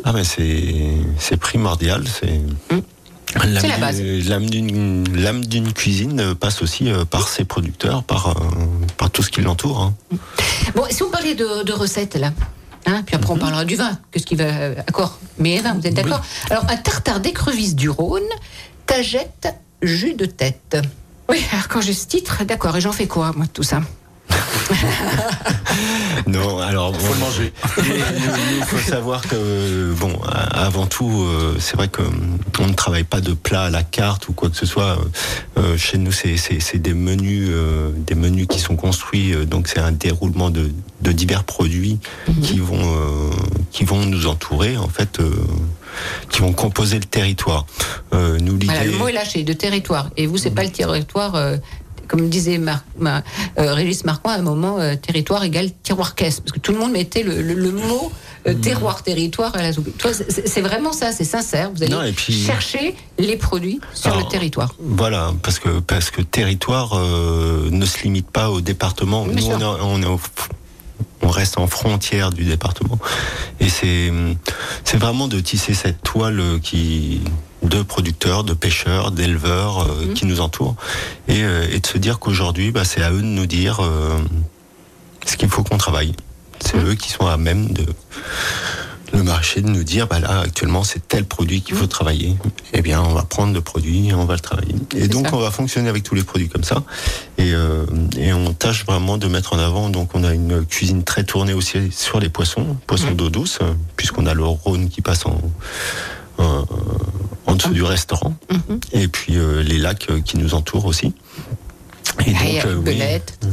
Ah 0.04 0.12
mais 0.14 0.24
c'est 0.26 0.98
c'est 1.20 1.38
primordial, 1.38 2.04
c'est 2.08 2.42
l'âme 2.72 2.82
C'est 3.34 3.68
la 3.68 3.76
du- 3.76 3.82
base. 3.82 4.02
L'âme 5.14 5.46
d'une 5.46 5.74
cuisine 5.74 6.20
euh, 6.20 6.36
passe 6.36 6.62
aussi 6.62 6.90
euh, 6.90 7.06
par 7.06 7.28
ses 7.28 7.44
producteurs, 7.46 8.04
par 8.04 8.30
euh, 8.30 8.34
par 8.98 9.10
tout 9.12 9.24
ce 9.24 9.30
qui 9.30 9.42
l'entoure. 9.42 9.82
hein. 9.82 9.94
Bon, 10.76 10.84
si 10.90 11.04
on 11.04 11.10
parlait 11.10 11.36
de, 11.36 11.64
de 11.64 11.74
recettes 11.74 12.16
là, 12.16 12.32
hein, 12.86 13.04
puis 13.06 13.16
après 13.16 13.32
on 13.32 13.38
parlera 13.38 13.66
du 13.66 13.76
vin, 13.76 13.98
qu'est-ce 14.12 14.26
qui 14.26 14.36
va 14.36 14.46
euh, 14.46 14.76
accord 14.88 15.20
Mais 15.38 15.60
vin, 15.60 15.74
vous 15.74 15.86
êtes 15.86 15.94
d'accord? 15.94 16.22
Alors 16.50 16.64
un 16.70 16.78
tartare 16.78 17.20
d'écrevisse 17.20 17.76
du 17.76 17.90
Rhône, 17.90 18.22
tagette, 18.86 19.54
jus 19.82 20.14
de 20.14 20.26
tête. 20.26 20.78
Oui, 21.30 21.38
alors 21.52 21.68
quand 21.68 21.82
j'ai 21.82 21.94
ce 21.94 22.08
titre, 22.08 22.44
d'accord, 22.46 22.78
et 22.78 22.82
j'en 22.82 22.92
fais 22.92 23.08
quoi 23.08 23.32
moi 23.36 23.46
de 23.48 23.52
tout 23.52 23.64
ça? 23.64 23.82
Non, 26.28 26.60
alors 26.60 26.96
Faut 26.96 27.14
le 27.14 27.20
manger. 27.20 27.54
Il 28.58 28.64
faut 28.66 28.78
savoir 28.78 29.22
que 29.22 29.94
bon, 29.94 30.14
avant 30.52 30.88
tout, 30.88 31.24
euh, 31.24 31.58
c'est 31.60 31.76
vrai 31.76 31.88
que 31.88 32.02
hum, 32.02 32.38
on 32.60 32.68
ne 32.68 32.74
travaille 32.74 33.04
pas 33.04 33.22
de 33.22 33.34
plat 33.34 33.64
à 33.66 33.70
la 33.70 33.84
carte 33.84 34.28
ou 34.30 34.34
quoi 34.34 34.50
que 34.50 34.56
ce 34.58 34.66
soit. 34.66 34.98
Euh, 35.58 35.78
chez 35.78 35.98
nous, 35.98 36.12
c'est 36.12 36.78
des 36.78 36.94
menus, 36.94 37.50
euh, 37.52 37.92
des 37.96 38.16
menus 38.16 38.48
qui 38.48 38.60
sont 38.60 38.76
construits. 38.76 39.36
donc 39.46 39.68
c'est 39.68 39.80
un 39.80 39.92
déroulement 39.92 40.50
de, 40.50 40.72
de 41.02 41.12
divers 41.12 41.44
produits 41.44 42.00
qui 42.42 42.60
vont 42.60 42.80
euh, 42.82 43.30
qui 43.72 43.84
vont 43.84 44.06
nous 44.06 44.28
entourer 44.28 44.78
en 44.78 44.88
fait, 44.88 45.20
qui 46.30 46.42
vont 46.42 46.54
composer 46.54 46.98
le 46.98 47.06
territoire. 47.06 47.66
Euh, 48.14 48.38
nous 48.40 48.54
l'idée. 48.54 48.66
Voilà, 48.68 48.84
le 48.86 48.92
mot 48.98 49.08
est 49.08 49.14
lâché, 49.14 49.44
de 49.44 49.54
territoire. 49.54 50.10
Et 50.18 50.28
vous, 50.28 50.38
c'est 50.38 50.52
pas 50.52 50.64
le 50.64 50.70
territoire, 50.70 51.36
euh, 51.36 51.58
comme 52.08 52.30
disait 52.30 52.58
Mar 52.58 52.82
euh, 53.02 53.74
Régis 53.74 54.04
Marquand 54.06 54.30
à 54.32 54.36
un 54.36 54.42
moment, 54.42 54.80
euh, 54.80 54.96
territoire 54.96 55.44
égale 55.44 55.70
tiroir-caisse. 55.84 56.40
Parce 56.40 56.52
que 56.52 56.60
tout 56.60 56.72
le 56.72 56.80
monde 56.80 56.92
mettait 56.92 57.24
le, 57.24 57.42
le- 57.42 57.54
le 57.54 57.72
mot 57.72 58.12
euh, 58.48 58.54
Mm. 58.54 58.62
terroir-territoire 58.62 59.56
à 59.56 59.64
la 59.64 59.74
soupe. 59.74 59.90
C'est 60.30 60.62
vraiment 60.62 60.94
ça, 60.94 61.12
c'est 61.12 61.24
sincère. 61.24 61.72
Vous 61.74 61.82
allez 61.82 61.92
Non, 61.92 62.04
et 62.04 62.12
puis- 62.12 62.32
chercher 62.34 62.96
les 63.18 63.38
produits 63.38 63.80
sur 63.96 64.12
Alors, 64.12 64.22
le 64.24 64.28
territoire. 64.30 64.76
Voilà, 64.80 65.34
parce 65.42 65.58
que 65.58 65.80
parce 65.80 66.12
que 66.12 66.22
territoire 66.22 66.94
euh, 66.96 67.70
ne 67.72 67.86
se 67.88 68.04
limite 68.04 68.30
pas 68.30 68.52
au 68.52 68.62
département. 68.62 69.26
Nous, 69.26 69.40
sûr. 69.40 69.58
on, 69.60 69.60
est- 69.62 69.82
on 69.82 70.02
est 70.04 70.06
au- 70.06 70.20
on 71.22 71.30
reste 71.30 71.58
en 71.58 71.68
frontière 71.68 72.32
du 72.32 72.44
département, 72.44 73.00
et 73.60 73.70
c'est 73.70 74.12
c'est 74.84 74.98
vraiment 74.98 75.28
de 75.28 75.40
tisser 75.40 75.74
cette 75.74 76.02
toile 76.04 76.42
qui 76.62 77.22
de 77.64 77.82
producteurs, 77.82 78.44
de 78.44 78.54
pêcheurs, 78.54 79.10
d'éleveurs 79.12 79.80
euh, 79.90 80.06
Mhm. 80.08 80.14
qui 80.14 80.26
nous 80.28 80.40
entourent, 80.40 80.76
et, 81.28 81.44
euh, 81.44 81.66
et 81.72 81.80
de 81.80 81.88
se 81.88 81.98
dire 81.98 82.20
qu'aujourd'hui, 82.20 82.72
bah, 82.72 82.86
c'est 82.86 83.02
à 83.02 83.12
eux 83.12 83.22
de 83.22 83.26
nous 83.28 83.48
dire 83.48 83.80
euh, 83.84 84.20
ce 85.26 85.36
qu'il 85.36 85.50
faut 85.50 85.64
qu'on 85.64 85.78
travaille. 85.80 86.14
C'est 86.60 86.78
Mhm. 86.78 86.90
eux 86.90 86.96
qui 86.96 87.10
sont 87.10 87.26
à 87.26 87.38
même 87.38 87.72
de 87.74 87.86
le 89.16 89.24
marché 89.24 89.62
de 89.62 89.70
nous 89.70 89.84
dire 89.84 90.08
bah 90.08 90.20
là 90.20 90.42
actuellement 90.42 90.84
c'est 90.84 91.08
tel 91.08 91.26
produit 91.26 91.62
qu'il 91.62 91.76
faut 91.76 91.88
travailler. 91.88 92.36
Eh 92.74 92.82
bien 92.82 93.02
on 93.02 93.14
va 93.14 93.24
prendre 93.24 93.54
le 93.54 93.62
produit 93.62 94.10
et 94.10 94.14
on 94.14 94.26
va 94.26 94.34
le 94.34 94.40
travailler. 94.40 94.76
Et 94.96 95.08
donc 95.08 95.28
ça. 95.28 95.36
on 95.36 95.40
va 95.40 95.52
fonctionner 95.52 95.90
avec 95.90 96.04
tous 96.04 96.16
les 96.16 96.24
produits 96.24 96.50
comme 96.50 96.64
ça. 96.64 96.84
Et, 97.38 97.54
euh, 97.54 97.86
et 98.18 98.34
on 98.34 98.54
tâche 98.54 98.86
vraiment 98.86 99.18
de 99.18 99.28
mettre 99.28 99.54
en 99.54 99.60
avant. 99.60 99.90
Donc 99.90 100.10
on 100.16 100.24
a 100.24 100.34
une 100.34 100.66
cuisine 100.66 101.04
très 101.04 101.24
tournée 101.24 101.54
aussi 101.54 101.92
sur 101.92 102.20
les 102.20 102.30
poissons 102.30 102.78
poissons 102.88 103.12
Mhm. 103.12 103.16
d'eau 103.16 103.30
douce 103.30 103.60
puisqu'on 103.96 104.26
a 104.26 104.34
le 104.34 104.44
Rhône 104.46 104.90
qui 104.90 105.02
passe 105.02 105.26
en 105.26 105.40
en, 106.38 106.66
en 107.46 107.56
dessous 107.56 107.70
du 107.74 107.84
restaurant. 107.84 108.36
Mhm. 108.52 108.80
et 108.92 109.08
puis 109.08 109.38
euh, 109.38 109.64
les 109.64 109.78
lacs 109.78 110.10
qui 110.26 110.38
nous 110.38 110.54
entourent 110.54 110.86
aussi 110.86 111.14
et 112.26 112.60
a 112.60 112.66
euh, 112.66 112.76
oui. 112.86 113.00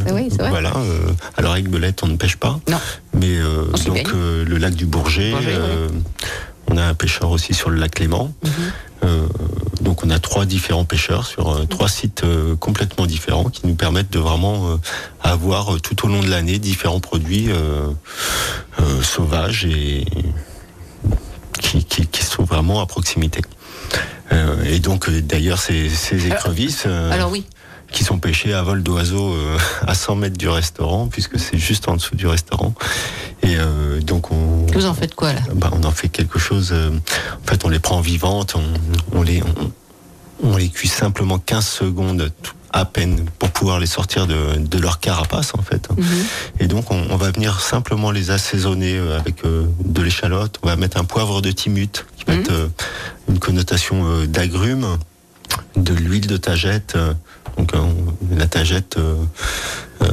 Ça, 0.07 0.15
oui, 0.15 0.29
c'est 0.31 0.39
vrai. 0.39 0.51
Voilà. 0.51 0.73
euh, 0.77 1.11
alors 1.37 1.53
avec 1.53 1.69
Belette, 1.69 2.03
on 2.03 2.09
ne 2.09 2.17
pêche 2.17 2.37
pas. 2.37 2.59
Non. 2.69 2.79
Mais 3.15 3.37
euh, 3.39 3.65
donc 3.87 4.09
euh, 4.15 4.45
le 4.45 4.57
lac 4.59 4.75
du 4.75 4.87
Bourget, 4.87 5.31
Bourget, 5.33 5.55
euh, 5.55 5.89
on 6.69 6.77
a 6.77 6.83
un 6.85 6.95
pêcheur 6.95 7.31
aussi 7.31 7.55
sur 7.55 7.71
le 7.71 7.77
lac 7.77 7.93
Clément. 7.93 8.33
Mhm. 8.45 8.51
Euh, 9.05 9.27
donc 9.81 10.05
on 10.05 10.11
a 10.11 10.21
trois 10.21 10.45
différents 10.47 10.85
pêcheurs 10.85 11.27
sur 11.27 11.67
trois 11.69 11.89
sites 11.89 12.23
complètement 12.61 13.05
différents 13.07 13.45
qui 13.51 13.67
nous 13.67 13.75
permettent 13.75 14.13
de 14.13 14.21
vraiment 14.21 14.71
euh, 14.71 14.77
avoir 15.23 15.81
tout 15.81 16.07
au 16.07 16.09
long 16.09 16.21
de 16.23 16.29
l'année 16.31 16.61
différents 16.61 17.01
produits 17.01 17.51
euh, 17.51 17.89
euh, 18.81 19.03
sauvages 19.03 19.65
et 19.65 20.05
qui, 21.61 21.85
qui, 21.85 22.07
qui 22.07 22.25
sont 22.25 22.45
vraiment 22.45 22.81
à 22.81 22.87
proximité. 22.87 23.41
Euh, 24.31 24.63
et 24.65 24.79
donc 24.79 25.11
d'ailleurs 25.11 25.59
ces, 25.59 25.89
ces 25.89 26.27
écrevisses. 26.29 26.85
euh, 26.87 27.11
Alors 27.13 27.31
oui, 27.33 27.45
qui 27.93 28.05
sont 28.05 28.19
pêchés 28.19 28.53
à 28.55 28.63
vol 28.63 28.83
d'oiseau 28.83 29.33
euh, 29.35 29.59
à 29.87 29.95
100 29.95 30.17
mètres 30.17 30.39
du 30.39 30.49
restaurant, 30.49 31.07
puisque 31.09 31.39
c'est 31.39 31.59
juste 31.59 31.89
en 31.89 31.97
dessous 31.97 32.17
du 32.17 32.27
restaurant. 32.27 32.75
Et 33.43 33.57
euh, 33.59 34.01
donc 34.01 34.31
on, 34.31 34.67
vous 34.73 34.87
en 34.87 34.95
faites 34.95 35.15
quoi 35.15 35.33
là? 35.33 35.41
Bah, 35.55 35.71
on 35.73 35.85
en 35.85 35.91
fait 35.91 36.09
quelque 36.09 36.39
chose. 36.39 36.71
euh, 36.73 36.91
en 36.91 37.51
fait, 37.51 37.65
on 37.65 37.69
les 37.69 37.79
prend 37.81 38.01
vivantes, 38.01 38.55
on, 38.57 39.17
on 39.19 39.23
les 39.23 39.43
on, 39.43 39.73
on 40.53 40.57
les 40.57 40.69
cuit 40.71 40.89
simplement 40.89 41.39
15 41.39 41.65
secondes 41.67 42.33
à 42.75 42.85
peine 42.87 43.27
pour 43.39 43.51
pouvoir 43.51 43.79
les 43.81 43.87
sortir 43.87 44.27
de, 44.27 44.57
de 44.57 44.79
leur 44.79 44.99
carapace 44.99 45.53
en 45.55 45.63
fait. 45.63 45.89
Mhm. 45.91 46.07
Et 46.61 46.67
donc 46.69 46.91
on, 46.91 47.05
on 47.11 47.17
va 47.17 47.31
venir 47.31 47.61
simplement 47.61 48.11
les 48.11 48.31
assaisonner 48.31 48.97
avec 48.99 49.45
euh, 49.45 49.67
de 49.85 50.03
l'échalote. 50.03 50.59
On 50.63 50.69
va 50.69 50.77
mettre 50.77 50.97
un 50.97 51.05
poivre 51.05 51.43
de 51.43 51.51
timut 51.53 52.07
qui 52.17 52.25
va 52.25 52.33
Mhm. 52.35 52.41
être 52.41 52.51
euh, 52.53 52.69
une 53.29 53.39
connotation 53.39 54.05
euh, 54.07 54.27
d'agrumes, 54.27 54.97
de 55.77 55.93
l'huile 55.93 56.27
de 56.27 56.39
tagette. 56.39 56.97
Donc 57.59 57.73
la 58.37 58.47
tagette, 58.47 58.97
euh, 58.97 59.15
euh, 60.03 60.07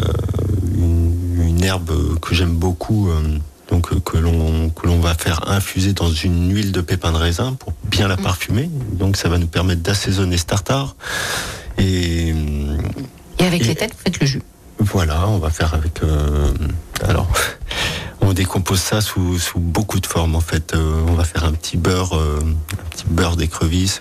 une, 0.75 1.41
une 1.47 1.63
herbe 1.63 1.91
que 2.19 2.35
j'aime 2.35 2.53
beaucoup. 2.55 3.09
euh, 3.09 3.37
donc 3.69 3.93
que 4.03 4.17
l'on 4.17 4.71
que 4.71 4.87
l'on 4.87 4.99
va 4.99 5.13
faire 5.13 5.47
infuser 5.47 5.93
dans 5.93 6.09
une 6.11 6.51
huile 6.55 6.71
de 6.71 6.81
pépins 6.81 7.11
de 7.11 7.17
raisin 7.17 7.53
pour 7.53 7.71
bien 7.83 8.07
la 8.07 8.17
parfumer. 8.17 8.67
Donc 8.93 9.15
ça 9.15 9.29
va 9.29 9.37
nous 9.37 9.45
permettre 9.45 9.81
d'assaisonner 9.83 10.37
ce 10.39 10.45
tartare. 10.45 10.95
Et 11.77 12.29
Et 13.37 13.45
avec 13.45 13.61
Et- 13.61 13.65
les 13.65 13.75
têtes, 13.75 13.91
vous 13.91 13.99
faites 14.03 14.19
le 14.19 14.25
jus. 14.25 14.41
voilà, 14.79 15.27
on 15.27 15.37
va 15.37 15.51
faire 15.51 15.75
avec. 15.75 16.01
euh, 16.01 16.51
alors, 17.07 17.27
on 18.21 18.33
décompose 18.33 18.79
ça 18.79 19.01
sous, 19.01 19.37
sous 19.37 19.59
beaucoup 19.59 19.99
de 19.99 20.07
formes 20.07 20.35
en 20.35 20.41
fait. 20.41 20.73
Euh, 20.73 21.03
on 21.07 21.13
va 21.13 21.23
faire 21.23 21.43
un 21.45 21.51
petit 21.51 21.77
beurre, 21.77 22.17
euh, 22.17 22.39
un 22.41 22.89
petit 22.89 23.05
beurre 23.07 23.35
d'écrevisse 23.37 23.99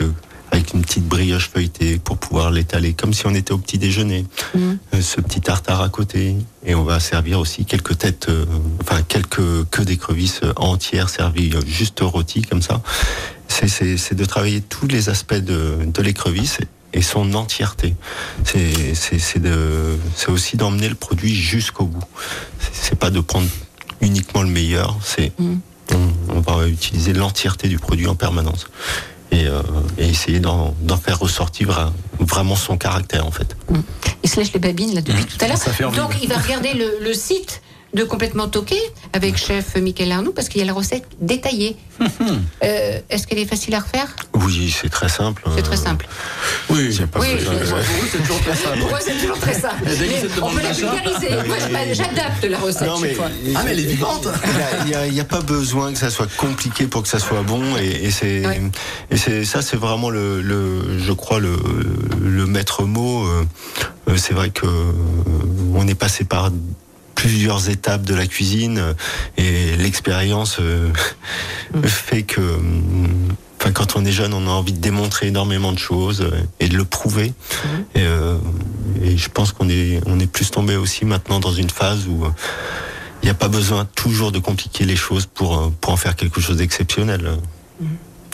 avec 0.51 0.73
une 0.75 0.83
petite 0.83 1.05
brioche 1.07 1.51
feuilletée 1.51 1.99
pour 1.99 2.17
pouvoir 2.19 2.51
l'étaler 2.51 2.93
comme 2.95 3.13
si 3.13 3.27
on 3.27 3.35
était 3.35 3.53
au 3.53 3.59
petit 3.59 3.79
déjeuner. 3.79 4.25
Mhm. 4.55 4.79
Euh, 4.95 5.01
ce 5.03 5.21
petit 5.21 5.41
tartare 5.41 5.83
à 5.83 5.89
côté 5.89 6.37
et 6.65 6.75
on 6.75 6.85
va 6.85 7.01
servir 7.01 7.39
aussi 7.41 7.65
quelques 7.65 7.99
têtes, 7.99 8.29
euh, 8.29 8.45
enfin 8.81 9.03
quelques 9.03 9.65
queues 9.71 9.85
d'écrevisses 9.85 10.41
entières 10.57 11.09
servies 11.09 11.53
euh, 11.55 11.61
juste 11.67 12.01
rôties 12.01 12.43
comme 12.43 12.63
ça. 12.63 12.83
C'est- 13.49 14.15
de 14.15 14.25
travailler 14.25 14.61
tous 14.61 14.87
les 14.87 15.09
aspects 15.09 15.35
de, 15.35 15.79
de 15.87 16.03
l'écrevisse 16.03 16.59
et 16.93 17.03
son 17.03 17.35
entièreté. 17.35 17.95
C'est 18.45 20.29
aussi 20.29 20.57
d'emmener 20.57 20.89
le 20.89 20.95
produit 20.95 21.35
jusqu'au 21.35 21.85
bout. 21.87 22.05
C'est- 22.73 22.95
pas 22.95 23.11
de 23.11 23.21
prendre 23.21 23.47
uniquement 24.01 24.43
le 24.43 24.49
meilleur, 24.49 24.97
c'est 25.03 25.33
on, 25.41 25.59
on 26.29 26.41
va 26.41 26.67
utiliser 26.69 27.13
l'entièreté 27.13 27.69
du 27.69 27.79
produit 27.79 28.07
en 28.07 28.15
permanence 28.15 28.67
et, 29.31 29.47
euh, 29.47 29.63
et 29.99 30.09
essayer 30.09 30.41
d'en 30.41 30.75
faire 31.03 31.19
ressortir 31.19 31.69
vra- 31.69 31.93
vraiment 32.19 32.57
son 32.57 32.77
caractère 32.77 33.27
en 33.27 33.31
fait. 33.31 33.57
Il 34.23 34.31
se 34.31 34.37
lèche 34.41 34.53
les 34.53 34.61
babines 34.61 34.95
là 34.95 35.01
depuis 35.03 35.25
tout 35.25 35.37
à 35.45 35.49
l'heure. 35.49 35.59
Envie. 35.87 35.97
Donc 35.97 36.13
il 36.23 36.29
va 36.29 36.37
regarder 36.39 36.75
le, 36.75 36.99
le 37.03 37.15
site 37.15 37.63
de 37.95 38.05
complètement 38.05 38.49
toqué 38.49 38.77
avec 39.13 39.37
chef 39.39 39.77
Michael 39.77 40.13
Arnoux 40.13 40.33
parce 40.33 40.49
qu'il 40.49 40.61
y 40.61 40.65
a 40.65 40.67
la 40.67 40.73
recette 40.75 41.05
détaillée. 41.21 41.77
Euh, 42.63 43.01
Est-ce 43.11 43.27
qu'elle 43.27 43.39
est 43.39 43.47
facile 43.47 43.75
à 43.75 43.81
refaire? 43.81 44.15
Oui, 44.35 44.75
c'est 44.79 44.91
très 44.91 45.09
simple. 45.09 45.43
C'est 45.57 45.63
très 45.63 45.75
Euh, 45.79 45.85
simple. 45.85 46.07
Oui, 46.71 46.97
pas 47.11 47.21
je- 47.21 47.27
c'est 48.13 48.19
toujours 48.19 48.41
très 48.43 48.55
simple. 48.55 48.79
Pour 48.79 48.89
moi, 48.91 48.99
c'est 49.01 49.15
toujours 49.19 49.39
très 49.39 49.55
simple. 49.55 49.75
Mais 49.85 50.41
on 50.43 50.51
peut 50.51 50.63
la 50.63 50.73
vulgariser. 50.73 51.29
Moi, 51.47 51.57
j'adapte 51.93 52.45
la 52.45 52.59
recette 52.59 52.87
Non, 52.89 52.95
chaque 52.97 53.03
mais, 53.03 53.15
fois. 53.15 53.27
Ah, 53.57 53.63
mais 53.65 53.71
elle 53.73 53.81
est 53.81 53.83
vivante 53.85 54.29
Il 55.07 55.13
n'y 55.13 55.21
a, 55.21 55.25
pas 55.25 55.41
besoin 55.41 55.93
que 55.93 55.99
ça 55.99 56.11
soit 56.11 56.31
compliqué 56.37 56.87
pour 56.87 57.03
que 57.03 57.09
ça 57.09 57.19
soit 57.19 57.43
bon. 57.43 57.77
Et, 57.79 58.05
et 58.07 58.11
c'est 58.11 58.47
Ouais. 58.47 58.61
et 59.11 59.17
c'est 59.17 59.45
ça, 59.45 59.63
c'est 59.63 59.77
vraiment 59.77 60.11
le, 60.11 60.41
le, 60.43 60.99
je 60.99 61.13
crois 61.13 61.41
le, 61.41 61.57
le 62.23 62.47
maître 62.47 62.85
mot. 62.85 63.27
euh, 63.27 63.45
c'est 64.17 64.35
vrai 64.35 64.51
que 64.51 64.67
on 65.75 65.87
est 65.89 65.95
passé 65.95 66.25
par 66.25 66.51
plusieurs 67.19 67.69
étapes 67.69 68.03
de 68.03 68.15
la 68.15 68.27
cuisine 68.27 68.79
euh, 68.79 68.95
et 69.37 69.77
l'expérience 69.77 70.59
euh, 70.61 70.93
fait 71.85 72.23
que 72.23 72.41
euh, 72.41 72.57
Enfin, 73.61 73.73
quand 73.73 73.97
on 73.97 74.05
est 74.05 74.13
jeune, 74.13 74.35
on 74.35 74.47
a 74.47 74.51
envie 74.51 74.73
de 74.73 74.79
démontrer 74.79 75.27
énormément 75.27 75.73
de 75.73 75.79
choses 75.79 76.21
euh, 76.21 76.31
et 76.61 76.69
de 76.69 76.77
le 76.77 76.85
prouver. 76.85 77.33
Et, 77.95 78.03
euh, 78.03 78.39
et 79.03 79.17
je 79.17 79.29
pense 79.29 79.53
qu'on 79.53 79.69
est, 79.69 80.01
on 80.07 80.21
est 80.21 80.29
plus 80.29 80.51
tombé 80.51 80.77
aussi 80.77 81.05
maintenant 81.05 81.41
dans 81.41 81.53
une 81.53 81.71
phase 81.71 82.07
où 82.07 82.25
euh, 82.25 82.31
il 83.23 83.27
n'y 83.27 83.31
a 83.31 83.35
pas 83.35 83.49
besoin 83.49 83.85
toujours 83.97 84.31
de 84.31 84.39
compliquer 84.39 84.85
les 84.85 84.95
choses 84.95 85.27
pour, 85.27 85.73
pour 85.81 85.93
en 85.93 85.97
faire 85.97 86.15
quelque 86.15 86.41
chose 86.41 86.59
d'exceptionnel. 86.59 87.33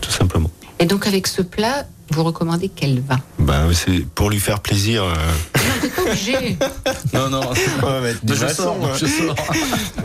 Tout 0.02 0.10
simplement. 0.10 0.50
Et 0.78 0.84
donc, 0.84 1.06
avec 1.06 1.26
ce 1.26 1.40
plat, 1.40 1.86
vous 2.10 2.22
recommandez 2.24 2.68
quel 2.74 3.00
vin 3.00 3.18
Bah, 3.38 3.62
c'est 3.72 4.04
pour 4.14 4.30
lui 4.30 4.38
faire 4.40 4.60
plaisir. 4.60 5.04
euh, 5.04 5.14
Non, 5.56 5.62
t'es 5.80 5.88
pas 5.88 6.02
obligé. 6.02 6.58
Non, 7.14 7.28
non. 7.30 7.40
on 7.82 7.86
va 7.86 8.00
mettre 8.00 8.24
du 8.24 8.34
je 8.34 8.46
sors, 8.48 8.76
hein. 8.82 8.88
je 8.98 9.06
sors. 9.06 9.34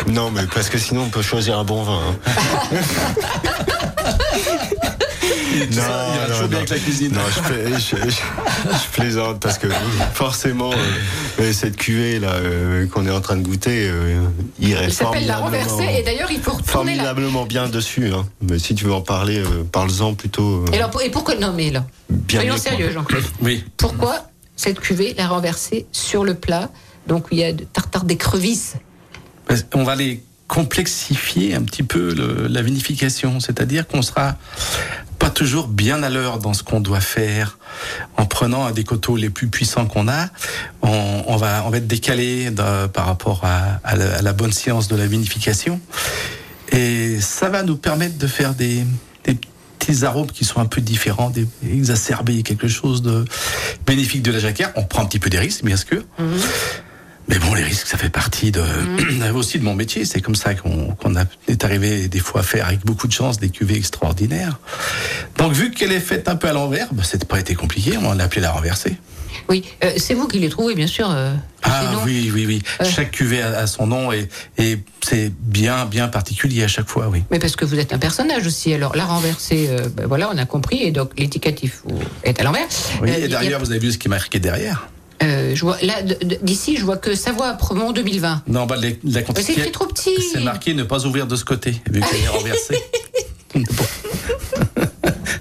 Non, 0.07 0.31
mais 0.31 0.43
parce 0.53 0.69
que 0.69 0.77
sinon 0.77 1.03
on 1.03 1.09
peut 1.09 1.21
choisir 1.21 1.57
un 1.59 1.63
bon 1.63 1.83
vin. 1.83 1.99
hein. 1.99 2.77
Ça, 5.71 6.07
il 6.09 6.15
ira 6.15 6.25
toujours 6.27 6.47
bien 6.47 6.57
avec 6.59 6.69
la 6.69 6.77
cuisine. 6.79 7.11
Non, 7.13 7.21
je, 7.27 7.41
fais- 7.41 7.73
je- 7.73 8.09
je- 8.09 8.73
je 8.77 8.89
plaisante 8.93 9.39
parce 9.41 9.57
que 9.57 9.67
forcément, 10.13 10.71
euh, 11.39 11.53
cette 11.53 11.75
cuvée 11.77 12.19
là 12.19 12.33
euh, 12.33 12.87
qu'on 12.87 13.05
est 13.05 13.11
en 13.11 13.21
train 13.21 13.35
de 13.37 13.41
goûter, 13.43 13.87
euh, 13.89 14.21
il 14.59 14.69
Il 14.69 14.93
s'appelle 14.93 15.25
la 15.25 15.37
formidablement- 15.37 15.41
renversée. 15.75 15.99
Et 15.99 16.03
d'ailleurs, 16.03 16.31
il 16.31 16.39
faut 16.41 16.57
formidablement 16.63 17.45
bien 17.45 17.67
dessus. 17.67 18.11
hein. 18.13 18.25
Mais 18.41 18.59
si 18.59 18.75
tu 18.75 18.85
veux 18.85 18.93
en 18.93 19.01
parler, 19.01 19.39
euh, 19.39 19.63
parle-en 19.71 20.13
plutôt. 20.13 20.63
euh, 20.63 20.71
Et, 20.73 20.77
alors, 20.77 20.91
et 21.01 21.09
pourquoi 21.09 21.35
Non, 21.35 21.53
mais 21.53 21.71
là, 21.71 21.85
bien 22.09 22.41
soyons 22.41 22.57
sérieux, 22.57 22.91
Jean-Claude. 22.93 23.23
Oui. 23.41 23.63
Pourquoi 23.77 24.27
cette 24.55 24.79
cuvée, 24.79 25.13
la 25.17 25.27
renversée 25.27 25.85
sur 25.91 26.23
le 26.23 26.33
plat? 26.35 26.69
Donc 27.07 27.25
il 27.31 27.39
y 27.39 27.43
a 27.43 27.53
de 27.53 27.63
tartare 27.63 28.03
d'écrevisses. 28.03 28.75
On 29.73 29.83
va 29.83 29.95
les 29.95 30.21
complexifier 30.47 31.55
un 31.55 31.61
petit 31.63 31.83
peu 31.83 32.13
le- 32.13 32.47
la 32.47 32.61
vinification, 32.61 33.39
c'est-à-dire 33.39 33.87
qu'on 33.87 34.01
sera 34.01 34.35
toujours 35.39 35.69
bien 35.69 36.03
à 36.03 36.09
l'heure 36.09 36.37
dans 36.37 36.53
ce 36.53 36.63
qu'on 36.63 36.81
doit 36.81 36.99
faire. 36.99 37.57
En 38.17 38.25
prenant 38.25 38.65
un 38.65 38.71
des 38.71 38.83
coteaux 38.83 39.15
les 39.15 39.29
plus 39.29 39.47
puissants 39.47 39.85
qu'on 39.85 40.09
a, 40.09 40.27
on, 40.81 41.37
va, 41.37 41.63
on 41.65 41.69
va 41.69 41.77
être 41.77 41.87
décalé 41.87 42.51
de- 42.51 42.87
par 42.87 43.05
rapport 43.05 43.45
à, 43.45 43.95
la, 43.95 44.33
bonne 44.33 44.51
science 44.51 44.89
de 44.89 44.97
la 44.97 45.07
vinification. 45.07 45.79
Et 46.73 47.21
ça 47.21 47.47
va 47.47 47.63
nous 47.63 47.77
permettre 47.77 48.17
de 48.17 48.27
faire 48.27 48.53
des, 48.53 48.83
des 49.23 49.37
petits 49.79 50.03
arômes 50.03 50.29
qui 50.29 50.43
sont 50.43 50.59
un 50.59 50.65
peu 50.65 50.81
différents, 50.81 51.29
des, 51.29 51.47
exacerber 51.65 52.43
quelque 52.43 52.67
chose 52.67 53.01
de 53.01 53.23
bénéfique 53.87 54.23
de 54.23 54.33
la 54.33 54.39
jacquère. 54.39 54.73
On 54.75 54.83
prend 54.83 55.03
un 55.03 55.05
petit 55.05 55.19
peu 55.19 55.29
des 55.29 55.39
risques, 55.39 55.63
bien 55.63 55.77
sûr. 55.77 56.03
Mais 57.29 57.37
bon, 57.37 57.53
les 57.53 57.63
risques, 57.63 57.85
ça 57.87 57.97
fait 57.97 58.09
partie 58.09 58.51
de, 58.51 58.61
aussi 59.35 59.59
de 59.59 59.63
mon 59.63 59.75
métier. 59.75 60.03
C'est 60.03 60.19
comme 60.19 60.35
ça 60.35 60.55
qu'on 60.55 60.95
est 61.47 61.63
arrivé 61.63 62.07
des 62.07 62.19
fois 62.19 62.41
à 62.41 62.43
faire 62.43 62.67
avec 62.67 62.83
beaucoup 62.85 63.07
de 63.07 63.13
chance 63.13 63.39
des 63.39 63.49
cuvées 63.49 63.75
extraordinaires. 63.77 64.59
Donc, 65.37 65.53
vu 65.53 65.69
qu'elle 65.71 65.91
est 65.91 65.99
faite 65.99 66.27
un 66.27 66.35
peu 66.35 66.47
à 66.47 66.53
l'envers, 66.53 66.87
bah, 66.91 67.03
n'a 67.13 67.25
pas 67.25 67.39
été 67.39 67.53
compliqué. 67.55 67.97
On 67.97 68.13
l'a 68.13 68.23
appelé 68.25 68.41
la 68.41 68.51
renversée. 68.51 68.97
Oui, 69.47 69.63
euh, 69.83 69.91
c'est 69.97 70.15
vous 70.15 70.27
qui 70.27 70.39
les 70.39 70.49
trouvez, 70.49 70.73
bien 70.73 70.87
sûr. 70.87 71.09
euh, 71.11 71.33
Ah 71.63 72.01
oui, 72.03 72.31
oui, 72.33 72.45
oui. 72.47 72.61
Euh. 72.81 72.85
Chaque 72.85 73.11
cuvée 73.11 73.41
a, 73.43 73.59
a 73.59 73.67
son 73.67 73.85
nom 73.87 74.11
et, 74.11 74.27
et 74.57 74.79
c'est 75.01 75.31
bien, 75.39 75.85
bien 75.85 76.07
particulier 76.07 76.63
à 76.63 76.67
chaque 76.67 76.89
fois, 76.89 77.09
oui. 77.09 77.23
Mais 77.29 77.37
parce 77.39 77.55
que 77.55 77.63
vous 77.63 77.77
êtes 77.79 77.93
un 77.93 77.99
personnage 77.99 78.47
aussi. 78.47 78.73
Alors, 78.73 78.95
la 78.95 79.05
renversée, 79.05 79.69
ben 79.95 80.07
voilà, 80.07 80.29
on 80.33 80.37
a 80.37 80.45
compris. 80.45 80.81
Et 80.83 80.91
donc, 80.91 81.11
faut- 81.69 81.89
est 82.23 82.39
à 82.39 82.43
l'envers. 82.43 82.65
Oui, 83.03 83.09
et 83.11 83.23
a- 83.25 83.27
derrière, 83.27 83.59
vous 83.59 83.69
avez 83.71 83.79
vu 83.79 83.91
ce 83.91 83.97
qui 83.99 84.07
est 84.07 84.09
marqué 84.09 84.39
derrière 84.39 84.89
euh, 85.23 85.53
je 85.55 85.61
vois, 85.61 85.77
là, 85.81 86.01
d'ici, 86.41 86.77
je 86.77 86.85
vois 86.85 86.97
que 86.97 87.15
Savoie 87.15 87.53
Premont 87.53 87.91
2020. 87.91 88.43
Non, 88.47 88.65
bah, 88.65 88.75
les- 88.77 88.99
la 89.03 89.21
c'est 89.35 89.71
trop 89.71 89.85
petit. 89.85 90.15
C'est 90.33 90.41
marqué 90.41 90.73
ne 90.73 90.83
pas 90.83 91.05
ouvrir 91.05 91.27
de 91.27 91.35
ce 91.35 91.43
côté, 91.45 91.71
vu 91.89 92.01
qu'elle 92.01 92.19
est 92.23 92.27
renversée. 92.27 92.77
Bon. 93.55 93.63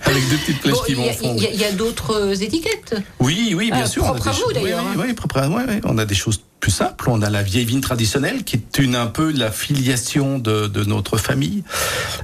Avec 0.09 0.29
deux 0.29 0.37
petites 0.39 0.61
flèches 0.61 0.75
Bon, 0.75 0.83
qui 0.85 0.93
il 0.93 0.97
vont 0.97 1.05
y 1.05 1.07
au 1.07 1.11
a, 1.11 1.13
fond. 1.15 1.37
il 1.39 1.61
y 1.61 1.65
a- 1.65 1.73
d'autres 1.73 2.15
euh, 2.15 2.35
étiquettes. 2.35 2.95
Oui, 3.21 3.55
oui, 3.57 3.71
bien 3.71 3.83
Ah, 3.85 3.87
sûr. 3.87 4.05
on 4.05 4.07
a 4.07 4.15
propre 4.15 4.25
des 4.25 4.29
à 4.31 4.33
vous, 4.33 4.39
choses- 4.41 4.53
d'ailleurs, 4.55 4.85
Oui, 4.85 4.93
hein. 5.03 5.05
oui, 5.09 5.13
propre 5.15 5.39
à- 5.39 5.49
ouais, 5.49 5.65
ouais. 5.65 5.81
On 5.85 5.99
a 5.99 6.05
des 6.05 6.15
choses 6.15 6.41
plus 6.61 6.71
simples. 6.73 7.09
On 7.09 7.23
a 7.23 7.31
la 7.31 7.43
vieille 7.43 7.65
vigne 7.67 7.81
traditionnelle, 7.81 8.43
qui 8.43 8.57
est 8.57 8.79
une 8.79 8.97
un 8.97 9.07
peu 9.07 9.31
la 9.33 9.53
filiation 9.53 10.39
de, 10.39 10.67
de 10.67 10.83
notre 10.85 11.17
famille. 11.19 11.63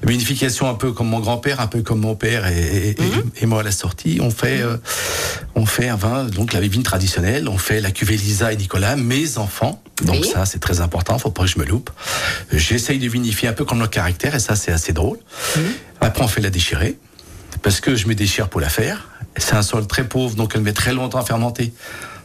Vinification 0.02 0.68
un 0.68 0.74
peu 0.74 0.92
comme 0.92 1.08
mon 1.08 1.20
grand-père, 1.20 1.60
un 1.60 1.66
peu 1.68 1.82
comme 1.82 2.00
mon 2.00 2.16
père 2.16 2.46
et, 2.46 2.96
Mhm. 2.98 3.30
et 3.42 3.46
moi 3.46 3.60
à 3.60 3.62
la 3.62 3.70
sortie. 3.70 4.18
On 4.20 4.30
fait, 4.30 4.60
euh, 4.62 4.76
on 5.54 5.66
fait 5.66 5.88
un 5.88 5.96
vin, 5.96 6.24
donc 6.24 6.52
la 6.52 6.60
vieille 6.60 6.70
vigne 6.72 6.82
traditionnelle. 6.82 7.48
On 7.48 7.58
fait 7.58 7.80
la 7.80 7.90
cuvée 7.92 8.16
Lisa 8.16 8.52
et 8.52 8.56
Nicolas, 8.56 8.96
mes 8.96 9.38
enfants. 9.38 9.82
Donc 10.02 10.22
Oui. 10.22 10.30
ça, 10.32 10.44
c'est 10.46 10.58
très 10.58 10.80
important. 10.80 11.16
Faut 11.18 11.30
pas 11.30 11.42
que 11.42 11.48
je 11.48 11.58
me 11.60 11.64
loupe. 11.64 11.90
J'essaye 12.52 12.98
de 12.98 13.08
vinifier 13.08 13.48
un 13.48 13.52
peu 13.52 13.64
comme 13.64 13.78
leur 13.78 13.90
caractère, 13.90 14.34
et 14.34 14.40
ça, 14.40 14.56
c'est 14.56 14.72
assez 14.72 14.92
drôle. 14.92 15.18
Après, 16.00 16.24
on 16.24 16.28
fait 16.28 16.40
la 16.40 16.50
déchirée 16.50 16.98
parce 17.64 17.80
que 17.80 17.96
je 17.96 18.06
me 18.06 18.14
déchire 18.14 18.48
pour 18.48 18.60
la 18.60 18.68
faire. 18.68 19.08
C'est 19.36 19.56
un 19.56 19.62
sol 19.62 19.86
très 19.88 20.04
pauvre, 20.04 20.36
donc 20.36 20.52
elle 20.54 20.60
met 20.60 20.74
très 20.74 20.92
longtemps 20.92 21.18
à 21.18 21.24
fermenter. 21.24 21.72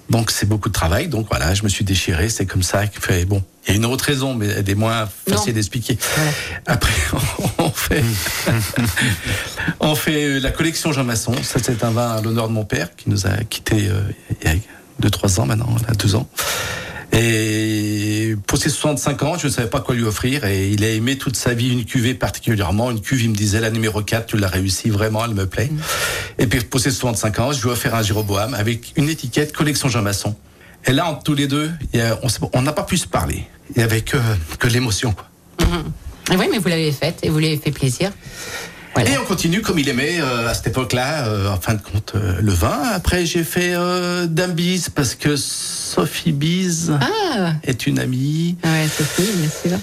Donc 0.09 0.31
c'est 0.31 0.45
beaucoup 0.45 0.69
de 0.69 0.73
travail. 0.73 1.07
Donc 1.07 1.27
voilà, 1.29 1.53
je 1.53 1.63
me 1.63 1.69
suis 1.69 1.85
déchiré. 1.85 2.29
C'est 2.29 2.45
comme 2.45 2.61
ça 2.61 2.83
fait. 2.87 3.25
Bon, 3.25 3.41
il 3.65 3.71
y 3.71 3.73
a 3.73 3.77
une 3.77 3.85
autre 3.85 4.03
raison, 4.05 4.35
mais 4.35 4.47
elle 4.47 4.69
est 4.69 4.75
moins 4.75 5.07
facile 5.27 5.53
d'expliquer. 5.53 5.97
Après, 6.65 6.93
on 7.57 7.71
fait, 7.71 8.03
on 9.79 9.95
fait 9.95 10.23
euh, 10.25 10.39
la 10.39 10.51
collection 10.51 10.91
Jean 10.91 11.05
Masson. 11.05 11.33
Ça, 11.41 11.59
c'est 11.63 11.83
un 11.83 11.91
vin 11.91 12.11
à 12.11 12.21
l'honneur 12.21 12.49
de 12.49 12.53
mon 12.53 12.65
père 12.65 12.95
qui 12.95 13.09
nous 13.09 13.25
a 13.25 13.37
quitté 13.49 13.87
euh, 13.87 14.01
il 14.41 14.47
y 14.47 14.51
a 14.51 14.55
deux 14.99 15.09
trois 15.09 15.39
ans 15.39 15.45
maintenant, 15.45 15.73
là, 15.87 15.93
deux 15.93 16.15
ans. 16.15 16.27
Et 17.11 18.35
pour 18.45 18.57
ses 18.57 18.69
65 18.69 19.23
ans, 19.23 19.37
je 19.37 19.47
ne 19.47 19.51
savais 19.51 19.69
pas 19.69 19.81
quoi 19.81 19.95
lui 19.95 20.03
offrir 20.03 20.45
et 20.45 20.69
il 20.69 20.83
a 20.83 20.89
aimé 20.89 21.17
toute 21.17 21.35
sa 21.35 21.53
vie 21.53 21.69
une 21.69 21.85
cuvée 21.85 22.13
particulièrement. 22.13 22.91
Une 22.91 23.01
cuve, 23.01 23.23
il 23.23 23.31
me 23.31 23.35
disait 23.35 23.59
la 23.59 23.71
numéro 23.71 24.01
4, 24.01 24.27
tu 24.27 24.37
l'as 24.37 24.47
réussi, 24.47 24.89
vraiment, 24.89 25.25
elle 25.25 25.33
me 25.33 25.45
plaît. 25.45 25.71
Et 26.37 26.47
puis 26.47 26.59
pour 26.61 26.79
ses 26.79 26.91
65 26.91 27.39
ans, 27.39 27.51
je 27.51 27.61
lui 27.61 27.69
ai 27.69 27.71
offert 27.71 27.95
un 27.95 28.03
Jéroboam 28.03 28.53
avec 28.53 28.93
une 28.95 29.09
étiquette 29.09 29.53
collection 29.53 29.89
Jean 29.89 30.01
Masson. 30.01 30.35
Et 30.85 30.93
là, 30.93 31.07
entre 31.09 31.23
tous 31.23 31.33
les 31.33 31.47
deux, 31.47 31.71
on 32.53 32.61
n'a 32.61 32.73
pas 32.73 32.83
pu 32.83 32.97
se 32.97 33.07
parler. 33.07 33.45
Il 33.75 33.81
y 33.81 33.83
avait 33.83 34.01
que, 34.01 34.17
que 34.59 34.67
l'émotion. 34.67 35.15
Ah 35.59 36.35
Oui, 36.37 36.47
mais 36.51 36.59
vous 36.59 36.69
l'avez 36.69 36.91
faite 36.91 37.19
et 37.23 37.29
vous 37.29 37.39
l'avez 37.39 37.57
fait 37.57 37.71
plaisir. 37.71 38.11
Voilà. 38.95 39.11
Et 39.11 39.17
on 39.17 39.25
continue 39.25 39.61
comme 39.61 39.77
il 39.79 39.87
aimait 39.87 40.19
euh, 40.19 40.49
à 40.49 40.53
cette 40.53 40.67
époque-là, 40.67 41.27
euh, 41.27 41.49
en 41.49 41.59
fin 41.59 41.75
de 41.75 41.81
compte, 41.81 42.13
euh, 42.15 42.35
le 42.41 42.51
vin. 42.51 42.79
Après, 42.93 43.25
j'ai 43.25 43.43
fait 43.43 43.73
Dame 44.27 44.53
Bise 44.53 44.89
parce 44.89 45.15
que 45.15 45.35
Sophie 45.35 46.31
Bise 46.31 46.93
Ah, 46.99 47.53
est 47.63 47.87
une 47.87 47.99
amie. 47.99 48.57
ouais, 48.63 48.87
Sophie, 48.87 49.29
bien 49.35 49.49
sûr. 49.49 49.79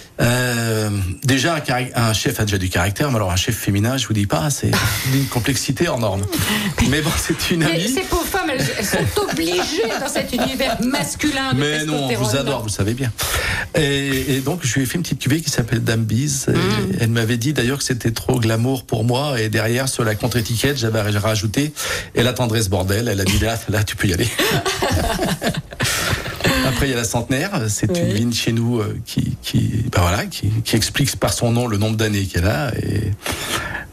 Déjà, 1.24 1.56
un, 1.94 2.12
chef 2.12 2.40
a 2.40 2.44
déjà 2.44 2.58
du 2.58 2.68
caractère, 2.68 3.10
mais 3.10 3.16
alors 3.16 3.30
un 3.32 3.36
chef 3.36 3.56
féminin, 3.56 3.96
je 3.96 4.06
vous 4.06 4.14
dis 4.14 4.26
pas, 4.26 4.50
c'est 4.50 4.70
d'une 5.12 5.26
complexité 5.26 5.88
hors 5.88 5.98
norme. 5.98 6.22
Mais 6.88 7.00
bon, 7.00 7.10
c'est 7.16 7.50
une 7.50 7.60
Mais 7.60 7.72
amie. 7.72 7.88
ces 7.88 8.02
pauvres 8.02 8.24
femmes, 8.24 8.50
elles, 8.50 8.64
elles 8.78 8.84
sont 8.84 9.22
obligées 9.30 9.88
dans 10.00 10.08
cet 10.08 10.32
univers 10.32 10.78
masculin 10.82 11.52
de 11.52 11.58
Mais 11.58 11.84
non, 11.84 12.08
on 12.10 12.14
vous 12.16 12.36
adore, 12.36 12.62
vous 12.62 12.68
savez 12.68 12.94
bien. 12.94 13.12
Et, 13.74 14.36
et 14.36 14.40
donc, 14.40 14.60
je 14.62 14.74
lui 14.74 14.82
ai 14.82 14.86
fait 14.86 14.96
une 14.96 15.02
petite 15.02 15.20
cuvée 15.20 15.40
qui 15.40 15.50
s'appelle 15.50 15.82
Dame 15.82 16.04
Bise. 16.04 16.46
Et 16.48 16.56
Mm. 16.56 16.92
Elle 17.00 17.10
m'avait 17.10 17.36
dit 17.36 17.52
d'ailleurs 17.52 17.78
que 17.78 17.84
c'était 17.84 18.10
trop 18.10 18.38
glamour 18.40 18.84
pour 18.84 18.95
moi. 19.04 19.40
Et 19.40 19.48
derrière, 19.48 19.88
sur 19.88 20.04
la 20.04 20.14
contre-étiquette, 20.14 20.76
j'avais 20.76 21.00
rajouté 21.00 21.72
Et 22.14 22.22
la 22.22 22.32
tendresse 22.32 22.68
bordel. 22.68 23.08
Elle 23.08 23.20
a 23.20 23.24
dit 23.24 23.38
là, 23.38 23.58
là 23.68 23.84
tu 23.84 23.96
peux 23.96 24.08
y 24.08 24.12
aller. 24.14 24.28
Après, 26.66 26.86
il 26.88 26.90
y 26.90 26.94
a 26.94 26.96
la 26.96 27.04
centenaire. 27.04 27.52
C'est 27.68 27.86
une 27.96 28.06
Oui. 28.06 28.12
vigne 28.14 28.32
chez 28.32 28.52
nous 28.52 28.80
euh, 28.80 28.98
qui, 29.06 29.36
qui, 29.42 29.84
ben 29.92 30.00
voilà, 30.00 30.26
qui, 30.26 30.48
qui 30.64 30.74
explique 30.76 31.14
par 31.16 31.32
son 31.32 31.52
nom 31.52 31.66
le 31.68 31.78
nombre 31.78 31.96
d'années 31.96 32.24
qu'elle 32.24 32.46
a. 32.46 32.72
Et 32.76 33.12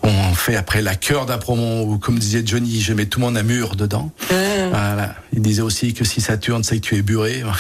on 0.02 0.34
fait 0.34 0.56
après 0.56 0.82
la 0.82 0.96
cœur 0.96 1.26
d'Apromont, 1.26 1.84
où, 1.84 1.98
comme 1.98 2.18
disait 2.20 2.42
Johnny, 2.46 2.82
je 2.82 2.94
mets 2.94 3.06
tout 3.06 3.20
mon 3.20 3.36
amour 3.36 3.76
dedans. 3.76 4.12
Voilà. 4.30 5.16
Il 5.34 5.42
disait 5.42 5.62
aussi 5.62 5.94
que 5.94 6.04
si 6.04 6.20
ça 6.20 6.36
tourne, 6.38 6.64
c'est 6.64 6.76
que 6.78 6.82
tu 6.82 6.98
es 6.98 7.02
buré. 7.04 7.44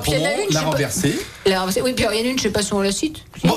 puis 0.00 0.12
il 0.12 0.18
y 0.18 0.18
en 0.18 0.24
a 0.24 0.26
d'Apromont, 0.28 0.42
une, 0.44 0.48
je 0.50 0.54
la 0.54 0.60
pas- 0.60 0.66
renversée. 0.66 1.18
La 1.46 1.60
renversée- 1.60 1.82
Oui, 1.82 1.92
puis 1.94 2.04
il 2.04 2.06
y 2.06 2.22
en 2.22 2.26
a 2.26 2.30
une, 2.30 2.38
je 2.38 2.42
sais 2.42 2.50
pas 2.50 2.62
si 2.62 2.72
on 2.72 2.80
la 2.82 2.92
cite. 2.92 3.18
Bon, 3.44 3.56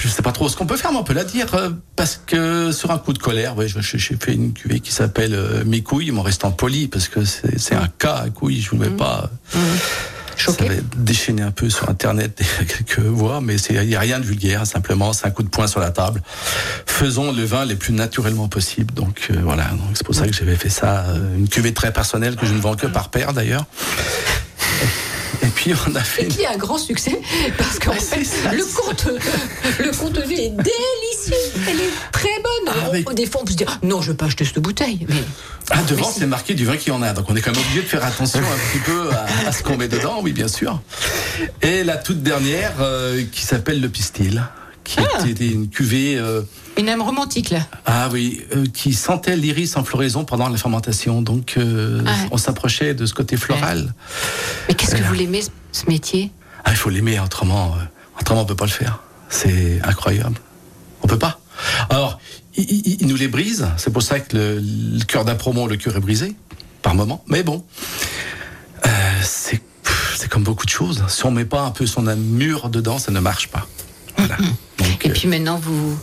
je 0.00 0.08
sais 0.08 0.22
pas 0.22 0.32
trop 0.32 0.48
ce 0.48 0.56
qu'on 0.56 0.66
peut 0.66 0.76
faire, 0.76 0.92
mais 0.92 0.98
on 0.98 1.04
peut 1.04 1.14
la 1.14 1.24
dire 1.24 1.54
euh, 1.54 1.70
parce 1.96 2.20
que 2.26 2.72
sur 2.72 2.90
un 2.90 2.98
coup 2.98 3.12
de 3.12 3.18
colère, 3.18 3.56
ouais, 3.56 3.66
j'ai 3.68 4.16
fait 4.16 4.34
une 4.34 4.52
cuvée 4.52 4.80
qui 4.80 4.92
s'appelle 4.92 5.34
euh, 5.34 5.64
Mes 5.64 5.82
couilles, 5.82 6.10
mais 6.12 6.20
en 6.20 6.22
restant 6.22 6.50
poli 6.52 6.88
parce 6.88 7.08
que 7.08 7.20
c'est 7.24 7.74
un 7.74 7.88
cas 7.98 8.14
à 8.26 8.30
couilles. 8.30 8.60
Je 8.60 8.70
voulais 8.70 8.90
pas. 8.90 9.30
Ça 9.52 9.58
Choqué. 10.52 10.68
va 10.68 10.74
déchaîner 10.98 11.40
un 11.40 11.50
peu 11.50 11.70
sur 11.70 11.88
Internet 11.88 12.38
quelques 12.68 12.98
voix, 13.00 13.40
mais 13.40 13.56
il 13.56 13.80
n'y 13.88 13.96
a 13.96 14.00
rien 14.00 14.20
de 14.20 14.24
vulgaire, 14.26 14.66
simplement 14.66 15.14
c'est 15.14 15.26
un 15.26 15.30
coup 15.30 15.42
de 15.42 15.48
poing 15.48 15.66
sur 15.66 15.80
la 15.80 15.90
table. 15.90 16.22
Faisons 16.84 17.32
le 17.32 17.42
vin 17.42 17.64
les 17.64 17.74
plus 17.74 17.94
naturellement 17.94 18.46
possible. 18.46 18.92
Donc 18.92 19.28
euh, 19.30 19.36
voilà, 19.42 19.64
c'est 19.94 20.04
pour 20.04 20.14
ça 20.14 20.26
que 20.26 20.34
j'avais 20.34 20.56
fait 20.56 20.68
ça, 20.68 21.06
une 21.38 21.48
cuvée 21.48 21.72
très 21.72 21.90
personnelle 21.90 22.36
que 22.36 22.44
je 22.44 22.52
ne 22.52 22.60
vends 22.60 22.76
que 22.76 22.86
par 22.86 23.08
paire 23.08 23.32
d'ailleurs. 23.32 23.64
Et 25.42 25.46
puis 25.48 25.72
on 25.88 25.94
a 25.94 26.00
fait 26.02 26.22
Et 26.24 26.28
qui 26.28 26.44
a 26.46 26.52
un 26.52 26.56
grand 26.56 26.78
succès 26.78 27.20
parce 27.58 27.78
qu'en 27.78 27.92
fait, 27.92 28.24
ça, 28.24 28.52
le, 28.52 28.64
contenu, 28.84 29.18
le 29.78 30.32
est 30.32 30.50
délicieux. 30.50 31.62
Elle 31.68 31.80
est 31.80 32.10
très 32.12 32.28
bonne. 32.42 32.74
Ah, 32.74 32.90
mais- 32.92 33.14
Des 33.14 33.26
fois, 33.26 33.40
on 33.42 33.44
peut 33.44 33.52
se 33.52 33.56
dire 33.56 33.78
non, 33.82 34.00
je 34.02 34.10
veux 34.10 34.16
pas 34.16 34.26
acheter 34.26 34.44
cette 34.44 34.58
bouteille. 34.60 35.06
Mais 35.08 35.14
Ah, 35.70 35.82
devant, 35.88 36.10
c'est 36.10 36.26
marqué 36.26 36.54
du 36.54 36.64
vin 36.64 36.76
qu'il 36.76 36.92
y 36.92 36.96
en 36.96 37.02
a. 37.02 37.12
Donc, 37.12 37.26
on 37.28 37.36
est 37.36 37.40
quand 37.40 37.52
même 37.52 37.60
obligé 37.60 37.82
de 37.82 37.86
faire 37.88 38.04
attention 38.04 38.40
un 38.40 38.72
petit 38.72 38.82
peu 38.84 39.10
à, 39.12 39.48
à 39.48 39.52
ce 39.52 39.62
qu'on 39.62 39.76
met 39.76 39.88
dedans, 39.88 40.20
oui, 40.22 40.32
bien 40.32 40.48
sûr. 40.48 40.80
Et 41.62 41.82
la 41.84 41.96
toute 41.96 42.22
dernière, 42.22 42.72
euh, 42.80 43.22
qui 43.32 43.42
s'appelle 43.42 43.80
le 43.80 43.88
Pistil, 43.88 44.42
qui 44.86 44.98
Ah. 45.00 45.26
était 45.26 45.48
une 45.48 45.68
cuvée, 45.68 46.16
euh, 46.16 46.42
une 46.78 46.88
âme 46.88 47.02
romantique 47.02 47.50
là. 47.50 47.60
ah 47.86 48.08
oui, 48.12 48.42
euh, 48.54 48.66
qui 48.72 48.92
sentait 48.94 49.36
l'iris 49.36 49.76
en 49.76 49.84
floraison 49.84 50.24
pendant 50.24 50.48
la 50.48 50.56
fermentation. 50.56 51.22
Donc, 51.22 51.54
euh, 51.56 52.02
Ah. 52.06 52.12
on 52.30 52.36
s'approchait 52.38 52.94
de 52.94 53.04
ce 53.06 53.14
côté 53.14 53.36
floral. 53.36 53.94
Mais 54.68 54.74
qu'est-ce 54.74 54.94
que 54.96 55.02
vous 55.02 55.14
l'aimez 55.14 55.42
ce, 55.72 55.86
métier? 55.88 56.30
Ah, 56.64 56.70
il 56.70 56.76
faut 56.76 56.90
l'aimer, 56.90 57.18
autrement, 57.20 57.76
autrement, 58.20 58.42
on 58.42 58.44
peut 58.46 58.56
pas 58.56 58.64
le 58.66 58.70
faire. 58.70 59.00
C'est 59.28 59.80
incroyable. 59.82 60.38
On 61.02 61.06
peut 61.08 61.18
pas. 61.18 61.40
Alors, 61.90 62.18
il, 62.56 63.06
nous 63.06 63.16
les 63.16 63.28
brise. 63.28 63.66
C'est 63.76 63.92
pour 63.92 64.02
ça 64.02 64.20
que 64.20 64.36
le, 64.36 64.60
le 64.60 65.04
cœur 65.04 65.24
d'un 65.24 65.34
promo, 65.34 65.66
le 65.68 65.76
cœur 65.76 65.96
est 65.96 66.00
brisé, 66.00 66.34
par 66.82 66.94
moment. 66.94 67.22
Mais 67.28 67.42
bon, 67.42 67.64
c'est 69.22 69.60
comme 70.30 70.42
beaucoup 70.44 70.64
de 70.66 70.70
choses. 70.70 71.02
Si 71.08 71.24
on 71.26 71.30
met 71.30 71.44
pas 71.44 71.62
un 71.62 71.70
peu 71.70 71.86
son 71.86 72.02
mur 72.02 72.68
dedans, 72.68 72.98
ça 72.98 73.12
ne 73.12 73.20
marche 73.20 73.48
pas. 73.48 73.66
Voilà. 74.16 74.36
Donc, 74.78 75.04
Et 75.04 75.08
euh, 75.08 75.12
puis 75.12 75.28
maintenant, 75.28 75.58
vous, 75.58 75.96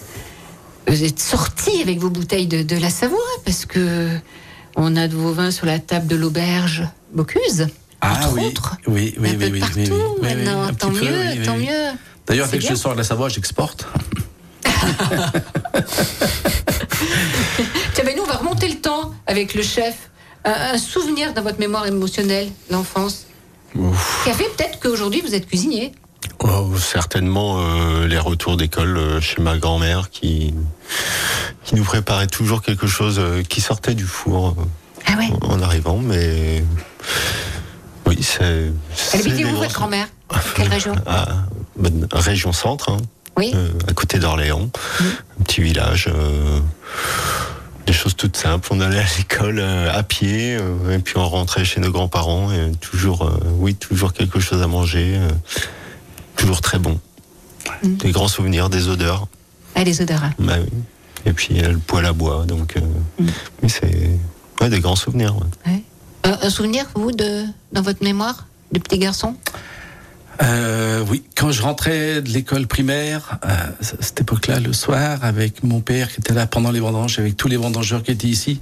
vous 0.87 1.03
êtes 1.03 1.19
sorti 1.19 1.81
avec 1.81 1.99
vos 1.99 2.09
bouteilles 2.09 2.47
de, 2.47 2.63
de 2.63 2.75
la 2.77 2.89
Savoie 2.89 3.17
parce 3.45 3.65
que 3.65 4.09
on 4.75 4.95
a 4.95 5.07
de 5.07 5.15
vos 5.15 5.31
vins 5.31 5.51
sur 5.51 5.65
la 5.67 5.79
table 5.79 6.07
de 6.07 6.15
l'auberge 6.15 6.83
Bocuse. 7.13 7.67
ah 8.01 8.13
entre 8.17 8.33
oui, 8.33 8.45
autres. 8.47 8.75
oui, 8.87 9.13
oui, 9.19 9.29
un 9.29 9.31
oui, 9.33 9.37
peu 9.37 9.51
oui, 9.51 9.59
partout 9.59 9.75
oui, 9.79 9.87
oui, 9.91 10.21
maintenant. 10.21 10.73
tant 10.73 10.89
peu, 10.89 11.05
mieux, 11.05 11.43
tant 11.45 11.57
mieux. 11.57 11.91
D'ailleurs, 12.25 12.47
dès 12.47 12.57
que 12.59 12.65
je 12.67 12.73
sors 12.75 12.93
de 12.93 12.97
la 12.97 13.03
Savoie, 13.03 13.29
j'exporte. 13.29 13.85
Tiens, 17.93 18.03
ben 18.05 18.15
nous, 18.15 18.23
on 18.23 18.27
va 18.27 18.37
remonter 18.37 18.67
le 18.67 18.75
temps 18.75 19.13
avec 19.27 19.53
le 19.53 19.61
chef 19.61 20.09
un, 20.45 20.73
un 20.73 20.77
souvenir 20.77 21.33
dans 21.33 21.41
votre 21.41 21.59
mémoire 21.59 21.85
émotionnelle, 21.85 22.49
l'enfance, 22.69 23.25
Ouf. 23.75 24.21
qui 24.23 24.29
a 24.29 24.33
fait 24.33 24.49
peut-être 24.57 24.79
qu'aujourd'hui 24.79 25.21
vous 25.21 25.35
êtes 25.35 25.47
cuisinier. 25.47 25.91
Oh, 26.39 26.73
certainement 26.77 27.57
euh, 27.59 28.07
les 28.07 28.17
retours 28.19 28.57
d'école 28.57 28.97
euh, 28.97 29.21
chez 29.21 29.41
ma 29.41 29.57
grand-mère 29.57 30.09
qui 30.09 30.53
qui 31.63 31.75
nous 31.75 31.83
préparait 31.83 32.27
toujours 32.27 32.61
quelque 32.61 32.87
chose 32.87 33.17
euh, 33.19 33.43
qui 33.43 33.61
sortait 33.61 33.93
du 33.95 34.05
four 34.05 34.55
Ah 35.05 35.13
ouais. 35.17 35.29
en 35.41 35.61
arrivant, 35.61 35.97
mais 35.99 36.63
oui, 38.05 38.17
c'est. 38.21 38.71
Elle 39.13 39.19
habitait 39.21 39.45
où 39.45 39.55
votre 39.55 39.73
grand-mère? 39.73 40.07
Quelle 40.55 40.67
région? 40.67 40.93
Ah, 41.05 41.27
bonne- 41.77 42.07
région 42.11 42.51
centre, 42.51 42.89
hein, 42.91 42.97
Oui. 43.37 43.53
à 43.87 43.93
côté 43.93 44.19
d'Orléans, 44.19 44.69
un 45.39 45.43
petit 45.43 45.61
village. 45.61 46.09
des 47.85 47.93
choses 47.93 48.15
toutes 48.15 48.35
simples. 48.37 48.67
On 48.71 48.81
allait 48.81 48.99
à 48.99 49.05
l'école 49.17 49.59
à 49.61 50.03
pied, 50.03 50.57
et 50.91 50.99
puis 50.99 51.13
on 51.17 51.27
rentrait 51.29 51.63
chez 51.63 51.79
nos 51.79 51.91
grands-parents. 51.91 52.51
Et 52.51 52.71
toujours, 52.81 53.31
oui, 53.59 53.75
toujours 53.75 54.11
quelque 54.13 54.39
chose 54.41 54.61
à 54.61 54.67
manger. 54.67 55.17
Euh, 56.33 56.41
toujours 56.41 56.61
très 56.61 56.79
bon. 56.79 56.99
Des 57.83 58.11
grands 58.11 58.27
souvenirs, 58.27 58.69
des 58.69 58.87
odeurs. 58.89 59.27
Ah, 59.75 59.83
les 59.83 60.01
odeurs. 60.01 60.23
hein. 60.23 60.33
Bah 60.39 60.55
oui. 60.59 60.69
Et 61.25 61.33
puis 61.33 61.61
euh, 61.63 61.71
le 61.71 61.77
poêle 61.77 62.05
à 62.05 62.13
bois. 62.13 62.45
Donc, 62.45 62.75
euh, 62.77 62.81
Mm. 63.19 63.27
oui, 63.63 63.69
c'est 63.69 64.09
ouais, 64.61 64.69
des 64.69 64.79
grands 64.79 64.95
souvenirs. 64.95 65.35
ouais. 65.65 65.81
Un, 66.25 66.37
un 66.41 66.49
souvenir, 66.49 66.85
vous, 66.95 67.11
de, 67.11 67.43
dans 67.71 67.81
votre 67.81 68.03
mémoire, 68.03 68.47
de 68.71 68.79
petit 68.79 68.97
garçon 68.97 69.35
Euh, 70.41 71.03
oui, 71.09 71.23
quand 71.37 71.51
je 71.51 71.61
rentrais 71.61 72.21
de 72.21 72.29
l'école 72.29 72.65
primaire, 72.67 73.37
euh, 73.45 73.49
à 73.49 74.01
cette 74.01 74.21
époque-là, 74.21 74.59
le 74.59 74.73
soir, 74.73 75.19
avec 75.21 75.63
mon 75.63 75.79
père 75.81 76.11
qui 76.11 76.19
était 76.21 76.33
là 76.33 76.47
pendant 76.47 76.71
les 76.71 76.79
vendanges, 76.79 77.19
avec 77.19 77.37
tous 77.37 77.47
les 77.47 77.57
vendangeurs 77.57 78.01
qui 78.03 78.11
étaient 78.11 78.27
ici, 78.27 78.59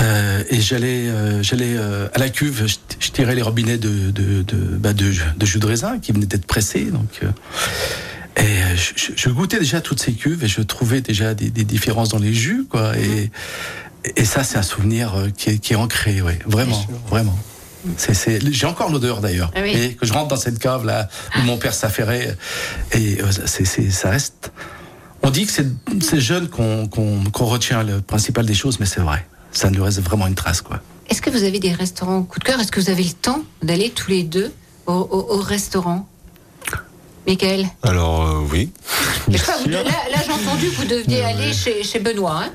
euh, 0.00 0.42
et 0.50 0.60
j'allais, 0.60 1.08
euh, 1.08 1.42
j'allais 1.42 1.74
euh, 1.76 2.08
à 2.14 2.18
la 2.18 2.28
cuve, 2.28 2.66
je, 2.66 2.74
je 3.00 3.10
tirais 3.10 3.34
les 3.34 3.42
robinets 3.42 3.78
de 3.78 4.10
de 4.10 4.42
de, 4.42 4.56
bah, 4.56 4.92
de, 4.92 5.10
de 5.36 5.46
jus 5.46 5.58
de 5.58 5.66
raisin 5.66 5.98
qui 5.98 6.12
venaient 6.12 6.26
d'être 6.26 6.46
pressés, 6.46 6.84
donc. 6.86 7.20
euh, 7.22 7.28
et 8.38 8.42
euh, 8.42 8.76
je, 8.76 9.12
je- 9.16 9.30
goûtais 9.30 9.58
déjà 9.58 9.80
toutes 9.80 10.00
ces 10.02 10.12
cuves 10.12 10.44
et 10.44 10.48
je 10.48 10.60
trouvais 10.60 11.00
déjà 11.00 11.32
des, 11.32 11.48
des 11.50 11.64
différences 11.64 12.10
dans 12.10 12.18
les 12.18 12.34
jus, 12.34 12.66
quoi. 12.68 12.92
Et, 12.98 13.30
et 14.16 14.24
ça, 14.26 14.44
c'est 14.44 14.58
un 14.58 14.62
souvenir 14.62 15.14
euh, 15.14 15.28
qui 15.34 15.50
est, 15.50 15.58
qui 15.58 15.72
est 15.72 15.76
ancré, 15.76 16.20
ouais, 16.20 16.38
vraiment, 16.46 16.84
vraiment. 17.08 17.38
C'est, 17.96 18.12
c'est, 18.14 18.40
j'ai 18.52 18.66
encore 18.66 18.90
l'odeur 18.92 19.20
d'ailleurs. 19.22 19.50
Ah 19.54 19.60
oui. 19.62 19.70
Et 19.74 19.94
que 19.94 20.04
je 20.04 20.12
rentre 20.12 20.28
dans 20.28 20.36
cette 20.36 20.58
cave 20.58 20.84
là 20.84 21.08
où 21.38 21.42
mon 21.44 21.56
père 21.56 21.72
s'affairait, 21.72 22.36
et 22.92 23.22
euh, 23.22 23.30
c'est, 23.46 23.64
c'est, 23.64 23.90
ça 23.90 24.10
reste. 24.10 24.52
On 25.22 25.30
dit 25.30 25.46
que 25.46 25.52
c'est, 25.52 25.66
c'est 26.02 26.20
jeune 26.20 26.48
qu'on, 26.48 26.88
qu'on, 26.88 27.24
qu'on 27.32 27.46
retient 27.46 27.82
le 27.84 28.02
principal 28.02 28.44
des 28.44 28.54
choses, 28.54 28.78
mais 28.80 28.86
c'est 28.86 29.00
vrai. 29.00 29.26
Ça 29.56 29.70
nous 29.70 29.82
reste 29.82 30.00
vraiment 30.02 30.26
une 30.26 30.34
trace, 30.34 30.60
quoi. 30.60 30.80
Est-ce 31.08 31.22
que 31.22 31.30
vous 31.30 31.42
avez 31.44 31.58
des 31.58 31.72
restaurants 31.72 32.22
coup 32.22 32.38
de 32.38 32.44
cœur? 32.44 32.60
Est-ce 32.60 32.70
que 32.70 32.78
vous 32.80 32.90
avez 32.90 33.02
le 33.04 33.12
temps 33.12 33.42
d'aller 33.62 33.88
tous 33.90 34.10
les 34.10 34.22
deux 34.22 34.52
au, 34.86 34.92
au- 34.92 35.34
au 35.34 35.38
restaurant? 35.40 36.06
Michael? 37.26 37.66
Alors, 37.82 38.22
euh, 38.26 38.40
oui. 38.52 38.70
Je 39.28 39.36
sais 39.38 39.44
pas, 39.46 39.56
vous- 39.58 39.68
Bien 39.68 39.82
là, 39.82 39.90
j'ai 40.24 40.30
entendu 40.32 40.68
que 40.70 40.74
vous 40.76 40.84
deviez 40.84 41.22
aller 41.24 41.52
chez, 41.52 41.82
chez 41.82 41.98
Benoît. 42.00 42.42
hein 42.44 42.50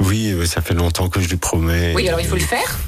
Oui, 0.00 0.32
euh, 0.32 0.46
ça 0.46 0.62
fait 0.62 0.74
longtemps 0.74 1.08
que 1.08 1.20
je 1.20 1.28
lui 1.28 1.36
promets. 1.36 1.92
oui, 1.94 2.08
alors 2.08 2.20
il 2.20 2.26
faut 2.26 2.34
le 2.36 2.40
faire. 2.40 2.78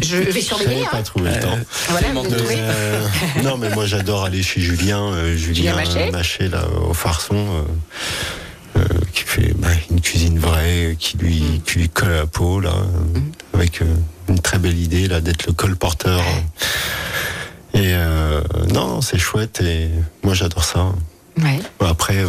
Je 0.00 0.16
vais 0.16 0.40
surveiller. 0.40 0.84
pas 0.90 0.98
Hein. 0.98 1.02
trouvé 1.02 1.30
le 1.30 1.40
temps. 1.40 1.58
Voilà, 1.88 2.08
vous 2.12 2.28
de- 2.28 2.36
trouvez. 2.36 2.56
Euh, 2.58 3.06
non, 3.42 3.56
mais 3.56 3.70
moi 3.74 3.86
j'adore 3.86 4.24
aller 4.24 4.42
chez 4.44 4.60
Julien, 4.60 5.02
euh, 5.02 5.34
Julien, 5.36 5.82
Julien 5.84 6.10
Maché. 6.12 6.48
là, 6.48 6.64
au 6.88 6.94
Farson, 6.94 7.34
euh, 8.76 8.80
euh, 8.80 8.84
qui 9.18 9.24
fait 9.24 9.52
bah, 9.58 9.68
une 9.90 10.00
cuisine 10.00 10.38
vraie, 10.38 10.96
qui 10.98 11.16
lui, 11.18 11.40
Mm. 11.40 11.60
qui 11.64 11.78
lui 11.78 11.88
colle 11.88 12.10
à 12.12 12.16
la 12.16 12.26
peau, 12.26 12.60
là, 12.60 12.70
euh, 12.74 13.18
avec 13.54 13.82
euh, 13.82 13.86
une 14.28 14.38
très 14.38 14.58
belle 14.58 14.78
idée 14.78 15.08
là 15.08 15.20
d'être 15.20 15.46
le 15.46 15.52
colporteur. 15.52 16.20
Et 17.74 17.92
euh, 17.94 18.40
non, 18.72 19.00
c'est 19.00 19.18
chouette 19.18 19.60
et 19.60 19.88
moi 20.22 20.34
j'adore 20.34 20.64
ça. 20.64 20.92
Ouais. 21.42 21.60
Après, 21.80 22.24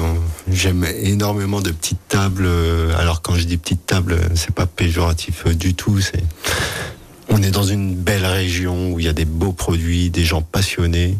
j'aime 0.51 0.85
énormément 1.01 1.61
de 1.61 1.71
petites 1.71 2.07
tables. 2.07 2.45
euh, 2.45 2.95
Alors 2.97 3.21
quand 3.21 3.35
je 3.35 3.43
dis 3.45 3.57
petites 3.57 3.85
tables, 3.85 4.19
c'est 4.35 4.53
pas 4.53 4.65
péjoratif 4.67 5.47
du 5.47 5.73
tout. 5.73 5.99
C'est 5.99 6.23
on 7.29 7.41
est 7.43 7.51
dans 7.51 7.63
une 7.63 7.95
belle 7.95 8.25
région 8.25 8.91
où 8.91 8.99
il 8.99 9.05
y 9.05 9.09
a 9.09 9.13
des 9.13 9.25
beaux 9.25 9.51
produits, 9.53 10.09
des 10.09 10.23
gens 10.25 10.41
passionnés 10.41 11.17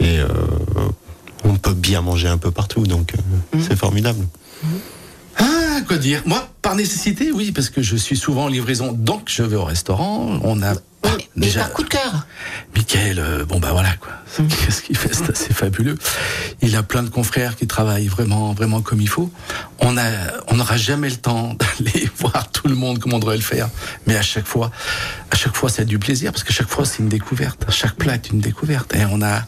et 0.00 0.18
euh, 0.20 0.28
on 1.44 1.56
peut 1.56 1.74
bien 1.74 2.00
manger 2.02 2.28
un 2.28 2.38
peu 2.38 2.50
partout. 2.50 2.86
Donc 2.86 3.12
euh, 3.14 3.58
c'est 3.60 3.76
formidable. 3.76 4.26
Ah, 5.76 5.80
quoi 5.86 5.98
dire 5.98 6.22
Moi, 6.24 6.48
par 6.62 6.74
nécessité, 6.74 7.32
oui, 7.32 7.52
parce 7.52 7.68
que 7.70 7.82
je 7.82 7.96
suis 7.96 8.16
souvent 8.16 8.44
en 8.44 8.48
livraison, 8.48 8.92
donc 8.92 9.24
je 9.26 9.42
vais 9.42 9.56
au 9.56 9.64
restaurant. 9.64 10.40
On 10.42 10.62
a 10.62 10.72
mais, 11.04 11.28
déjà. 11.36 11.60
par 11.60 11.72
coup 11.72 11.82
de 11.84 11.88
cœur. 11.88 12.26
Michael, 12.74 13.18
euh, 13.18 13.44
bon 13.44 13.60
bah 13.60 13.68
voilà 13.72 13.94
quoi. 13.94 14.12
Qu'est-ce 14.48 14.82
qu'il 14.82 14.96
fait? 14.96 15.14
C'est 15.14 15.30
assez 15.30 15.52
fabuleux. 15.54 15.96
Il 16.62 16.74
a 16.76 16.82
plein 16.82 17.02
de 17.02 17.08
confrères 17.10 17.56
qui 17.56 17.66
travaillent 17.66 18.08
vraiment, 18.08 18.52
vraiment 18.54 18.80
comme 18.82 19.00
il 19.00 19.08
faut. 19.08 19.30
On 19.80 19.96
a, 19.98 20.02
on 20.48 20.56
n'aura 20.56 20.76
jamais 20.76 21.08
le 21.10 21.16
temps 21.16 21.54
d'aller 21.80 22.08
voir 22.18 22.50
tout 22.50 22.66
le 22.68 22.74
monde 22.74 22.98
comme 22.98 23.12
on 23.12 23.18
devrait 23.18 23.36
le 23.36 23.42
faire. 23.42 23.68
Mais 24.06 24.16
à 24.16 24.22
chaque 24.22 24.46
fois, 24.46 24.70
à 25.30 25.36
chaque 25.36 25.54
fois, 25.54 25.68
c'est 25.68 25.84
du 25.84 25.98
plaisir 25.98 26.32
parce 26.32 26.42
que 26.42 26.52
chaque 26.52 26.68
fois, 26.70 26.84
c'est 26.86 26.98
une 27.00 27.08
découverte. 27.08 27.64
Chaque 27.70 27.94
plat 27.96 28.14
est 28.14 28.30
une 28.30 28.40
découverte. 28.40 28.94
Et 28.96 29.04
on 29.10 29.20
a, 29.22 29.42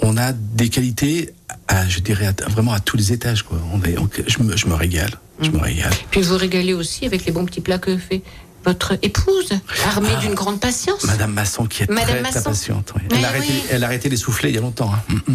on 0.00 0.16
a 0.16 0.32
des 0.32 0.70
qualités, 0.70 1.34
à, 1.68 1.86
je 1.86 2.00
dirais 2.00 2.26
à- 2.26 2.48
vraiment 2.48 2.72
à 2.72 2.80
tous 2.80 2.96
les 2.96 3.12
étages 3.12 3.42
quoi. 3.42 3.58
On 3.72 3.82
est, 3.82 3.96
on- 3.98 4.08
je, 4.26 4.42
me, 4.42 4.56
je 4.56 4.66
me 4.66 4.74
régale. 4.74 5.10
Je 5.40 5.50
me 5.50 5.58
régale. 5.58 5.92
Puis 6.10 6.22
vous 6.22 6.36
régalez 6.36 6.72
aussi 6.74 7.04
avec 7.06 7.24
les 7.26 7.32
bons 7.32 7.44
petits 7.44 7.60
plats 7.60 7.78
que 7.78 7.96
fait 7.96 8.22
votre 8.64 8.98
épouse, 9.02 9.50
armée 9.86 10.08
d'une 10.20 10.34
grande 10.34 10.58
patience. 10.58 11.04
Madame 11.04 11.32
Masson 11.32 11.66
qui 11.66 11.84
est 11.84 11.90
Madame 11.90 12.08
très, 12.08 12.20
Masson. 12.22 12.40
très 12.40 12.50
patiente. 12.50 12.92
oui. 12.96 13.02
Elle, 13.16 13.24
a 13.24 13.28
arrêté, 13.28 13.46
oui. 13.48 13.62
elle 13.70 13.84
a 13.84 13.86
arrêté 13.86 14.08
les 14.08 14.16
soufflets 14.16 14.48
il 14.48 14.54
y 14.56 14.58
a 14.58 14.60
longtemps. 14.60 14.90
hein. 14.92 15.02
Mm, 15.08 15.32
mm. 15.32 15.34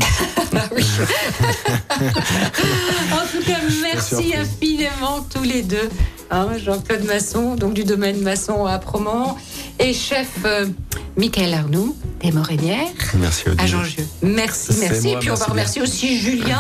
Ah 0.58 0.70
oui. 0.76 0.84
en 3.14 3.26
tout 3.32 3.46
cas, 3.46 3.58
merci 3.82 4.34
infiniment 4.36 5.26
tous 5.34 5.44
les 5.44 5.62
deux. 5.62 5.90
Hein, 6.30 6.50
Jean-Claude 6.58 7.04
Masson, 7.06 7.56
donc 7.56 7.74
du 7.74 7.84
domaine 7.84 8.22
Masson 8.22 8.66
à 8.66 8.80
Promont, 8.80 9.36
et 9.80 9.94
chef 9.94 10.28
euh, 10.46 10.66
Michael 11.18 11.54
Arnoux, 11.54 11.96
des 12.22 12.32
Morénières, 12.32 12.88
Merci 13.16 13.44
à. 13.58 13.66
Jean-Dieu. 13.66 14.08
Merci, 14.22 14.72
merci. 14.80 15.08
moi, 15.10 15.16
et 15.18 15.20
puis 15.20 15.30
on 15.30 15.34
va 15.36 15.40
merci 15.54 15.80
remercier 15.80 15.82
aussi 15.82 16.20
Julien, 16.20 16.60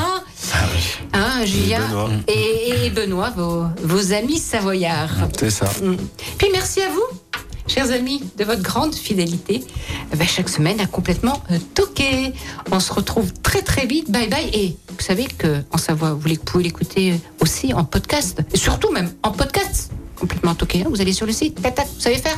Ah 0.54 0.58
oui. 0.74 0.80
hein, 1.14 1.46
Julien 1.46 2.10
et, 2.28 2.86
et 2.86 2.90
Benoît, 2.90 3.30
vos, 3.36 3.64
vos 3.84 4.14
amis 4.14 4.38
savoyards. 4.40 5.16
C'est 5.40 5.50
ça. 5.52 5.66
Mm. 5.82 5.96
Puis 6.38 6.48
merci 6.52 6.82
à 6.82 6.90
vous, 6.90 7.18
chers 7.68 7.92
amis, 7.92 8.22
de 8.38 8.44
votre 8.44 8.62
grande 8.62 8.94
fidélité. 8.94 9.64
Eh 10.12 10.16
ben, 10.18 10.28
chaque 10.28 10.50
semaine 10.50 10.80
à 10.82 10.86
complètement 10.86 11.42
euh, 11.52 11.58
toquer. 11.74 12.34
On 12.72 12.80
se 12.82 12.92
retrouve 12.92 13.32
très 13.42 13.62
très 13.62 13.86
vite. 13.86 14.12
Bye 14.12 14.28
bye. 14.30 14.50
Et 14.54 14.76
vous 14.90 15.02
savez 15.02 15.26
que 15.26 15.62
en 15.72 15.78
Savoie, 15.78 16.12
vous 16.14 16.28
pouvez 16.46 16.66
l'écouter 16.66 17.14
aussi 17.40 17.74
en 17.74 17.86
podcast. 17.86 18.42
Et 18.54 18.58
surtout 18.58 18.92
même 18.92 19.12
en 19.24 19.32
podcast. 19.32 19.92
Complètement 20.18 20.56
toqué. 20.56 20.82
hein. 20.82 20.88
Vous 20.90 21.00
allez 21.02 21.14
sur 21.14 21.26
le 21.26 21.32
site. 21.32 21.62
Tac, 21.62 21.76
tac, 21.76 21.88
vous 21.96 22.02
savez 22.02 22.18
faire 22.18 22.38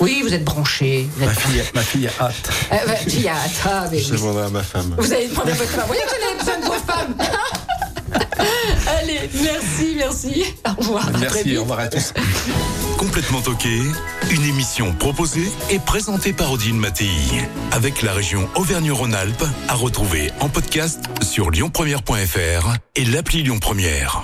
Oui, 0.00 0.20
vous 0.22 0.32
êtes 0.34 0.44
branchés. 0.44 1.08
Vous 1.16 1.24
Ma 1.26 1.32
fille, 1.32 1.62
ma 1.74 1.80
fille 1.82 2.08
a 2.08 2.24
hâte. 2.24 2.50
Euh, 2.72 2.76
bah, 2.86 2.94
puis, 3.06 3.26
ah, 3.28 3.34
ah, 3.66 3.84
mais 3.90 3.98
Je 4.00 4.12
oui. 4.14 4.18
demanderai 4.20 4.44
à 4.46 4.50
ma 4.50 4.62
femme. 4.62 4.94
Vous 4.98 5.12
allez 5.12 5.28
demander 5.28 5.52
à 5.52 5.54
votre 5.54 5.70
femme. 5.70 5.80
Vous 5.82 5.86
voyez 5.88 6.02
que 6.02 6.08
vous 6.08 6.24
avez 6.26 6.38
besoin 6.38 6.58
de 6.60 6.64
vos 6.64 6.86
femmes. 6.86 7.14
Allez, 9.00 9.30
merci, 9.42 9.94
merci. 9.96 10.44
Au 10.66 10.80
revoir. 10.80 11.10
Merci, 11.18 11.56
au 11.56 11.62
revoir 11.62 11.80
à 11.80 11.88
tous. 11.88 12.12
Complètement 12.98 13.40
toqué, 13.40 13.80
une 14.30 14.42
émission 14.44 14.92
proposée 14.94 15.48
et 15.70 15.78
présentée 15.78 16.32
par 16.32 16.52
Odile 16.52 16.74
Mattei. 16.74 17.08
Avec 17.72 18.02
la 18.02 18.12
région 18.12 18.48
Auvergne-Rhône-Alpes, 18.56 19.44
à 19.68 19.74
retrouver 19.74 20.30
en 20.40 20.48
podcast 20.48 21.00
sur 21.22 21.50
lyonpremière.fr 21.50 22.74
et 22.96 23.04
l'appli 23.04 23.42
Lyon 23.42 23.58
Première. 23.58 24.22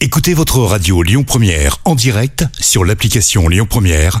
Écoutez 0.00 0.34
votre 0.34 0.58
radio 0.60 1.02
Lyon 1.02 1.24
Première 1.24 1.78
en 1.84 1.94
direct 1.94 2.44
sur 2.60 2.84
l'application 2.84 3.48
Lyon 3.48 3.66
Première, 3.68 4.20